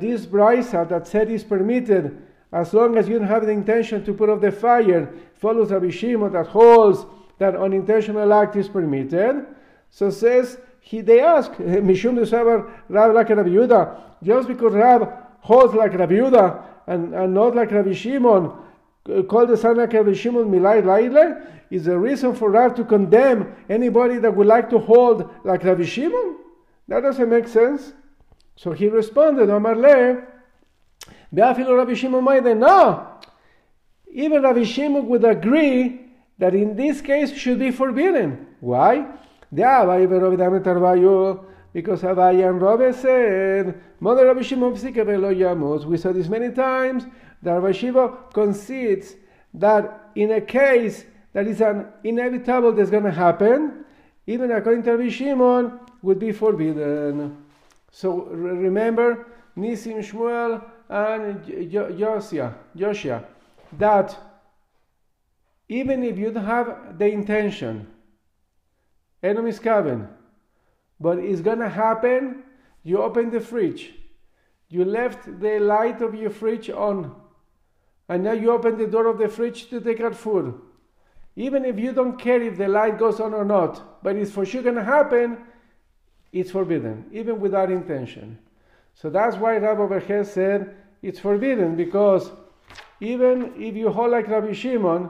this 0.00 0.26
brisa 0.26 0.88
that 0.88 1.06
said 1.06 1.30
is 1.30 1.44
permitted 1.44 2.22
as 2.52 2.74
long 2.74 2.96
as 2.96 3.08
you 3.08 3.18
don't 3.18 3.28
have 3.28 3.46
the 3.46 3.52
intention 3.52 4.04
to 4.04 4.12
put 4.12 4.28
off 4.28 4.40
the 4.40 4.50
fire, 4.50 5.12
follows 5.36 5.70
Rabbi 5.70 5.90
Shimon 5.90 6.32
that 6.32 6.48
holds 6.48 7.06
that 7.38 7.54
unintentional 7.54 8.32
act 8.32 8.56
is 8.56 8.68
permitted. 8.68 9.46
So 9.90 10.10
says 10.10 10.58
he 10.80 11.00
they 11.00 11.20
ask 11.20 11.52
Mishum 11.58 12.18
Desavar 12.18 12.70
Rab 12.88 13.14
like 13.14 13.28
Rabbi 13.28 13.48
Yehuda, 13.48 14.00
just 14.22 14.48
because 14.48 14.72
Rab 14.72 15.08
holds 15.40 15.74
like 15.74 15.94
Rabbi 15.94 16.14
Yehuda 16.14 16.62
and, 16.88 17.14
and 17.14 17.34
not 17.34 17.54
like 17.54 17.70
Rabbi 17.70 17.92
Shimon, 17.92 18.52
uh, 19.08 19.22
called 19.22 19.48
the 19.48 19.56
son 19.56 19.76
like 19.76 19.92
Rabbi 19.92 20.12
Shimon 20.12 20.50
Milay 20.50 20.82
Laile, 20.82 21.46
is 21.70 21.86
a 21.86 21.96
reason 21.98 22.34
for 22.34 22.50
Rab 22.50 22.74
to 22.76 22.84
condemn 22.84 23.54
anybody 23.68 24.18
that 24.18 24.34
would 24.34 24.46
like 24.46 24.68
to 24.70 24.78
hold 24.78 25.30
like 25.44 25.62
Rabbi 25.64 25.84
Shimon? 25.84 26.36
That 26.88 27.00
doesn't 27.00 27.28
make 27.28 27.46
sense. 27.46 27.92
So 28.56 28.72
he 28.72 28.88
responded, 28.88 29.48
Omar 29.48 29.76
Le, 29.76 30.22
Be'afilu 31.32 31.76
Rabbi 31.76 31.94
Shimon 31.94 32.24
Maiden, 32.24 32.58
no. 32.58 33.06
Even 34.12 34.42
Rabbi 34.42 34.64
Shimon 34.64 35.06
would 35.06 35.24
agree 35.24 36.00
that 36.38 36.54
in 36.54 36.74
this 36.74 37.00
case 37.00 37.32
should 37.32 37.58
be 37.60 37.70
forbidden. 37.70 38.46
Why? 38.60 39.06
Because 41.72 42.02
Abaye 42.02 42.48
and 42.48 42.60
Rabbi 42.60 42.90
said, 42.90 43.80
Mother 44.00 44.26
Rabbi 44.26 44.42
Shimon 44.42 44.74
Yamos. 44.74 45.84
We 45.84 45.96
saw 45.96 46.12
this 46.12 46.28
many 46.28 46.50
times 46.50 47.04
that 47.42 47.52
Rabbi 47.52 47.72
Shiva 47.72 48.16
concedes 48.32 49.14
that 49.54 50.10
in 50.14 50.32
a 50.32 50.40
case 50.40 51.04
that 51.32 51.46
is 51.46 51.60
an 51.60 51.86
inevitable 52.04 52.72
that's 52.72 52.90
going 52.90 53.04
to 53.04 53.10
happen, 53.10 53.84
even 54.26 54.50
according 54.50 54.82
to 54.84 54.96
Rabbi 54.96 55.08
Shimon, 55.08 55.80
would 56.02 56.18
be 56.18 56.32
forbidden. 56.32 57.44
So 57.90 58.24
remember 58.24 59.26
Nisim 59.56 59.98
Shmuel 59.98 60.62
and 60.88 61.44
Josia, 61.70 62.54
Joshua, 62.76 63.24
that 63.78 64.16
even 65.68 66.02
if 66.02 66.18
you 66.18 66.32
don't 66.32 66.44
have 66.44 66.98
the 66.98 67.06
intention, 67.06 67.86
enemies 69.22 69.58
coming, 69.58 70.08
but 70.98 71.18
it's 71.18 71.40
gonna 71.40 71.68
happen, 71.68 72.42
you 72.82 73.00
open 73.02 73.30
the 73.30 73.40
fridge, 73.40 73.94
you 74.68 74.84
left 74.84 75.40
the 75.40 75.60
light 75.60 76.02
of 76.02 76.14
your 76.14 76.30
fridge 76.30 76.70
on, 76.70 77.14
and 78.08 78.24
now 78.24 78.32
you 78.32 78.50
open 78.50 78.76
the 78.78 78.86
door 78.86 79.06
of 79.06 79.18
the 79.18 79.28
fridge 79.28 79.68
to 79.70 79.80
take 79.80 80.00
out 80.00 80.16
food. 80.16 80.60
Even 81.36 81.64
if 81.64 81.78
you 81.78 81.92
don't 81.92 82.18
care 82.18 82.42
if 82.42 82.58
the 82.58 82.68
light 82.68 82.98
goes 82.98 83.20
on 83.20 83.34
or 83.34 83.44
not, 83.44 84.02
but 84.02 84.16
it's 84.16 84.30
for 84.30 84.44
sure 84.44 84.62
gonna 84.62 84.84
happen, 84.84 85.38
it's 86.32 86.50
forbidden, 86.50 87.04
even 87.12 87.40
without 87.40 87.70
intention. 87.70 88.38
So 88.94 89.10
that's 89.10 89.36
why 89.36 89.56
Rabbi 89.56 89.80
Berhez 89.80 90.26
said 90.26 90.74
it's 91.02 91.18
forbidden 91.18 91.76
because 91.76 92.30
even 93.00 93.54
if 93.56 93.74
you 93.74 93.90
hold 93.90 94.10
like 94.10 94.28
Rabbi 94.28 94.52
Shimon, 94.52 95.08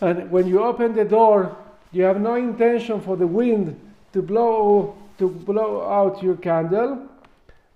and 0.00 0.30
when 0.30 0.46
you 0.46 0.62
open 0.62 0.94
the 0.94 1.04
door, 1.04 1.56
you 1.92 2.04
have 2.04 2.20
no 2.20 2.36
intention 2.36 3.00
for 3.00 3.16
the 3.16 3.26
wind 3.26 3.78
to 4.12 4.22
blow 4.22 4.96
to 5.20 5.28
blow 5.28 5.82
out 5.82 6.22
your 6.22 6.36
candle. 6.36 7.06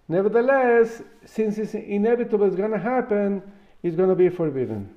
Nevertheless, 0.09 1.03
since 1.26 1.59
it's 1.59 1.74
inevitable, 1.74 2.47
it's 2.47 2.57
going 2.57 2.70
to 2.70 2.78
happen, 2.78 3.43
it's 3.82 3.95
going 3.95 4.09
to 4.09 4.14
be 4.14 4.30
forbidden. 4.30 4.89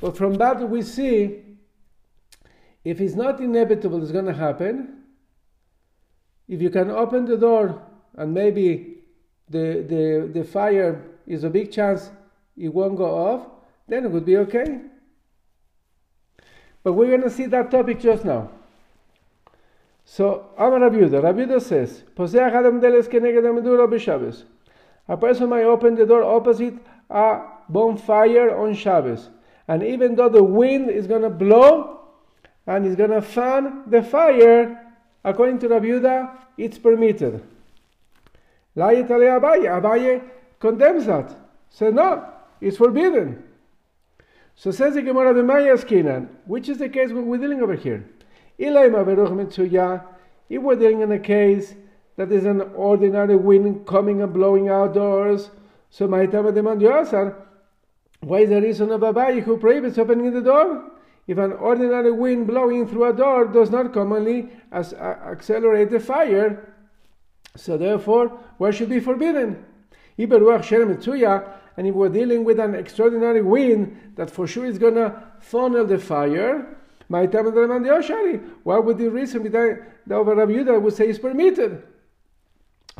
But 0.00 0.16
from 0.16 0.34
that 0.34 0.68
we 0.68 0.82
see, 0.82 1.42
if 2.84 3.00
it's 3.00 3.14
not 3.14 3.40
inevitable, 3.40 4.02
it's 4.02 4.12
going 4.12 4.26
to 4.26 4.34
happen 4.34 4.98
if 6.48 6.62
you 6.62 6.70
can 6.70 6.90
open 6.90 7.26
the 7.26 7.36
door 7.36 7.82
and 8.16 8.32
maybe 8.32 8.98
the, 9.50 9.84
the, 9.88 10.30
the 10.32 10.44
fire 10.44 11.04
is 11.26 11.44
a 11.44 11.50
big 11.50 11.70
chance 11.70 12.10
it 12.56 12.68
won't 12.68 12.96
go 12.96 13.04
off, 13.04 13.46
then 13.86 14.04
it 14.04 14.10
would 14.10 14.24
be 14.24 14.36
okay. 14.38 14.80
But 16.82 16.94
we're 16.94 17.08
going 17.08 17.22
to 17.22 17.30
see 17.30 17.46
that 17.46 17.70
topic 17.70 18.00
just 18.00 18.24
now. 18.24 18.50
So, 20.04 20.46
Amar 20.56 20.80
Rabiuda. 20.80 21.20
Rabiuda 21.22 21.60
says, 21.60 22.02
A 25.08 25.16
person 25.16 25.48
might 25.48 25.64
open 25.64 25.94
the 25.94 26.06
door 26.06 26.24
opposite 26.24 26.74
a 27.10 27.42
bonfire 27.68 28.56
on 28.56 28.74
Shabbos. 28.74 29.28
And 29.68 29.82
even 29.82 30.16
though 30.16 30.30
the 30.30 30.42
wind 30.42 30.90
is 30.90 31.06
going 31.06 31.22
to 31.22 31.30
blow 31.30 32.00
and 32.66 32.86
it's 32.86 32.96
going 32.96 33.10
to 33.10 33.22
fan 33.22 33.84
the 33.86 34.02
fire, 34.02 34.88
According 35.24 35.58
to 35.60 35.68
Rabbi 35.68 35.86
Yehuda, 35.86 36.36
it's 36.56 36.78
permitted. 36.78 37.42
Layet 38.76 39.08
Abaye. 39.08 39.66
Abaye 39.80 40.22
condemns 40.58 41.06
that. 41.06 41.34
Says 41.70 41.92
no, 41.92 42.24
it's 42.60 42.76
forbidden. 42.78 43.42
So 44.54 44.70
says 44.70 44.94
the 44.94 45.02
Gemara 45.02 45.34
the 45.34 45.42
Skinan, 45.42 46.28
which 46.46 46.68
is 46.68 46.78
the 46.78 46.88
case 46.88 47.10
we're 47.12 47.36
dealing 47.38 47.62
over 47.62 47.74
here. 47.74 48.08
If 48.58 48.72
we're 50.62 50.76
dealing 50.76 51.00
in 51.02 51.12
a 51.12 51.18
case 51.18 51.74
that 52.16 52.32
is 52.32 52.44
an 52.44 52.62
ordinary 52.74 53.36
wind 53.36 53.86
coming 53.86 54.22
and 54.22 54.32
blowing 54.32 54.68
outdoors, 54.68 55.50
so 55.90 56.08
my 56.08 56.26
Tama 56.26 56.52
demand 56.52 56.80
Yasar, 56.80 57.36
why 58.20 58.40
is 58.40 58.50
the 58.50 58.60
reason 58.60 58.90
of 58.90 59.00
Abaye 59.00 59.42
who 59.42 59.56
prohibits 59.56 59.98
opening 59.98 60.32
the 60.32 60.40
door? 60.40 60.90
if 61.28 61.36
an 61.36 61.52
ordinary 61.52 62.10
wind 62.10 62.46
blowing 62.46 62.88
through 62.88 63.04
a 63.04 63.12
door 63.12 63.44
does 63.44 63.70
not 63.70 63.92
commonly 63.92 64.48
as, 64.72 64.94
uh, 64.94 65.18
accelerate 65.30 65.90
the 65.90 66.00
fire, 66.00 66.74
so 67.54 67.76
therefore, 67.76 68.28
what 68.56 68.74
should 68.74 68.88
be 68.88 68.98
forbidden? 68.98 69.62
And 70.16 71.86
if 71.86 71.94
we're 71.94 72.08
dealing 72.08 72.44
with 72.44 72.58
an 72.58 72.74
extraordinary 72.74 73.42
wind 73.42 74.14
that 74.16 74.30
for 74.30 74.46
sure 74.46 74.64
is 74.64 74.78
going 74.78 74.94
to 74.94 75.22
funnel 75.40 75.84
the 75.84 75.98
fire, 75.98 76.76
why 77.08 77.26
would 77.26 78.98
the 78.98 79.10
reason 79.10 79.42
be 79.42 79.48
that 79.50 79.86
over 80.10 80.34
Rabbi 80.34 80.76
would 80.78 80.94
say 80.94 81.08
is 81.08 81.18
permitted? 81.18 81.82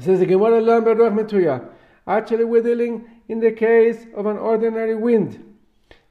Says 0.00 0.20
the 0.20 0.26
Gemara 0.26 1.68
Actually, 2.06 2.44
we're 2.44 2.62
dealing 2.62 3.04
in 3.28 3.40
the 3.40 3.52
case 3.52 4.06
of 4.16 4.26
an 4.26 4.38
ordinary 4.38 4.94
wind. 4.94 5.44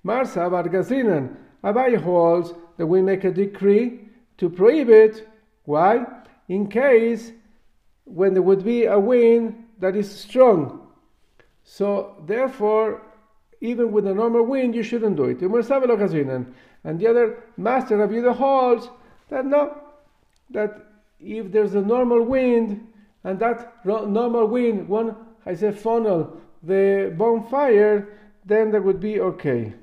Marsa 0.03 0.39
Bargazinan 0.39 1.35
Abaye 1.63 1.97
holds 1.97 2.53
that 2.77 2.85
we 2.85 3.01
make 3.01 3.23
a 3.23 3.31
decree 3.31 4.07
to 4.37 4.49
prohibit. 4.49 5.27
Why? 5.65 6.05
In 6.47 6.67
case 6.69 7.31
when 8.05 8.33
there 8.33 8.43
would 8.43 8.63
be 8.63 8.85
a 8.85 8.99
wind 8.99 9.65
that 9.79 9.95
is 9.95 10.09
strong. 10.09 10.87
So 11.63 12.15
therefore, 12.25 13.01
even 13.59 13.91
with 13.91 14.07
a 14.07 14.13
normal 14.13 14.45
wind, 14.45 14.75
you 14.75 14.83
shouldn't 14.83 15.17
do 15.17 15.25
it. 15.25 15.41
And 15.41 16.99
the 16.99 17.07
other 17.07 17.43
master 17.57 18.01
of 18.01 18.11
Yehuda 18.11 18.35
holds 18.35 18.89
that 19.29 19.45
no, 19.45 19.77
that 20.51 20.85
if 21.19 21.51
there's 21.51 21.75
a 21.75 21.81
normal 21.81 22.23
wind 22.23 22.87
and 23.23 23.39
that 23.39 23.85
normal 23.85 24.47
wind, 24.47 24.87
one 24.87 25.15
has 25.43 25.63
a 25.63 25.71
funnel, 25.71 26.39
the 26.63 27.13
bonfire, 27.17 28.07
then 28.45 28.71
that 28.71 28.83
would 28.83 28.99
be 28.99 29.19
okay. 29.19 29.73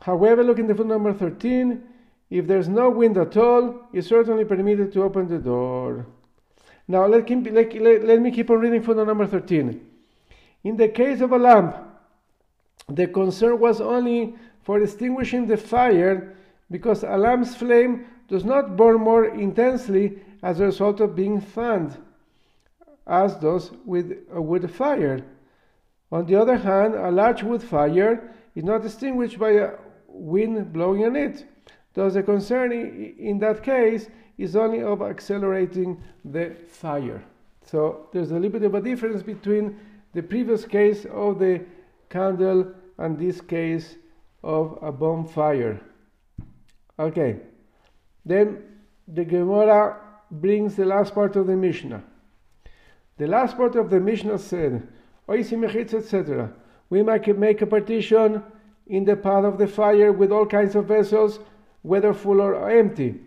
However, 0.00 0.44
look 0.44 0.58
in 0.58 0.66
the 0.66 0.74
foot 0.74 0.86
number 0.86 1.12
13, 1.12 1.82
if 2.30 2.46
there's 2.46 2.68
no 2.68 2.90
wind 2.90 3.16
at 3.18 3.36
all, 3.36 3.88
it's 3.92 4.08
certainly 4.08 4.44
permitted 4.44 4.92
to 4.92 5.02
open 5.02 5.28
the 5.28 5.38
door. 5.38 6.06
Now 6.88 7.06
let, 7.06 7.28
let, 7.28 7.74
let, 7.74 8.04
let 8.04 8.20
me 8.20 8.30
keep 8.30 8.50
on 8.50 8.58
reading 8.58 8.82
footnote 8.82 9.06
number 9.06 9.26
13. 9.26 9.80
In 10.64 10.76
the 10.76 10.88
case 10.88 11.20
of 11.20 11.32
a 11.32 11.38
lamp, 11.38 11.76
the 12.88 13.06
concern 13.06 13.58
was 13.58 13.80
only 13.80 14.34
for 14.62 14.80
extinguishing 14.80 15.46
the 15.46 15.56
fire 15.56 16.36
because 16.70 17.02
a 17.02 17.16
lamp's 17.16 17.54
flame 17.54 18.06
does 18.28 18.44
not 18.44 18.76
burn 18.76 19.00
more 19.00 19.26
intensely 19.26 20.18
as 20.42 20.60
a 20.60 20.66
result 20.66 21.00
of 21.00 21.16
being 21.16 21.40
fanned, 21.40 21.96
as 23.06 23.36
does 23.36 23.70
with 23.84 24.10
uh, 24.10 24.36
a 24.36 24.42
wood 24.42 24.70
fire. 24.70 25.24
On 26.10 26.26
the 26.26 26.34
other 26.34 26.56
hand, 26.56 26.94
a 26.94 27.10
large 27.10 27.42
wood 27.42 27.62
fire 27.62 28.34
is 28.54 28.64
not 28.64 28.84
extinguished 28.84 29.38
by 29.38 29.50
a 29.50 29.70
wind 30.08 30.72
blowing 30.72 31.04
on 31.04 31.16
it. 31.16 31.46
Thus, 31.94 32.14
the 32.14 32.22
concern 32.22 32.72
in 32.72 33.38
that 33.40 33.62
case 33.62 34.08
is 34.38 34.54
only 34.54 34.82
of 34.82 35.02
accelerating 35.02 36.02
the 36.24 36.56
fire. 36.68 37.24
So, 37.64 38.08
there's 38.12 38.30
a 38.30 38.34
little 38.34 38.50
bit 38.50 38.62
of 38.62 38.74
a 38.74 38.80
difference 38.80 39.22
between 39.22 39.78
the 40.12 40.22
previous 40.22 40.64
case 40.64 41.06
of 41.06 41.38
the 41.38 41.64
candle 42.08 42.72
and 42.98 43.18
this 43.18 43.40
case 43.40 43.96
of 44.42 44.78
a 44.82 44.92
bonfire. 44.92 45.80
Okay, 46.98 47.40
then 48.24 48.62
the 49.08 49.24
Gemara 49.24 50.00
brings 50.30 50.76
the 50.76 50.84
last 50.84 51.14
part 51.14 51.36
of 51.36 51.46
the 51.46 51.56
Mishnah. 51.56 52.02
The 53.18 53.26
last 53.26 53.56
part 53.56 53.76
of 53.76 53.90
the 53.90 54.00
Mishnah 54.00 54.38
said, 54.38 54.86
etc. 55.28 56.52
We 56.90 57.02
might 57.02 57.38
make 57.38 57.62
a 57.62 57.66
partition 57.66 58.42
in 58.86 59.04
the 59.04 59.16
path 59.16 59.44
of 59.44 59.58
the 59.58 59.66
fire 59.66 60.12
with 60.12 60.30
all 60.30 60.46
kinds 60.46 60.74
of 60.74 60.86
vessels, 60.86 61.40
whether 61.82 62.12
full 62.12 62.40
or 62.40 62.70
empty. 62.70 63.20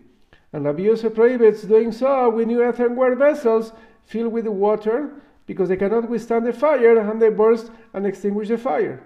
And 0.52 0.64
Rabbi 0.64 0.82
Yosef 0.82 1.14
prohibits 1.14 1.62
doing 1.62 1.92
so 1.92 2.30
with 2.30 2.46
new 2.46 2.62
earthenware 2.62 3.14
vessels 3.14 3.72
filled 4.04 4.32
with 4.32 4.46
water 4.46 5.12
because 5.46 5.68
they 5.68 5.76
cannot 5.76 6.08
withstand 6.08 6.46
the 6.46 6.52
fire 6.52 6.98
and 6.98 7.20
they 7.20 7.28
burst 7.28 7.70
and 7.92 8.06
extinguish 8.06 8.48
the 8.48 8.58
fire. 8.58 9.02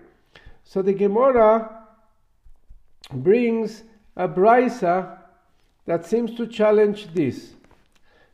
So 0.65 0.83
the 0.83 0.95
Gemara 0.95 1.87
brings 3.13 3.83
a 4.17 4.29
brisa 4.29 5.19
that 5.87 6.07
seems 6.07 6.35
to 6.37 6.47
challenge 6.47 7.13
this. 7.13 7.55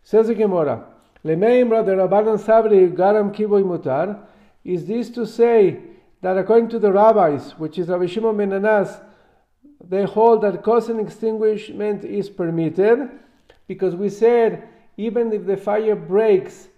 Says 0.03 0.29
the 0.29 0.35
Gemara, 0.35 0.87
Lemeimra 1.25 1.85
the 1.85 1.93
Rabbanan 1.93 2.39
Sabri 2.39 2.91
Garam 2.93 3.35
Kiboy 3.35 3.63
Mutar, 3.63 4.21
is 4.65 4.87
this 4.87 5.11
to 5.11 5.27
say 5.27 5.81
that 6.23 6.39
according 6.39 6.69
to 6.71 6.79
the 6.79 6.93
rabbis, 6.93 7.53
which 7.59 7.79
is 7.79 7.89
Rabbi 7.89 8.07
Shimon 8.07 8.37
ben 8.37 8.53
Anas, 8.53 9.01
they 9.87 10.05
hold 10.05 10.43
that 10.43 10.63
causing 10.63 11.01
extinguishment 11.01 12.05
is 12.05 12.29
permitted 12.29 13.11
because 13.67 13.95
we 13.95 14.09
said 14.09 14.69
even 14.97 15.33
if 15.33 15.47
the 15.47 15.57
fire 15.57 15.97
breaks 15.97 16.69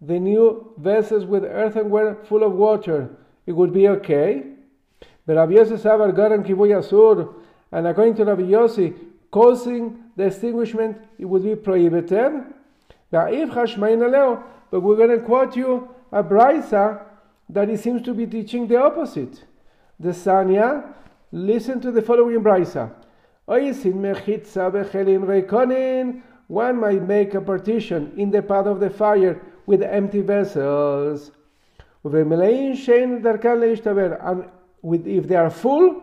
the 0.00 0.18
new 0.18 0.72
vessels 0.78 1.24
with 1.24 1.44
earthenware 1.44 2.16
full 2.24 2.44
of 2.44 2.52
water, 2.52 3.10
it 3.46 3.52
would 3.52 3.72
be 3.72 3.88
okay. 3.88 4.44
But 5.26 5.36
Rabbi 5.36 5.52
Yossi 5.52 5.78
Sabar 5.78 6.12
Garam 6.12 6.46
Kiboy 6.46 6.78
Asur, 6.78 7.34
and 7.72 7.86
according 7.86 8.14
to 8.16 8.24
Rabbi 8.24 8.42
Yossi, 8.42 8.94
causing 9.30 9.98
the 10.16 10.24
extinguishment 10.24 10.98
it 11.18 11.24
would 11.24 11.42
be 11.44 11.56
prohibited. 11.56 12.32
Now, 13.12 13.26
if 13.26 13.50
Hashmainaleo, 13.50 14.42
but 14.70 14.80
we're 14.80 14.96
going 14.96 15.18
to 15.18 15.24
quote 15.24 15.56
you 15.56 15.88
a 16.12 16.22
brisa 16.22 17.02
that 17.48 17.68
he 17.68 17.76
seems 17.76 18.02
to 18.02 18.14
be 18.14 18.26
teaching 18.26 18.66
the 18.66 18.76
opposite. 18.76 19.44
The 20.00 20.10
Sanya, 20.10 20.92
listen 21.30 21.80
to 21.80 21.90
the 21.92 22.02
following 22.02 22.42
brisa. 22.42 22.90
One 26.48 26.80
might 26.80 27.02
make 27.02 27.34
a 27.34 27.40
partition 27.40 28.12
in 28.16 28.30
the 28.30 28.42
path 28.42 28.66
of 28.66 28.80
the 28.80 28.90
fire 28.90 29.40
with 29.66 29.82
empty 29.82 30.20
vessels. 30.20 31.30
And 32.04 32.14
with, 34.82 35.06
if 35.06 35.26
they 35.28 35.36
are 35.36 35.50
full, 35.50 36.02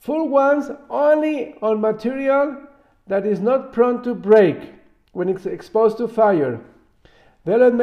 full 0.00 0.28
ones 0.28 0.70
only 0.88 1.54
on 1.60 1.80
material 1.80 2.56
that 3.06 3.26
is 3.26 3.40
not 3.40 3.72
prone 3.72 4.02
to 4.02 4.14
break 4.14 4.72
when 5.14 5.28
it's 5.28 5.46
exposed 5.46 5.96
to 5.98 6.06
fire. 6.06 6.60
And 7.46 7.78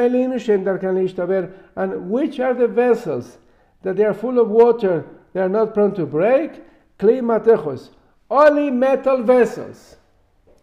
which 2.10 2.40
are 2.40 2.54
the 2.54 2.68
vessels 2.68 3.38
that 3.82 3.96
they 3.96 4.04
are 4.04 4.14
full 4.14 4.38
of 4.38 4.48
water, 4.48 5.04
they 5.32 5.40
are 5.40 5.48
not 5.48 5.74
prone 5.74 5.94
to 5.94 6.06
break? 6.06 6.62
Kli 6.98 7.88
only 8.30 8.70
metal 8.70 9.22
vessels. 9.22 9.96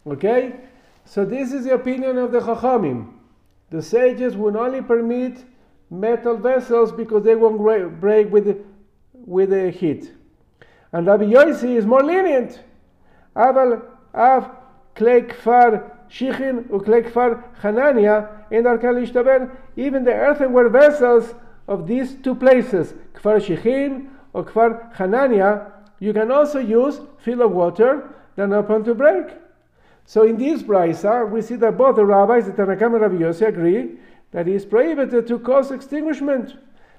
Okay? 0.07 0.55
So 1.05 1.25
this 1.25 1.51
is 1.51 1.65
the 1.65 1.73
opinion 1.73 2.17
of 2.17 2.31
the 2.31 2.39
Chachamim. 2.39 3.13
The 3.69 3.81
sages 3.81 4.35
would 4.35 4.55
only 4.55 4.81
permit 4.81 5.43
metal 5.89 6.37
vessels 6.37 6.91
because 6.91 7.23
they 7.23 7.35
won't 7.35 7.59
break 7.99 8.31
with 8.31 8.45
the, 8.45 8.57
with 9.13 9.49
the 9.51 9.69
heat. 9.71 10.11
And 10.91 11.07
Rabbi 11.07 11.25
Yossi 11.25 11.75
is 11.75 11.85
more 11.85 12.03
lenient. 12.03 12.59
Aval 13.35 13.85
av 14.13 14.51
klei 14.95 15.27
kfar 15.27 15.98
shichin 16.09 16.63
uklei 16.69 17.09
kfar 17.09 17.43
hanania 17.61 18.39
in 18.51 18.63
Arkan 18.63 19.57
even 19.75 20.03
the 20.03 20.13
earthenware 20.13 20.69
vessels 20.69 21.35
of 21.67 21.87
these 21.87 22.15
two 22.15 22.35
places, 22.35 22.93
Kfar 23.13 23.39
Shichin 23.39 24.09
or 24.33 24.43
Kfar 24.43 24.93
Hanania, 24.95 25.71
you 25.99 26.13
can 26.13 26.31
also 26.31 26.59
use 26.59 26.99
fill 27.19 27.43
of 27.43 27.51
water 27.51 28.09
are 28.37 28.63
prone 28.63 28.83
to 28.85 28.95
break. 28.95 29.27
So 30.05 30.25
in 30.25 30.37
this 30.37 30.63
brisa, 30.63 31.29
we 31.29 31.41
see 31.41 31.55
that 31.55 31.77
both 31.77 31.97
the 31.97 32.05
rabbis, 32.05 32.45
the 32.45 32.53
Tanakam 32.53 32.93
and 32.93 33.01
Rabbi 33.01 33.15
Yossi, 33.15 33.47
agree 33.47 33.97
that 34.31 34.47
it 34.47 34.55
is 34.55 34.65
prohibited 34.65 35.27
to 35.27 35.37
cause 35.39 35.71
extinguishment. 35.71 36.55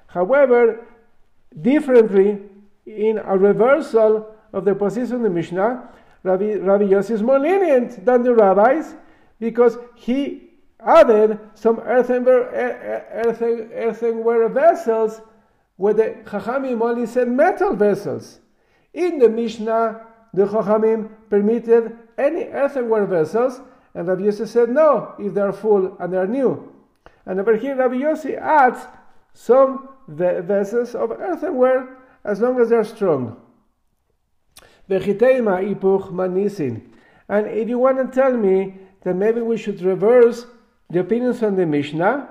However, 0.07 0.85
differently, 1.59 2.37
in 2.85 3.17
a 3.17 3.37
reversal 3.37 4.33
of 4.53 4.65
the 4.65 4.75
position 4.75 5.15
of 5.17 5.21
the 5.23 5.29
Mishnah, 5.29 5.89
Rabbi, 6.23 6.55
Rabbi 6.55 6.83
Yossi 6.85 7.11
is 7.11 7.23
more 7.23 7.39
lenient 7.39 8.05
than 8.05 8.23
the 8.23 8.33
rabbis 8.33 8.95
because 9.39 9.77
he 9.95 10.51
added 10.79 11.39
some 11.55 11.79
earthenware, 11.79 12.49
earthen, 13.25 13.71
earthenware 13.73 14.49
vessels 14.49 15.21
where 15.77 15.93
the 15.93 16.15
Chachamim 16.25 16.81
only 16.81 17.05
said 17.07 17.27
metal 17.27 17.75
vessels. 17.75 18.39
In 18.93 19.17
the 19.19 19.29
Mishnah, 19.29 20.05
the 20.33 20.45
Chachamim 20.45 21.09
permitted 21.29 21.97
any 22.17 22.43
earthenware 22.45 23.05
vessels, 23.05 23.61
and 23.95 24.07
Rabbi 24.07 24.21
Yossi 24.21 24.47
said 24.47 24.69
no, 24.69 25.15
if 25.17 25.33
they 25.33 25.41
are 25.41 25.51
full 25.51 25.97
and 25.99 26.13
they 26.13 26.17
are 26.17 26.27
new. 26.27 26.71
And 27.25 27.39
over 27.39 27.55
here, 27.55 27.75
Rabbi 27.75 27.95
Yossi 27.95 28.37
adds 28.37 28.85
some 29.33 29.89
vessels 30.07 30.93
of 30.93 31.11
earthenware 31.11 31.97
as 32.23 32.41
long 32.41 32.59
as 32.59 32.69
they 32.69 32.75
are 32.75 32.83
strong. 32.83 33.40
And 34.91 35.07
if 37.47 37.69
you 37.69 37.79
want 37.79 37.97
to 37.97 38.07
tell 38.13 38.35
me 38.35 38.75
that 39.03 39.15
maybe 39.15 39.41
we 39.41 39.57
should 39.57 39.81
reverse 39.81 40.45
the 40.89 40.99
opinions 40.99 41.41
on 41.43 41.55
the 41.55 41.65
Mishnah, 41.65 42.27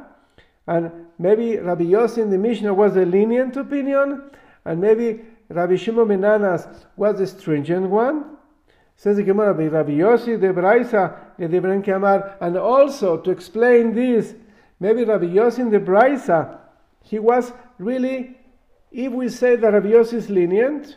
and 0.66 0.92
maybe 1.18 1.56
Rabbi 1.56 1.84
Yossi 1.84 2.18
in 2.18 2.30
the 2.30 2.38
Mishnah 2.38 2.74
was 2.74 2.96
a 2.96 3.06
lenient 3.06 3.56
opinion, 3.56 4.30
and 4.66 4.80
maybe 4.80 5.22
Rabbi 5.48 5.76
Shimon 5.76 6.08
ben 6.08 6.24
Anas 6.24 6.66
was 6.96 7.18
the 7.18 7.26
stringent 7.26 7.88
one. 7.88 8.36
Says 8.96 9.16
the 9.16 9.22
Gemara, 9.22 9.54
Rabbi 9.54 9.92
Yossi 9.92 10.38
the 10.38 10.48
Braisa 10.48 11.16
the 11.38 11.82
Kamar, 11.82 12.36
and 12.42 12.58
also 12.58 13.16
to 13.16 13.30
explain 13.30 13.94
this, 13.94 14.34
maybe 14.78 15.04
Rabbi 15.04 15.24
Yossi 15.24 15.60
in 15.60 15.70
the 15.70 15.80
Braisa, 15.80 16.58
he 17.02 17.18
was 17.18 17.54
really, 17.78 18.36
if 18.92 19.10
we 19.10 19.30
say 19.30 19.56
that 19.56 19.72
Rabbi 19.72 19.88
Yossi 19.88 20.14
is 20.14 20.28
lenient, 20.28 20.96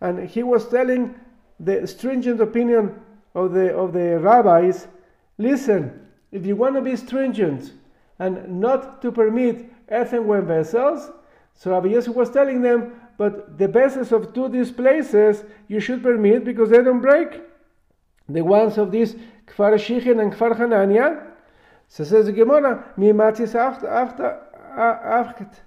and 0.00 0.28
he 0.28 0.42
was 0.42 0.68
telling 0.68 1.14
the 1.58 1.86
stringent 1.86 2.40
opinion 2.40 2.94
of 3.34 3.52
the 3.52 3.74
of 3.74 3.92
the 3.92 4.18
rabbis, 4.18 4.88
listen, 5.38 6.06
if 6.32 6.46
you 6.46 6.56
want 6.56 6.74
to 6.74 6.80
be 6.80 6.96
stringent 6.96 7.72
and 8.18 8.60
not 8.60 9.02
to 9.02 9.12
permit 9.12 9.70
earthenware 9.90 10.42
vessels, 10.42 11.10
so 11.54 11.70
Rabbi 11.72 11.88
Yosef 11.88 12.14
was 12.14 12.30
telling 12.30 12.62
them, 12.62 13.00
but 13.18 13.58
the 13.58 13.68
vessels 13.68 14.12
of 14.12 14.32
two 14.32 14.48
these 14.48 14.70
places 14.70 15.44
you 15.68 15.80
should 15.80 16.02
permit 16.02 16.44
because 16.44 16.70
they 16.70 16.82
don't 16.82 17.00
break. 17.00 17.42
The 18.28 18.42
ones 18.42 18.78
of 18.78 18.90
this 18.92 19.14
Kfar 19.46 19.74
Shichin 19.74 20.22
and 20.22 20.32
Kfar 20.32 20.56
Hanania. 20.56 21.26
So 21.88 22.04
says 22.04 22.26
the 22.26 22.32
Gemara, 22.32 22.92
Mi 22.96 23.12
matis 23.12 23.54
after 23.54 24.40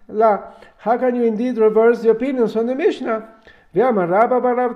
la. 0.07 0.53
How 0.77 0.97
can 0.97 1.15
you 1.15 1.23
indeed 1.23 1.57
reverse 1.57 2.01
the 2.01 2.09
opinions 2.09 2.55
on 2.55 2.65
the 2.65 2.75
Mishnah? 2.75 3.29
ואמר 3.74 4.04
רבא 4.08 4.38
ברב 4.38 4.72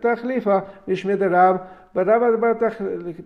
תחליפה, 0.00 0.58
נשמע 0.88 1.14
דרב, 1.14 1.56
ברב 1.94 2.22
בר 2.40 2.52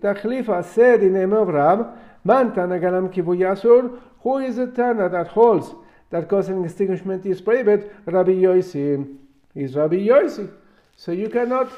תחליפה 0.01 0.61
said 0.63 1.03
in 1.03 1.13
the 1.13 1.27
name 1.27 1.33
of 1.33 1.49
Rab, 1.49 1.87
man 2.25 2.53
tana 2.55 2.79
galam 2.79 3.09
kivu 3.09 3.35
yasur, 3.35 3.99
who 4.23 4.39
is 4.39 4.57
the 4.57 4.67
Tana 4.67 5.09
that 5.09 5.29
holds 5.29 5.75
that 6.11 6.29
causing 6.29 6.65
extinguishment 6.65 7.25
is 7.25 7.41
prohibited? 7.41 7.91
Rabbi 8.07 8.33
Yosi 8.33 9.17
is 9.55 9.75
Rabbi 9.75 9.97
Yosi. 9.97 10.51
So 10.97 11.13
you 11.13 11.29
cannot 11.29 11.71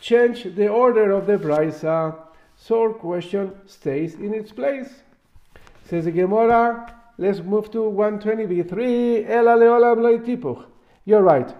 change 0.00 0.44
the 0.44 0.68
order 0.68 1.12
of 1.12 1.26
the 1.26 1.36
brisa, 1.36 2.16
so 2.56 2.82
our 2.82 2.92
question 2.94 3.52
stays 3.66 4.14
in 4.14 4.34
its 4.34 4.50
place. 4.50 5.02
Says 5.88 6.06
the 6.06 6.10
Gemara, 6.10 6.92
let's 7.18 7.40
move 7.40 7.70
to 7.72 7.78
120b3, 7.78 9.28
Ela 9.28 9.56
leolam 9.56 10.02
lo 10.02 10.66
You're 11.04 11.22
right. 11.22 11.54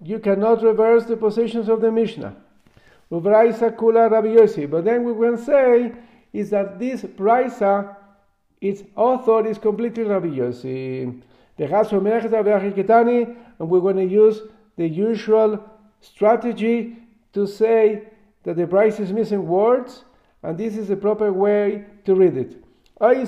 You 0.00 0.18
cannot 0.20 0.62
reverse 0.62 1.04
the 1.04 1.16
positions 1.16 1.68
of 1.68 1.80
the 1.80 1.90
Mishnah. 1.90 2.36
Ubraisa 3.10 3.74
kula 3.76 4.10
Rabbi 4.10 4.28
Yossi. 4.28 4.70
But 4.70 4.84
then 4.84 5.02
we 5.04 5.12
will 5.12 5.36
say 5.36 5.92
is 6.32 6.50
that 6.50 6.78
this 6.78 7.02
brisa, 7.02 7.96
its 8.60 8.82
author 8.94 9.46
is 9.46 9.58
completely. 9.58 10.04
The 10.04 11.22
and 13.58 13.70
we're 13.70 13.80
going 13.80 13.96
to 13.96 14.04
use 14.04 14.42
the 14.76 14.86
usual 14.86 15.58
strategy 16.00 16.96
to 17.32 17.46
say 17.46 18.04
that 18.44 18.56
the 18.56 18.66
brisa 18.66 19.00
is 19.00 19.12
missing 19.12 19.48
words, 19.48 20.04
and 20.42 20.56
this 20.56 20.76
is 20.76 20.88
the 20.88 20.96
proper 20.96 21.32
way 21.32 21.84
to 22.04 22.14
read 22.14 22.36
it. 22.36 22.62
One 23.00 23.24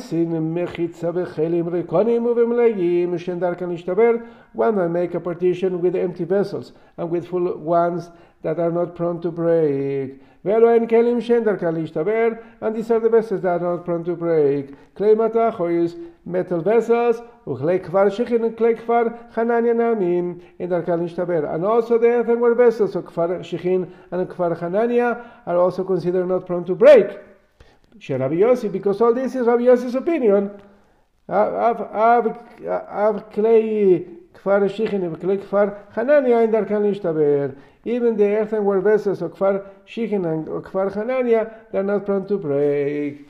might 4.75 4.89
make 4.89 5.15
a 5.15 5.21
partition 5.21 5.81
with 5.81 5.95
empty 5.95 6.25
vessels 6.25 6.73
and 6.97 7.09
with 7.09 7.29
full 7.29 7.57
ones 7.57 8.11
that 8.43 8.59
are 8.59 8.73
not 8.73 8.97
prone 8.97 9.21
to 9.21 9.31
break. 9.31 10.21
and 10.43 10.89
kelim 10.89 11.21
shender 11.21 11.57
kalishtaber, 11.57 12.43
and 12.61 12.75
these 12.75 12.91
are 12.91 12.99
the 12.99 13.09
vessels 13.09 13.43
that 13.43 13.63
are 13.63 13.77
not 13.77 13.85
prone 13.85 14.03
to 14.03 14.17
break. 14.17 14.75
Klei 14.97 15.15
matachois, 15.15 15.95
metal 16.25 16.61
vessels, 16.63 17.19
and 17.47 17.57
klei 17.57 17.81
kvar 18.77 19.33
chananya 19.33 19.73
namim, 19.73 20.41
dar 20.69 20.83
kalishtaber. 20.83 21.55
And 21.55 21.65
also 21.65 21.97
the 21.97 22.09
earthenware 22.09 22.57
vessels 22.57 22.97
of 22.97 23.05
shichin 23.05 23.89
and 24.11 24.29
kvar 24.29 24.59
chananya 24.59 25.25
are 25.47 25.57
also 25.59 25.85
considered 25.85 26.27
not 26.27 26.45
prone 26.45 26.65
to 26.65 26.75
break. 26.75 27.07
Rabbi 28.09 28.37
Yossi, 28.37 28.71
because 28.73 29.01
all 29.01 29.13
this 29.13 29.35
is 29.35 29.47
Rabbi 29.47 29.63
Yossi's 29.63 29.95
opinion. 29.95 30.51
Even 37.85 38.17
the 38.17 38.37
earthenware 38.37 38.81
vessels 38.81 39.23
of 39.23 39.33
Kfar 39.33 39.65
Shichin 39.87 40.25
and 40.31 40.47
Kfar 40.47 40.91
Hanania, 40.93 41.53
they're 41.71 41.83
not 41.83 42.05
prone 42.05 42.27
to 42.27 42.37
break. 42.37 43.29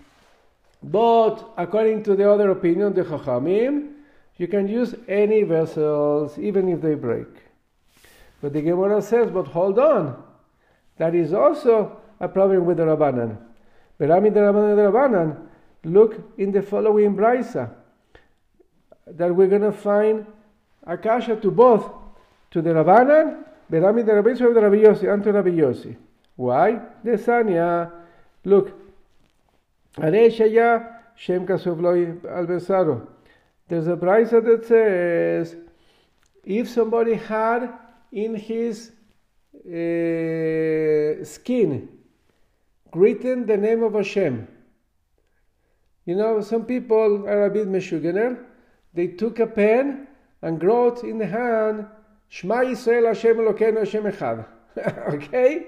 But 0.83 1.45
according 1.59 2.03
to 2.05 2.17
the 2.17 2.31
other 2.31 2.51
opinion, 2.51 2.95
the 2.95 3.03
Chachamim, 3.05 3.93
you 4.39 4.49
can 4.49 4.67
use 4.67 4.95
any 5.09 5.43
vessels, 5.43 6.39
even 6.39 6.69
if 6.69 6.81
they 6.81 6.95
break. 6.95 7.29
But 8.41 8.55
the 8.55 8.63
Gemara 8.63 9.03
says, 9.03 9.31
but 9.31 9.49
hold 9.49 9.79
on, 9.79 10.23
that 10.97 11.15
is 11.15 11.35
also 11.35 12.01
a 12.19 12.29
problem 12.29 12.65
with 12.65 12.79
the 12.79 12.85
Rabbanan 12.85 13.37
look 15.85 16.33
in 16.39 16.53
the 16.53 16.63
following 16.63 17.15
brisa 17.15 17.71
that 19.07 19.35
we're 19.35 19.49
going 19.49 19.63
to 19.63 19.73
find 19.73 20.27
Akasha 20.87 21.37
to 21.37 21.51
both 21.51 21.91
to 22.51 22.63
the 22.63 22.71
Rabbanan, 22.71 23.45
Berami 23.71 24.05
the 24.05 24.15
Rabbi 24.15 24.31
of 24.31 24.55
the 24.55 24.61
Rabbi 24.61 25.13
and 25.13 25.23
to 25.23 25.33
Rabbi 25.33 25.51
Yossi. 25.51 25.97
Why? 26.37 26.81
The 27.05 27.13
Sanya. 27.13 27.93
Look. 28.45 28.73
Areshaya 29.97 30.97
Shem 31.17 31.47
Kasuvloi 31.47 32.21
Albesaro. 32.21 33.07
There's 33.69 33.87
a 33.87 33.97
brisa 33.97 34.43
that 34.45 34.67
says 34.67 35.57
if 36.45 36.69
somebody 36.69 37.15
had 37.15 37.73
in 38.11 38.35
his 38.35 38.91
uh, 39.55 41.25
skin 41.25 41.89
written 42.95 43.47
the 43.47 43.57
name 43.57 43.83
of 43.83 43.95
Hashem. 43.95 44.49
You 46.05 46.17
know, 46.17 46.41
some 46.41 46.65
people 46.65 47.29
are 47.29 47.47
a 47.47 47.51
bit 47.51 47.69
meshugener. 47.69 48.45
They 48.95 49.09
took 49.09 49.39
a 49.39 49.47
pen 49.47 50.09
and 50.43 50.63
wrote 50.63 51.05
in 51.05 51.19
the 51.19 51.27
hand, 51.27 51.87
Shema 52.29 52.57
Yisrael 52.57 53.07
Hashem 53.07 53.37
Elokeinu 53.37 53.79
Hashem 53.79 54.05
Echad. 54.05 54.47
okay? 55.15 55.67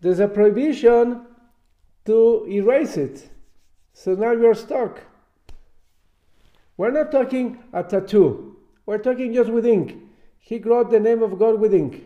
There's 0.00 0.20
a 0.20 0.28
prohibition 0.28 1.26
to 2.04 2.46
erase 2.48 2.96
it. 2.96 3.28
So 3.92 4.14
now 4.14 4.32
you're 4.32 4.54
stuck. 4.54 5.00
We're 6.76 6.90
not 6.90 7.10
talking 7.10 7.58
a 7.72 7.82
tattoo. 7.82 8.56
We're 8.84 8.98
talking 8.98 9.32
just 9.34 9.50
with 9.50 9.66
ink. 9.66 9.96
He 10.38 10.58
wrote 10.58 10.90
the 10.90 11.00
name 11.00 11.22
of 11.22 11.38
God 11.38 11.58
with 11.58 11.74
ink. 11.74 12.04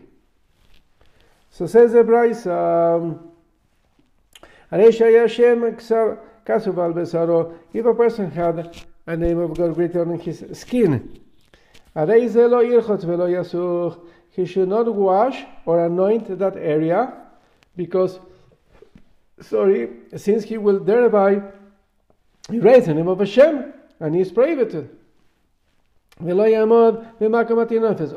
So 1.51 1.67
says 1.67 1.91
the 1.91 2.03
Braisa, 2.03 2.95
um, 2.97 3.30
if 4.71 5.01
a 7.85 7.93
person 7.93 8.31
had 8.31 8.85
a 9.07 9.17
name 9.17 9.39
of 9.39 9.57
God 9.57 9.77
written 9.77 10.11
on 10.11 10.19
his 10.19 10.45
skin. 10.53 11.19
He 14.33 14.45
should 14.45 14.69
not 14.69 14.95
wash 14.95 15.43
or 15.65 15.85
anoint 15.85 16.39
that 16.39 16.55
area 16.55 17.13
because, 17.75 18.19
sorry, 19.41 19.89
since 20.15 20.43
he 20.43 20.57
will 20.57 20.79
thereby 20.79 21.41
erase 22.49 22.85
the 22.85 22.93
name 22.93 23.09
of 23.09 23.19
Hashem 23.19 23.73
and 23.99 24.15
he 24.15 24.21
is 24.21 24.31
prohibited. 24.31 24.89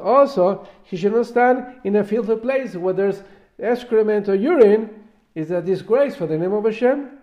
Also, 0.02 0.68
he 0.84 0.96
should 0.96 1.12
not 1.12 1.26
stand 1.26 1.80
in 1.84 1.96
a 1.96 2.04
filthy 2.04 2.36
place 2.36 2.76
where 2.76 2.94
there's 2.94 3.22
excrement 3.58 4.28
or 4.28 4.34
urine, 4.34 5.03
is 5.34 5.50
a 5.50 5.60
disgrace 5.60 6.14
for 6.14 6.26
the 6.26 6.38
name 6.38 6.52
of 6.52 6.64
Hashem. 6.64 7.18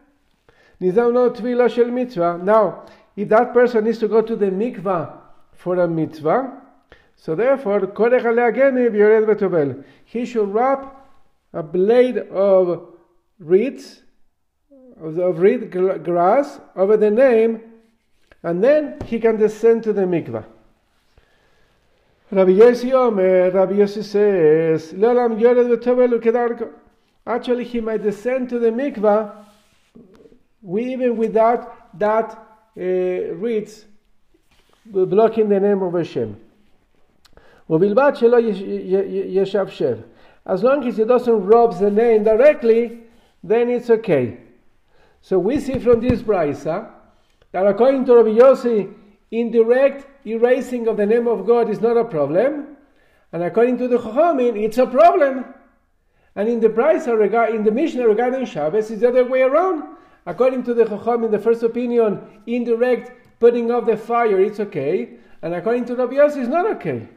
Now, 0.79 2.85
if 3.15 3.29
that 3.29 3.53
person 3.53 3.83
needs 3.83 3.99
to 3.99 4.07
go 4.07 4.21
to 4.21 4.35
the 4.35 4.47
mikvah 4.47 5.17
for 5.53 5.79
a 5.79 5.87
mitzvah, 5.87 6.57
so 7.15 7.35
therefore, 7.35 7.79
he 10.05 10.25
should 10.25 10.53
wrap 10.53 11.07
a 11.53 11.61
blade 11.61 12.17
of 12.17 12.87
reeds, 13.39 14.01
of 14.99 15.39
reed 15.39 15.71
grass, 15.71 16.59
over 16.75 16.97
the 16.97 17.11
name, 17.11 17.61
and 18.43 18.63
then 18.63 18.97
he 19.05 19.19
can 19.19 19.37
descend 19.37 19.83
to 19.83 19.93
the 19.93 20.01
mikvah. 20.01 20.45
Rabbi 22.31 22.51
Yossi 22.51 22.91
Omer, 22.93 23.51
Rabbi 23.51 23.73
Yossi 23.73 24.03
says, 24.03 24.93
Actually, 27.25 27.63
he 27.63 27.79
might 27.79 28.01
descend 28.01 28.49
to 28.49 28.59
the 28.59 28.69
mikvah 28.69 29.41
we, 30.61 30.93
even 30.93 31.17
without 31.17 31.97
that 31.97 32.33
uh, 32.77 32.81
reads 32.81 33.85
blocking 34.85 35.49
the 35.49 35.59
name 35.59 35.81
of 35.81 35.93
Hashem. 35.93 36.39
As 40.45 40.63
long 40.63 40.87
as 40.87 40.97
he 40.97 41.03
doesn't 41.03 41.45
rub 41.45 41.79
the 41.79 41.91
name 41.91 42.23
directly, 42.23 42.99
then 43.43 43.69
it's 43.69 43.89
okay. 43.89 44.37
So 45.21 45.39
we 45.39 45.59
see 45.59 45.79
from 45.79 46.01
this 46.01 46.21
brisa 46.21 46.89
that 47.51 47.67
according 47.67 48.05
to 48.05 48.15
Rabbi 48.15 48.29
Yossi, 48.29 48.93
indirect 49.31 50.07
erasing 50.25 50.87
of 50.87 50.97
the 50.97 51.05
name 51.05 51.27
of 51.27 51.45
God 51.45 51.69
is 51.69 51.81
not 51.81 51.97
a 51.97 52.05
problem, 52.05 52.77
and 53.31 53.43
according 53.43 53.77
to 53.77 53.87
the 53.87 53.97
Chachamim, 53.97 54.61
it's 54.61 54.77
a 54.77 54.85
problem. 54.85 55.45
And 56.35 56.47
in 56.47 56.59
the 56.59 56.69
brisa, 56.69 57.13
in 57.53 57.63
the 57.63 57.71
Mishnah 57.71 58.07
regarding 58.07 58.45
Shabbos, 58.45 58.89
it's 58.89 59.01
the 59.01 59.09
other 59.09 59.25
way 59.25 59.41
around. 59.41 59.83
According 60.25 60.63
to 60.63 60.73
the 60.73 60.85
Chacham, 60.85 61.23
in 61.25 61.31
the 61.31 61.39
first 61.39 61.63
opinion, 61.63 62.21
indirect 62.45 63.11
putting 63.39 63.71
off 63.71 63.85
the 63.85 63.97
fire, 63.97 64.39
it's 64.39 64.59
okay. 64.59 65.17
And 65.41 65.53
according 65.53 65.85
to 65.85 65.95
Rabbi 65.95 66.13
Yossi, 66.13 66.37
it's 66.37 66.47
not 66.47 66.65
okay. 66.77 67.07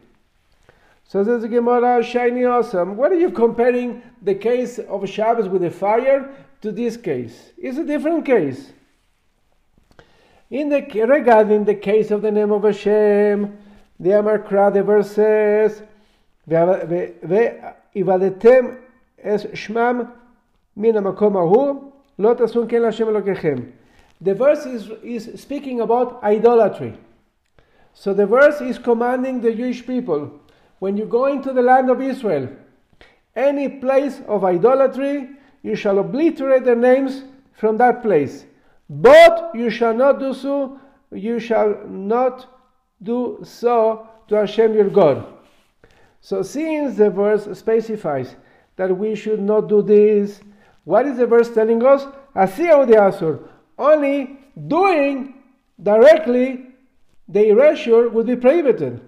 So 1.06 1.22
says 1.22 1.42
the 1.42 1.48
Gemara, 1.48 2.02
shiny 2.02 2.44
awesome. 2.46 2.96
What 2.96 3.12
are 3.12 3.18
you 3.18 3.30
comparing 3.30 4.02
the 4.22 4.34
case 4.34 4.78
of 4.78 5.06
Shabbos 5.08 5.48
with 5.48 5.60
the 5.62 5.70
fire 5.70 6.34
to 6.62 6.72
this 6.72 6.96
case? 6.96 7.52
It's 7.58 7.76
a 7.76 7.84
different 7.84 8.24
case. 8.24 8.72
In 10.50 10.70
the 10.70 10.80
regarding 11.06 11.64
the 11.64 11.74
case 11.74 12.10
of 12.10 12.22
the 12.22 12.30
name 12.30 12.52
of 12.52 12.62
Hashem, 12.62 13.58
the 14.00 14.10
Amarkra, 14.10 14.72
the 14.72 14.82
verse 14.82 15.10
says, 15.12 15.82
"Ivadetem 17.94 18.78
es 19.24 19.44
shmam 19.46 20.12
min 20.76 20.94
hamakom 20.94 21.36
ahu 21.36 21.90
the 24.20 24.34
verse 24.34 24.66
is, 24.66 24.90
is 25.02 25.40
speaking 25.40 25.80
about 25.80 26.22
idolatry. 26.22 26.96
So 27.92 28.14
the 28.14 28.26
verse 28.26 28.60
is 28.60 28.78
commanding 28.78 29.40
the 29.40 29.52
Jewish 29.52 29.84
people 29.84 30.40
when 30.78 30.96
you 30.96 31.06
go 31.06 31.26
into 31.26 31.52
the 31.52 31.62
land 31.62 31.90
of 31.90 32.00
Israel, 32.00 32.48
any 33.34 33.68
place 33.68 34.20
of 34.28 34.44
idolatry, 34.44 35.30
you 35.62 35.74
shall 35.74 35.98
obliterate 35.98 36.64
their 36.64 36.76
names 36.76 37.24
from 37.52 37.76
that 37.78 38.02
place. 38.02 38.44
But 38.88 39.50
you 39.54 39.70
shall 39.70 39.94
not 39.94 40.20
do 40.20 40.34
so, 40.34 40.78
you 41.10 41.40
shall 41.40 41.84
not 41.88 42.46
do 43.02 43.40
so 43.42 44.08
to 44.28 44.34
Hashem 44.36 44.74
your 44.74 44.90
God. 44.90 45.26
So 46.20 46.42
since 46.42 46.96
the 46.96 47.10
verse 47.10 47.48
specifies 47.58 48.36
that 48.76 48.96
we 48.96 49.14
should 49.14 49.40
not 49.40 49.68
do 49.68 49.82
this. 49.82 50.40
What 50.84 51.06
is 51.06 51.16
the 51.18 51.26
verse 51.26 51.52
telling 51.52 51.84
us? 51.84 52.04
Asiya 52.34 52.86
the 52.86 52.94
Asur. 52.94 53.48
Only 53.78 54.38
doing 54.68 55.34
directly 55.82 56.66
the 57.28 57.48
erasure 57.48 58.08
would 58.08 58.26
be 58.26 58.36
prohibited. 58.36 59.00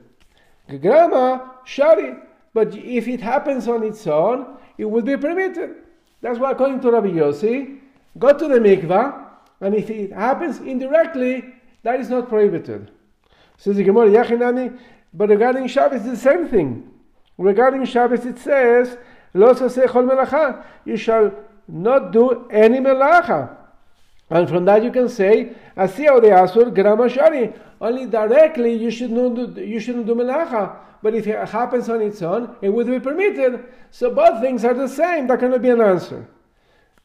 Grama, 0.80 1.52
shari. 1.64 2.14
But 2.54 2.74
if 2.74 3.06
it 3.06 3.20
happens 3.20 3.68
on 3.68 3.82
its 3.82 4.06
own, 4.06 4.56
it 4.78 4.86
would 4.86 5.04
be 5.04 5.16
permitted. 5.16 5.76
That's 6.22 6.38
why, 6.38 6.52
according 6.52 6.80
to 6.80 6.90
Rabbi 6.90 7.08
Yossi, 7.08 7.78
go 8.18 8.36
to 8.36 8.48
the 8.48 8.58
mikvah, 8.58 9.24
and 9.60 9.74
if 9.74 9.90
it 9.90 10.12
happens 10.12 10.58
indirectly, 10.60 11.44
that 11.82 12.00
is 12.00 12.08
not 12.08 12.28
prohibited. 12.28 12.90
Says 13.58 13.76
the 13.76 13.84
Gemara, 13.84 14.08
Yachinami, 14.08 14.78
but 15.12 15.28
regarding 15.28 15.66
Shabbos, 15.66 16.00
it's 16.00 16.10
the 16.10 16.16
same 16.16 16.48
thing. 16.48 16.90
Regarding 17.38 17.84
Shabbos, 17.84 18.24
it 18.26 18.38
says, 18.38 18.98
You 19.34 20.96
shall 20.96 21.32
not 21.68 22.12
do 22.12 22.48
any 22.50 22.78
melacha. 22.78 23.56
And 24.28 24.48
from 24.48 24.64
that 24.64 24.82
you 24.82 24.90
can 24.90 25.08
say, 25.08 25.52
Asiya 25.76 26.20
the 26.20 26.28
Asur 26.28 26.74
Grama 26.74 27.08
Shari. 27.08 27.52
Only 27.80 28.06
directly 28.06 28.72
you 28.74 28.90
should 28.90 29.10
not 29.10 29.54
do, 29.54 29.60
you 29.62 29.78
shouldn't 29.78 30.06
do 30.06 30.14
melacha. 30.14 30.76
But 31.02 31.14
if 31.14 31.26
it 31.26 31.48
happens 31.48 31.88
on 31.88 32.00
its 32.00 32.22
own, 32.22 32.56
it 32.62 32.70
would 32.70 32.86
be 32.86 32.98
permitted. 32.98 33.64
So 33.90 34.12
both 34.12 34.40
things 34.40 34.64
are 34.64 34.74
the 34.74 34.88
same. 34.88 35.26
That 35.26 35.38
cannot 35.40 35.62
be 35.62 35.70
an 35.70 35.80
answer. 35.80 36.26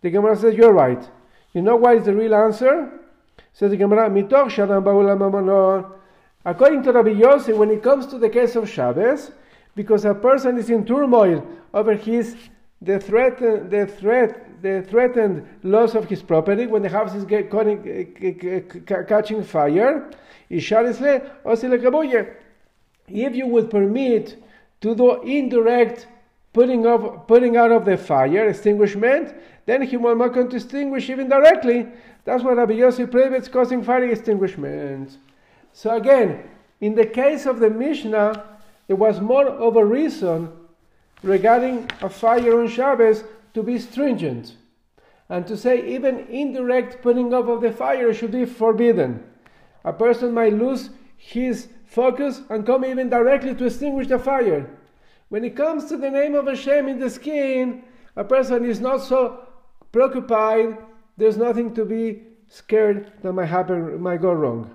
The 0.01 0.09
Gemara 0.09 0.35
says, 0.35 0.55
You're 0.55 0.73
right. 0.73 1.07
You 1.53 1.61
know 1.61 1.75
what 1.75 1.97
is 1.97 2.05
the 2.05 2.15
real 2.15 2.33
answer? 2.33 2.91
Says 3.53 3.71
the 3.71 3.77
Gemara, 3.77 4.09
Mitoch 4.09 4.49
Shadam 4.49 4.83
Ba'ulam 4.83 5.91
According 6.45 6.83
to 6.83 6.93
Rabbi 6.93 7.09
Yossi, 7.09 7.55
when 7.55 7.69
it 7.69 7.83
comes 7.83 8.07
to 8.07 8.17
the 8.17 8.29
case 8.29 8.55
of 8.55 8.69
Shabbos, 8.69 9.31
because 9.75 10.05
a 10.05 10.13
person 10.13 10.57
is 10.57 10.69
in 10.69 10.85
turmoil 10.85 11.45
over 11.73 11.95
his 11.95 12.35
the 12.81 12.99
threat, 12.99 13.39
the 13.39 13.85
threat, 13.85 14.61
the 14.61 14.81
threatened 14.89 15.47
loss 15.63 15.93
of 15.93 16.09
his 16.09 16.23
property 16.23 16.65
when 16.65 16.81
the 16.81 16.89
house 16.89 17.13
is 17.13 17.25
get, 17.25 17.53
eh, 17.53 18.05
eh, 18.21 18.33
eh, 18.43 18.61
catching 19.03 19.43
fire. 19.43 20.09
If 20.49 20.71
you 23.35 23.47
would 23.47 23.69
permit 23.69 24.43
to 24.81 24.95
do 24.95 25.21
indirect 25.21 26.07
putting 26.53 26.87
of 26.87 27.27
putting 27.27 27.55
out 27.55 27.71
of 27.71 27.85
the 27.85 27.95
fire 27.97 28.49
extinguishment, 28.49 29.33
then 29.67 29.83
he 29.83 29.95
will 29.95 30.15
not 30.15 30.35
extinguish 30.53 31.09
even 31.09 31.29
directly. 31.29 31.87
That's 32.25 32.43
what 32.43 32.57
Rabbi 32.57 32.73
Yossi 32.73 33.09
prohibits 33.09 33.47
causing 33.47 33.81
fire 33.83 34.09
extinguishment. 34.09 35.17
So 35.71 35.95
again, 35.95 36.43
in 36.81 36.95
the 36.95 37.05
case 37.05 37.45
of 37.45 37.59
the 37.59 37.69
Mishnah, 37.69 38.43
there 38.91 38.97
was 38.97 39.21
more 39.21 39.47
of 39.47 39.77
a 39.77 39.85
reason 39.85 40.51
regarding 41.23 41.89
a 42.01 42.09
fire 42.09 42.59
on 42.59 42.67
Shabbos 42.67 43.23
to 43.53 43.63
be 43.63 43.79
stringent 43.79 44.57
and 45.29 45.47
to 45.47 45.55
say 45.55 45.95
even 45.95 46.27
indirect 46.27 47.01
putting 47.01 47.33
up 47.33 47.47
of 47.47 47.61
the 47.61 47.71
fire 47.71 48.13
should 48.13 48.33
be 48.33 48.43
forbidden. 48.43 49.23
A 49.85 49.93
person 49.93 50.33
might 50.33 50.51
lose 50.51 50.89
his 51.15 51.69
focus 51.85 52.41
and 52.49 52.65
come 52.65 52.83
even 52.83 53.07
directly 53.07 53.55
to 53.55 53.65
extinguish 53.67 54.07
the 54.07 54.19
fire. 54.19 54.69
When 55.29 55.45
it 55.45 55.55
comes 55.55 55.85
to 55.85 55.95
the 55.95 56.11
name 56.11 56.35
of 56.35 56.47
Hashem 56.47 56.89
in 56.89 56.99
the 56.99 57.09
skin, 57.09 57.85
a 58.17 58.25
person 58.25 58.65
is 58.65 58.81
not 58.81 58.97
so 58.97 59.47
preoccupied, 59.93 60.77
there's 61.15 61.37
nothing 61.37 61.73
to 61.75 61.85
be 61.85 62.23
scared 62.49 63.13
that 63.21 63.31
might 63.31 63.45
happen, 63.45 64.01
might 64.01 64.21
go 64.21 64.33
wrong. 64.33 64.69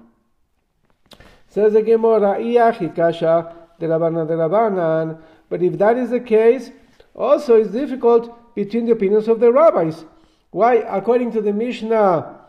Says 1.48 1.74
the 1.74 1.82
Gemara, 1.82 2.40
the 3.78 3.86
Rabbanan. 3.86 5.18
But 5.48 5.62
if 5.62 5.78
that 5.78 5.96
is 5.96 6.10
the 6.10 6.20
case, 6.20 6.70
also 7.14 7.56
it's 7.56 7.70
difficult 7.70 8.54
between 8.54 8.86
the 8.86 8.92
opinions 8.92 9.28
of 9.28 9.40
the 9.40 9.52
rabbis. 9.52 10.04
Why? 10.50 10.76
According 10.76 11.32
to 11.32 11.40
the 11.42 11.52
Mishnah, 11.52 12.40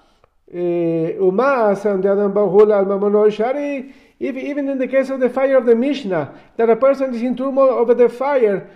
eh, 0.51 1.13
Umas 1.19 1.85
and 1.85 2.03
the 2.03 2.09
Bahul 2.09 2.71
al 2.71 3.29
Shari, 3.29 3.93
if, 4.19 4.35
even 4.35 4.69
in 4.69 4.77
the 4.77 4.87
case 4.87 5.09
of 5.09 5.19
the 5.19 5.29
fire 5.29 5.57
of 5.57 5.65
the 5.65 5.75
Mishnah, 5.75 6.33
that 6.55 6.69
a 6.69 6.75
person 6.75 7.13
is 7.13 7.21
in 7.21 7.35
turmoil 7.35 7.69
over 7.69 7.93
the 7.93 8.09
fire 8.09 8.69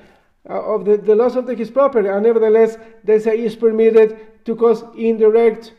uh, 0.50 0.62
of 0.74 0.86
the, 0.86 0.98
the 0.98 1.16
loss 1.16 1.36
of 1.36 1.48
the, 1.48 1.56
his 1.56 1.72
property, 1.72 2.08
and 2.08 2.24
nevertheless 2.24 2.78
they 3.04 3.20
say 3.20 3.40
is 3.40 3.56
permitted 3.56 4.44
to 4.46 4.56
cause 4.56 4.84
indirect 4.98 5.74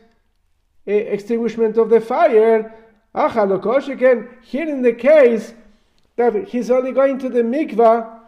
uh, 0.87 0.91
extinguishment 0.91 1.77
of 1.77 1.89
the 1.89 2.01
fire. 2.01 2.73
Again, 3.15 4.29
here 4.41 4.67
in 4.67 4.81
the 4.81 4.93
case 4.93 5.53
that 6.15 6.49
he's 6.49 6.69
only 6.69 6.91
going 6.91 7.17
to 7.19 7.29
the 7.29 7.41
mikvah, 7.41 8.19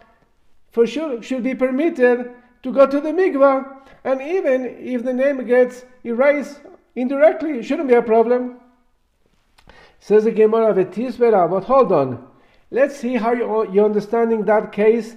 for 0.72 0.88
sure 0.88 1.22
should 1.22 1.44
be 1.44 1.56
permitted 1.56 2.32
to 2.64 2.74
go 2.74 2.88
to 2.88 3.00
the 3.00 3.12
mikvah, 3.12 3.76
and 4.04 4.22
even 4.22 4.66
if 4.66 5.04
the 5.04 5.14
name 5.14 5.46
gets 5.46 5.86
erased 6.04 6.62
indirectly, 6.96 7.60
it 7.60 7.64
shouldn't 7.64 7.90
be 7.90 7.96
a 7.96 8.02
problem. 8.02 8.58
Says 10.00 10.24
the 10.24 10.32
Gemara 10.32 10.74
Vetisbera, 10.74 11.50
but 11.50 11.64
hold 11.64 11.92
on. 11.92 12.28
Let's 12.72 12.98
see 12.98 13.16
how 13.16 13.34
you, 13.34 13.72
you're 13.72 13.86
understanding 13.86 14.46
that 14.46 14.72
case 14.72 15.16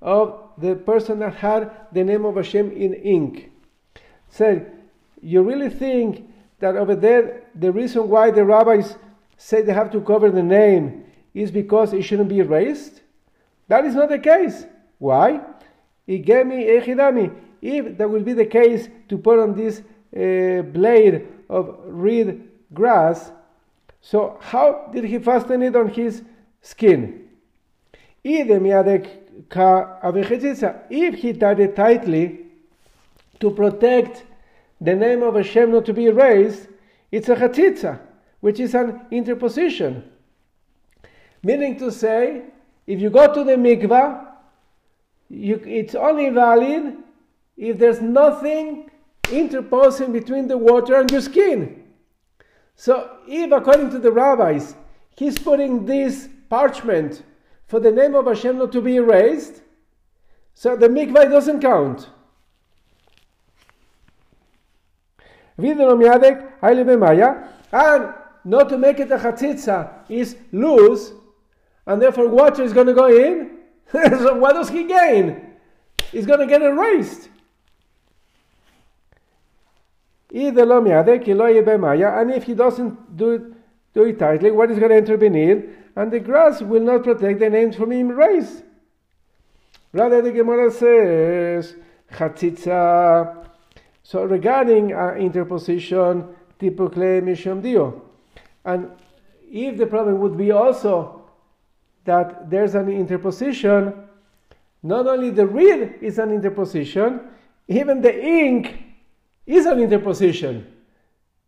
of 0.00 0.38
the 0.58 0.76
person 0.76 1.18
that 1.20 1.34
had 1.36 1.70
the 1.92 2.04
name 2.04 2.24
of 2.24 2.36
Hashem 2.36 2.70
in 2.72 2.94
ink. 2.94 3.50
Said, 4.28 4.72
you 5.20 5.42
really 5.42 5.70
think 5.70 6.28
that 6.58 6.76
over 6.76 6.94
there 6.94 7.44
the 7.54 7.72
reason 7.72 8.08
why 8.08 8.30
the 8.30 8.44
rabbis 8.44 8.96
say 9.36 9.62
they 9.62 9.72
have 9.72 9.90
to 9.92 10.00
cover 10.00 10.30
the 10.30 10.42
name 10.42 11.04
is 11.34 11.50
because 11.50 11.92
it 11.92 12.02
shouldn't 12.02 12.28
be 12.28 12.38
erased? 12.40 13.00
That 13.68 13.84
is 13.84 13.94
not 13.94 14.08
the 14.08 14.18
case. 14.18 14.66
Why? 14.98 15.40
If 16.06 16.26
that 17.98 18.10
would 18.10 18.24
be 18.24 18.32
the 18.32 18.46
case 18.46 18.88
to 19.08 19.18
put 19.18 19.38
on 19.38 19.54
this 19.54 19.82
uh, 20.14 20.62
blade 20.62 21.28
of 21.48 21.78
reed 21.84 22.48
grass, 22.74 23.30
so 24.00 24.36
how 24.40 24.90
did 24.92 25.04
he 25.04 25.18
fasten 25.18 25.62
it 25.62 25.76
on 25.76 25.88
his 25.88 26.22
skin? 26.60 27.28
If 28.24 28.48
he 31.14 31.32
tied 31.32 31.60
it 31.60 31.76
tightly 31.76 32.40
to 33.40 33.50
protect 33.50 34.24
the 34.80 34.94
name 34.94 35.22
of 35.22 35.34
Hashem 35.36 35.70
not 35.70 35.84
to 35.86 35.92
be 35.92 36.06
erased, 36.06 36.68
it's 37.10 37.28
a 37.28 37.36
chatzitza, 37.36 38.00
which 38.40 38.58
is 38.58 38.74
an 38.74 39.02
interposition. 39.10 40.11
Meaning 41.42 41.78
to 41.78 41.90
say, 41.90 42.42
if 42.86 43.00
you 43.00 43.10
go 43.10 43.32
to 43.32 43.44
the 43.44 43.52
mikvah, 43.52 44.26
you, 45.28 45.56
it's 45.66 45.94
only 45.94 46.30
valid 46.30 46.96
if 47.56 47.78
there's 47.78 48.00
nothing 48.00 48.90
interposing 49.30 50.12
between 50.12 50.46
the 50.46 50.58
water 50.58 51.00
and 51.00 51.10
your 51.10 51.20
skin. 51.20 51.84
So, 52.76 53.18
if 53.26 53.52
according 53.52 53.90
to 53.90 53.98
the 53.98 54.12
rabbis, 54.12 54.74
he's 55.16 55.38
putting 55.38 55.84
this 55.86 56.28
parchment 56.48 57.22
for 57.66 57.80
the 57.80 57.90
name 57.90 58.14
of 58.14 58.26
Hashem 58.26 58.58
not 58.58 58.72
to 58.72 58.80
be 58.80 58.96
erased, 58.96 59.62
so 60.54 60.76
the 60.76 60.88
mikvah 60.88 61.30
doesn't 61.30 61.60
count. 61.60 62.08
And 67.72 68.14
not 68.44 68.68
to 68.68 68.78
make 68.78 69.00
it 69.00 69.10
a 69.12 69.18
chatzitza 69.18 69.90
is 70.08 70.36
loose, 70.50 71.12
and 71.86 72.00
therefore 72.00 72.28
water 72.28 72.62
is 72.62 72.72
going 72.72 72.86
to 72.86 72.94
go 72.94 73.08
in. 73.08 73.58
so 73.92 74.38
what 74.38 74.54
does 74.54 74.70
he 74.70 74.84
gain? 74.84 75.54
He's 76.10 76.26
going 76.26 76.40
to 76.40 76.46
get 76.46 76.62
erased. 76.62 77.28
And 80.34 82.30
if 82.30 82.44
he 82.44 82.54
doesn't 82.54 83.16
do 83.16 83.30
it, 83.32 83.42
do 83.94 84.04
it 84.04 84.18
tightly, 84.18 84.50
what 84.50 84.70
is 84.70 84.78
going 84.78 84.90
to 84.90 84.96
enter 84.96 85.18
beneath? 85.18 85.64
And 85.94 86.10
the 86.10 86.20
grass 86.20 86.62
will 86.62 86.80
not 86.80 87.04
protect 87.04 87.40
the 87.40 87.50
names 87.50 87.76
from 87.76 87.90
being 87.90 88.08
erased. 88.08 88.62
Rather, 89.92 90.22
the 90.22 90.32
Gemara 90.32 90.70
says, 90.70 91.74
Chatzitza. 92.10 93.46
So 94.02 94.24
regarding 94.24 94.94
uh, 94.94 95.14
interposition, 95.14 96.34
typically 96.58 97.20
mishum 97.20 97.62
dio. 97.62 98.02
And 98.64 98.90
if 99.50 99.76
the 99.76 99.86
problem 99.86 100.18
would 100.20 100.36
be 100.38 100.50
also 100.50 101.21
that 102.04 102.50
there's 102.50 102.74
an 102.74 102.88
interposition, 102.88 103.94
not 104.82 105.06
only 105.06 105.30
the 105.30 105.46
reed 105.46 105.94
is 106.00 106.18
an 106.18 106.32
interposition, 106.32 107.20
even 107.68 108.02
the 108.02 108.24
ink 108.24 108.82
is 109.46 109.66
an 109.66 109.80
interposition. 109.80 110.66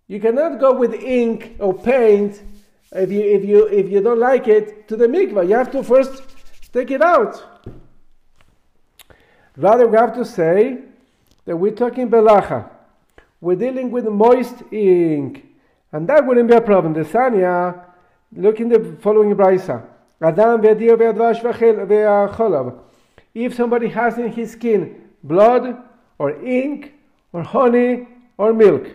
You 0.07 0.21
cannot 0.21 0.61
go 0.61 0.75
with 0.75 0.95
ink 0.95 1.57
or 1.59 1.75
paint 1.75 2.43
if 2.93 3.11
you, 3.11 3.21
if 3.21 3.45
you, 3.45 3.67
if 3.67 3.91
you 3.91 4.01
don't 4.01 4.21
like 4.21 4.47
it 4.47 4.87
to 4.89 4.97
the 4.97 5.07
mikvah. 5.07 5.49
You 5.49 5.55
have 5.57 5.73
to 5.73 5.83
first 5.83 6.23
take 6.73 6.91
it 6.91 7.03
out. 7.03 7.43
Rather, 9.57 9.87
we 9.87 9.97
have 9.97 10.15
to 10.15 10.25
say 10.25 10.79
that 11.45 11.57
we're 11.57 11.73
talking 11.73 12.09
belacha. 12.09 12.69
We're 13.41 13.57
dealing 13.57 13.91
with 13.91 14.07
moist 14.07 14.63
ink. 14.73 15.47
And 15.93 16.09
that 16.09 16.27
wouldn't 16.27 16.49
be 16.49 16.55
a 16.55 16.61
problem. 16.61 16.93
The 16.93 17.05
Sanya, 17.05 17.85
look 18.35 18.59
in 18.61 18.69
the 18.69 18.97
following 19.01 19.35
Braisa. 19.35 19.87
Adam 20.25 20.63
If 23.35 23.55
somebody 23.55 23.89
has 23.89 24.17
in 24.19 24.33
his 24.33 24.53
skin 24.53 25.11
blood 25.23 25.77
or 26.19 26.43
ink 26.43 26.95
or 27.33 27.43
honey 27.43 28.07
or 28.39 28.55
milk. 28.55 28.87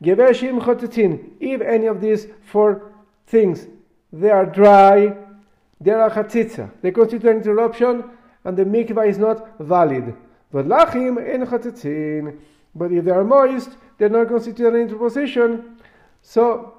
If 0.00 1.60
any 1.60 1.86
of 1.86 2.00
these 2.00 2.28
four 2.46 2.92
things, 3.26 3.66
they 4.12 4.30
are 4.30 4.46
dry, 4.46 5.14
they 5.80 5.90
are 5.90 6.08
chatzitza, 6.10 6.70
they 6.80 6.92
constitute 6.92 7.28
an 7.28 7.36
interruption, 7.38 8.04
and 8.44 8.56
the 8.56 8.64
mikvah 8.64 9.06
is 9.06 9.18
not 9.18 9.58
valid. 9.60 10.14
But 10.50 10.64
if 12.92 13.04
they 13.04 13.10
are 13.10 13.24
moist, 13.24 13.70
they 13.98 14.06
are 14.06 14.08
not 14.08 14.28
constitute 14.28 14.66
an 14.66 14.76
interposition. 14.76 15.76
So, 16.22 16.77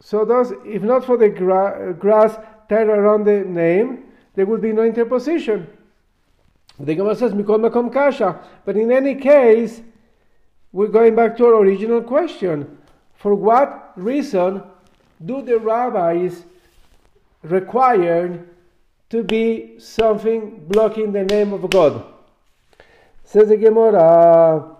so 0.00 0.24
thus, 0.24 0.52
if 0.64 0.82
not 0.82 1.04
for 1.04 1.16
the 1.16 1.28
gra- 1.28 1.94
grass 1.98 2.36
tied 2.68 2.88
around 2.88 3.24
the 3.24 3.40
name, 3.44 4.04
there 4.34 4.46
would 4.46 4.62
be 4.62 4.72
no 4.72 4.82
interposition. 4.82 5.66
The 6.78 6.94
Gemara 6.94 7.14
says 7.14 7.32
mikol 7.32 7.60
makom 7.60 7.92
kasha, 7.92 8.40
but 8.64 8.76
in 8.76 8.90
any 8.90 9.14
case, 9.14 9.82
we're 10.72 10.88
going 10.88 11.14
back 11.14 11.36
to 11.36 11.46
our 11.46 11.56
original 11.56 12.00
question. 12.00 12.78
For 13.14 13.34
what 13.34 13.92
reason 13.96 14.62
do 15.24 15.42
the 15.42 15.58
rabbis 15.58 16.44
require 17.42 18.46
to 19.10 19.22
be 19.22 19.78
something 19.78 20.64
blocking 20.68 21.12
the 21.12 21.24
name 21.24 21.52
of 21.52 21.68
God? 21.68 22.04
Says 23.24 23.48
the 23.48 23.58
Gemara, 23.58 24.76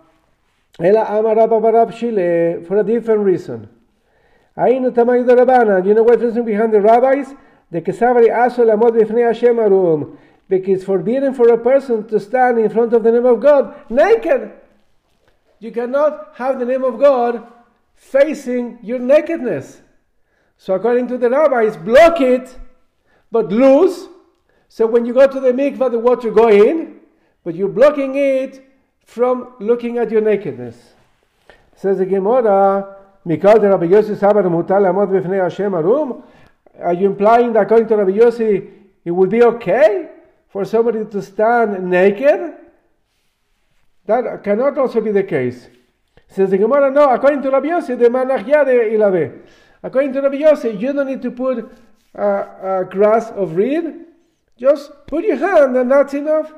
Ela 0.79 1.05
Amar 1.19 1.37
Rabba 1.37 1.93
Shile, 1.93 2.65
for 2.67 2.79
a 2.79 2.85
different 2.85 3.21
reason. 3.21 3.69
Ainu 4.61 4.91
Tamayid 4.91 5.27
Rabbana, 5.27 5.87
you 5.87 5.95
know 5.95 6.03
what's 6.03 6.23
reason 6.23 6.45
behind 6.45 6.73
the 6.73 6.81
rabbis? 6.81 7.35
The 7.71 7.81
Kesavari 7.81 8.29
Aso 8.29 8.59
Lamod 8.59 9.01
Bifnei 9.01 9.27
Hashem 9.27 9.59
Arum, 9.59 10.19
because 10.49 10.77
it's 10.77 10.85
forbidden 10.85 11.33
for 11.33 11.49
a 11.49 11.59
person 11.59 12.07
to 12.09 12.21
stand 12.21 12.59
in 12.59 12.69
front 12.69 12.93
of 12.93 13.03
the 13.03 13.13
name 13.13 13.25
of 13.25 13.41
God 13.41 13.91
naked. 13.91 14.53
You 15.61 15.71
cannot 15.71 16.33
have 16.35 16.59
the 16.59 16.67
name 16.67 16.85
of 16.85 16.99
God 16.99 17.47
facing 17.95 18.79
your 18.83 18.99
nakedness. 18.99 19.81
So 20.59 20.75
according 20.75 21.09
to 21.09 21.19
the 21.19 21.31
rabbis, 21.31 21.77
block 21.77 22.21
it, 22.21 22.59
but 23.31 23.51
loose. 23.51 24.09
So 24.69 24.87
when 24.87 25.07
you 25.07 25.15
go 25.15 25.27
to 25.27 25.41
the 25.41 25.53
mikvah, 25.53 25.91
the 25.91 25.99
water 25.99 26.31
go 26.31 26.49
in, 26.49 26.97
but 27.45 27.55
you're 27.55 27.69
blocking 27.69 28.15
it 28.15 28.67
from 29.05 29.55
looking 29.59 29.99
at 29.99 30.11
your 30.11 30.21
nakedness. 30.21 30.77
Says 31.75 31.99
the 31.99 32.07
Gemara, 32.07 32.97
Mikal 33.27 33.61
de 33.61 33.69
Rabbi 33.69 33.87
Yossi 33.87 34.17
Sabar 34.17 34.45
Mutal 34.45 34.87
Amod 34.89 35.09
Bifnei 35.09 35.43
Hashem 35.43 35.75
Arum. 35.75 36.23
Are 36.81 36.95
you 36.95 37.07
implying 37.07 37.53
that 37.53 37.65
according 37.65 37.89
to 37.89 37.97
Rabbi 37.97 38.13
Yossi, 38.13 38.71
it 39.05 39.11
would 39.11 39.29
be 39.29 39.43
okay 39.43 40.09
for 40.49 40.65
somebody 40.65 41.05
to 41.05 41.21
stand 41.21 41.91
naked? 41.91 42.55
That 44.07 44.43
cannot 44.43 44.79
also 44.79 45.01
be 45.03 45.13
the 45.13 45.23
case. 45.23 45.69
Says 46.29 46.51
the 46.51 46.59
Gemara, 46.59 46.91
no, 46.91 47.11
according 47.11 47.43
to 47.43 47.51
Rabbi 47.51 47.67
Yossi, 47.67 47.99
the 47.99 48.07
Manachya 48.07 48.65
de 48.65 48.97
Ilave. 48.97 49.43
According 49.83 50.15
to 50.15 50.23
Rabbi 50.23 50.37
Yossi, 50.37 50.81
you 50.81 50.93
don't 50.93 51.07
need 51.07 51.21
to 51.23 51.31
put 51.31 51.71
a, 52.15 52.87
grass 52.89 53.31
of 53.33 53.55
reed, 53.55 54.07
just 54.57 54.91
put 55.07 55.25
your 55.25 55.37
hand 55.37 55.77
and 55.77 55.91
that's 55.91 56.15
enough. 56.15 56.53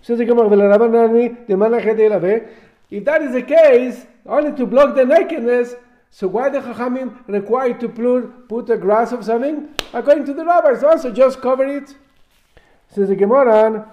Says 0.00 0.18
the 0.18 0.24
Gemara, 0.24 0.48
the 0.48 1.54
Manachya 1.54 1.96
de 1.96 2.08
Ilave. 2.08 2.48
If 2.90 3.04
that 3.04 3.22
is 3.22 3.32
the 3.32 3.42
case, 3.42 4.04
only 4.26 4.52
to 4.56 4.66
block 4.66 4.96
the 4.96 5.04
nakedness, 5.04 5.74
so 6.14 6.28
why 6.28 6.50
the 6.50 6.60
Chachamim 6.60 7.26
required 7.26 7.80
to 7.80 7.88
put, 7.88 8.68
a 8.68 8.76
grass 8.76 9.12
of 9.12 9.24
something? 9.24 9.70
According 9.94 10.26
to 10.26 10.34
the 10.34 10.44
rabbis, 10.44 10.84
also 10.84 11.10
just 11.10 11.40
cover 11.40 11.64
it. 11.64 11.96
Says 12.90 13.08
the 13.08 13.16
Gemara, 13.16 13.90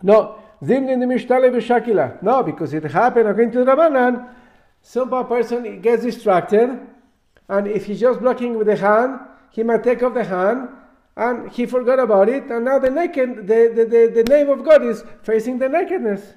no, 0.00 0.38
Zimnin 0.62 1.00
the 1.00 1.06
Mishtale 1.06 1.50
B'Shakila. 1.50 2.22
No, 2.22 2.44
because 2.44 2.72
it 2.72 2.84
happened 2.84 3.28
according 3.28 3.50
to 3.50 3.64
the 3.64 3.72
Rabbanan. 3.72 4.28
Some 4.80 5.10
person 5.10 5.80
gets 5.80 6.04
distracted, 6.04 6.78
and 7.48 7.66
if 7.66 7.86
he's 7.86 7.98
just 7.98 8.20
blocking 8.20 8.56
with 8.56 8.68
the 8.68 8.76
hand, 8.76 9.18
he 9.50 9.64
might 9.64 9.82
take 9.82 10.04
off 10.04 10.14
the 10.14 10.24
hand, 10.24 10.68
and 11.16 11.50
he 11.50 11.66
forgot 11.66 11.98
about 11.98 12.28
it, 12.28 12.44
and 12.44 12.64
now 12.64 12.78
the 12.78 12.90
naked, 12.90 13.48
the, 13.48 13.72
the, 13.74 13.84
the, 13.84 14.22
the 14.22 14.24
name 14.30 14.48
of 14.50 14.64
God 14.64 14.84
is 14.84 15.02
facing 15.24 15.58
the 15.58 15.68
nakedness. 15.68 16.34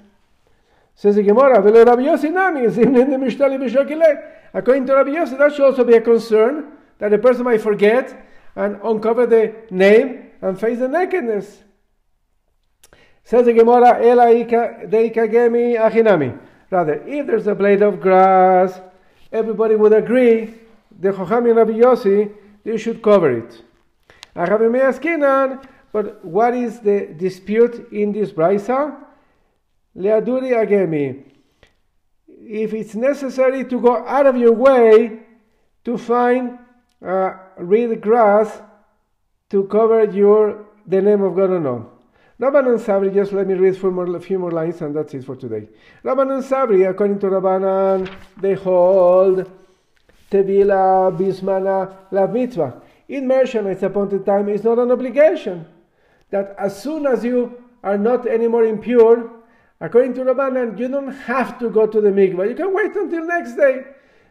Says 0.97 1.15
the 1.15 1.21
Gemara, 1.21 1.61
Velo 1.61 1.85
Rabbi 1.85 2.01
Yossi 2.01 2.33
Nami, 2.33 2.61
Zimnin 2.69 3.11
the 3.11 3.17
Mishtale 3.17 3.59
B'Shakila. 3.59 4.31
According 4.51 4.87
to 4.87 4.95
Rabbi 4.95 5.11
Yossi, 5.11 5.37
that 5.37 5.53
should 5.53 5.65
also 5.65 5.83
be 5.83 5.93
a 5.93 6.01
concern 6.01 6.71
that 6.97 7.13
a 7.13 7.19
person 7.19 7.43
might 7.43 7.61
forget 7.61 8.27
and 8.55 8.79
uncover 8.83 9.27
the 9.27 9.53
name 9.69 10.31
and 10.41 10.59
face 10.59 10.79
the 10.79 10.87
nakedness. 10.87 11.61
Says 13.23 13.45
the 13.45 13.53
Gemara, 13.53 14.03
Ela 14.03 14.25
deikagemi 14.25 15.77
achinami. 15.77 16.39
Rather, 16.71 16.95
if 17.07 17.27
there's 17.27 17.45
a 17.45 17.53
blade 17.53 17.83
of 17.83 18.01
grass, 18.01 18.81
everybody 19.31 19.75
would 19.75 19.93
agree, 19.93 20.55
the 20.99 21.11
Chocham 21.11 21.47
and 21.47 21.57
Rabbi 21.57 21.73
Yossi, 21.73 22.33
they 22.63 22.75
should 22.77 23.03
cover 23.03 23.31
it. 23.31 23.61
But 24.33 26.25
what 26.25 26.55
is 26.55 26.79
the 26.79 27.13
dispute 27.15 27.87
in 27.91 28.11
this 28.11 28.31
Braisa? 28.31 29.06
Leaduri 29.97 30.51
agemi. 30.51 31.23
If 32.27 32.73
it's 32.73 32.95
necessary 32.95 33.65
to 33.65 33.81
go 33.81 34.05
out 34.05 34.25
of 34.25 34.37
your 34.37 34.53
way 34.53 35.19
to 35.83 35.97
find 35.97 36.59
uh, 37.05 37.33
reed 37.57 38.01
grass 38.01 38.61
to 39.49 39.63
cover 39.65 40.03
your 40.05 40.65
the 40.85 41.01
name 41.01 41.21
of 41.21 41.35
God 41.35 41.49
or 41.49 41.59
not. 41.59 41.97
Rabbanan 42.39 42.79
Sabri, 42.79 43.13
just 43.13 43.33
let 43.33 43.47
me 43.47 43.55
read 43.55 43.75
a 43.75 44.19
few 44.19 44.39
more 44.39 44.51
lines 44.51 44.81
and 44.81 44.95
that's 44.95 45.13
it 45.13 45.25
for 45.25 45.35
today. 45.35 45.67
Rabbanan 46.03 46.43
Sabri, 46.43 46.87
according 46.89 47.19
to 47.19 47.27
Rabbanan, 47.27 48.09
they 48.39 48.53
hold 48.53 49.49
Tevila, 50.29 51.17
Bismana, 51.17 51.95
La 52.11 52.27
Mitzvah. 52.27 52.81
Immersion 53.09 53.67
at 53.67 53.81
a 53.81 53.89
point 53.89 54.11
in 54.13 54.23
time 54.23 54.49
is 54.49 54.63
not 54.63 54.77
an 54.77 54.91
obligation. 54.91 55.65
That 56.29 56.55
as 56.59 56.81
soon 56.81 57.07
as 57.07 57.23
you 57.23 57.63
are 57.83 57.97
not 57.97 58.27
anymore 58.27 58.65
impure, 58.65 59.31
according 59.79 60.13
to 60.15 60.21
Rabbanan, 60.21 60.77
you 60.79 60.87
don't 60.87 61.11
have 61.11 61.59
to 61.59 61.69
go 61.69 61.87
to 61.87 62.01
the 62.01 62.09
mikvah. 62.09 62.49
You 62.49 62.55
can 62.55 62.73
wait 62.73 62.95
until 62.95 63.25
next 63.25 63.55
day. 63.55 63.85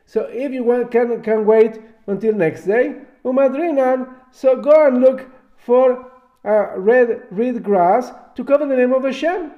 So 0.06 0.22
if 0.32 0.52
you 0.52 0.64
want, 0.64 0.90
can, 0.90 1.22
can 1.22 1.44
wait 1.44 1.80
until 2.06 2.34
next 2.34 2.64
day, 2.64 2.94
umadrinan, 3.24 4.14
so 4.30 4.56
go 4.56 4.86
and 4.86 5.00
look 5.00 5.28
for 5.56 6.10
uh, 6.44 6.78
red 6.78 7.26
reed 7.30 7.62
grass 7.62 8.12
to 8.36 8.44
cover 8.44 8.66
the 8.66 8.76
name 8.76 8.92
of 8.92 9.02
Hashem. 9.02 9.52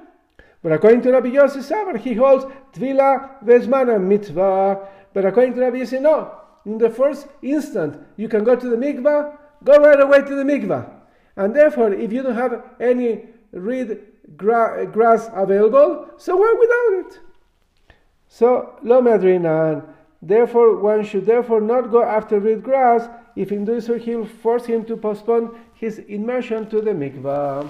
But 0.61 0.71
according 0.73 1.03
to 1.03 1.11
Rabbi 1.11 1.29
Yossi 1.29 1.63
Savar, 1.63 1.97
he 1.97 2.15
holds 2.15 2.45
Tvila 2.73 3.43
Vezmana 3.43 4.01
mitzvah. 4.01 4.87
But 5.13 5.25
according 5.25 5.53
to 5.53 5.61
Rabbi 5.61 5.77
Yossi, 5.77 6.01
no. 6.01 6.35
In 6.65 6.77
the 6.77 6.89
first 6.89 7.27
instant, 7.41 8.01
you 8.17 8.27
can 8.27 8.43
go 8.43 8.55
to 8.55 8.69
the 8.69 8.75
mikvah, 8.75 9.37
go 9.63 9.77
right 9.77 9.99
away 9.99 10.21
to 10.21 10.35
the 10.35 10.43
mikvah. 10.43 10.89
And 11.37 11.55
therefore, 11.55 11.93
if 11.93 12.11
you 12.11 12.23
don't 12.23 12.35
have 12.35 12.63
any 12.79 13.27
reed 13.51 13.99
gra- 14.35 14.85
grass 14.85 15.29
available, 15.33 16.07
so 16.17 16.35
why 16.37 16.55
without 16.59 17.05
it? 17.05 17.19
So, 18.27 18.75
lo 18.83 19.01
madrinan. 19.01 19.83
Therefore, 20.21 20.77
one 20.77 21.03
should 21.03 21.25
therefore 21.25 21.61
not 21.61 21.91
go 21.91 22.03
after 22.03 22.39
red 22.39 22.61
grass. 22.61 23.07
If 23.35 23.51
in 23.51 23.65
doing 23.65 23.81
so, 23.81 23.97
he'll 23.97 24.25
force 24.25 24.65
him 24.65 24.83
to 24.85 24.97
postpone 24.97 25.57
his 25.73 25.99
immersion 25.99 26.69
to 26.69 26.81
the 26.81 26.91
mikvah. 26.91 27.67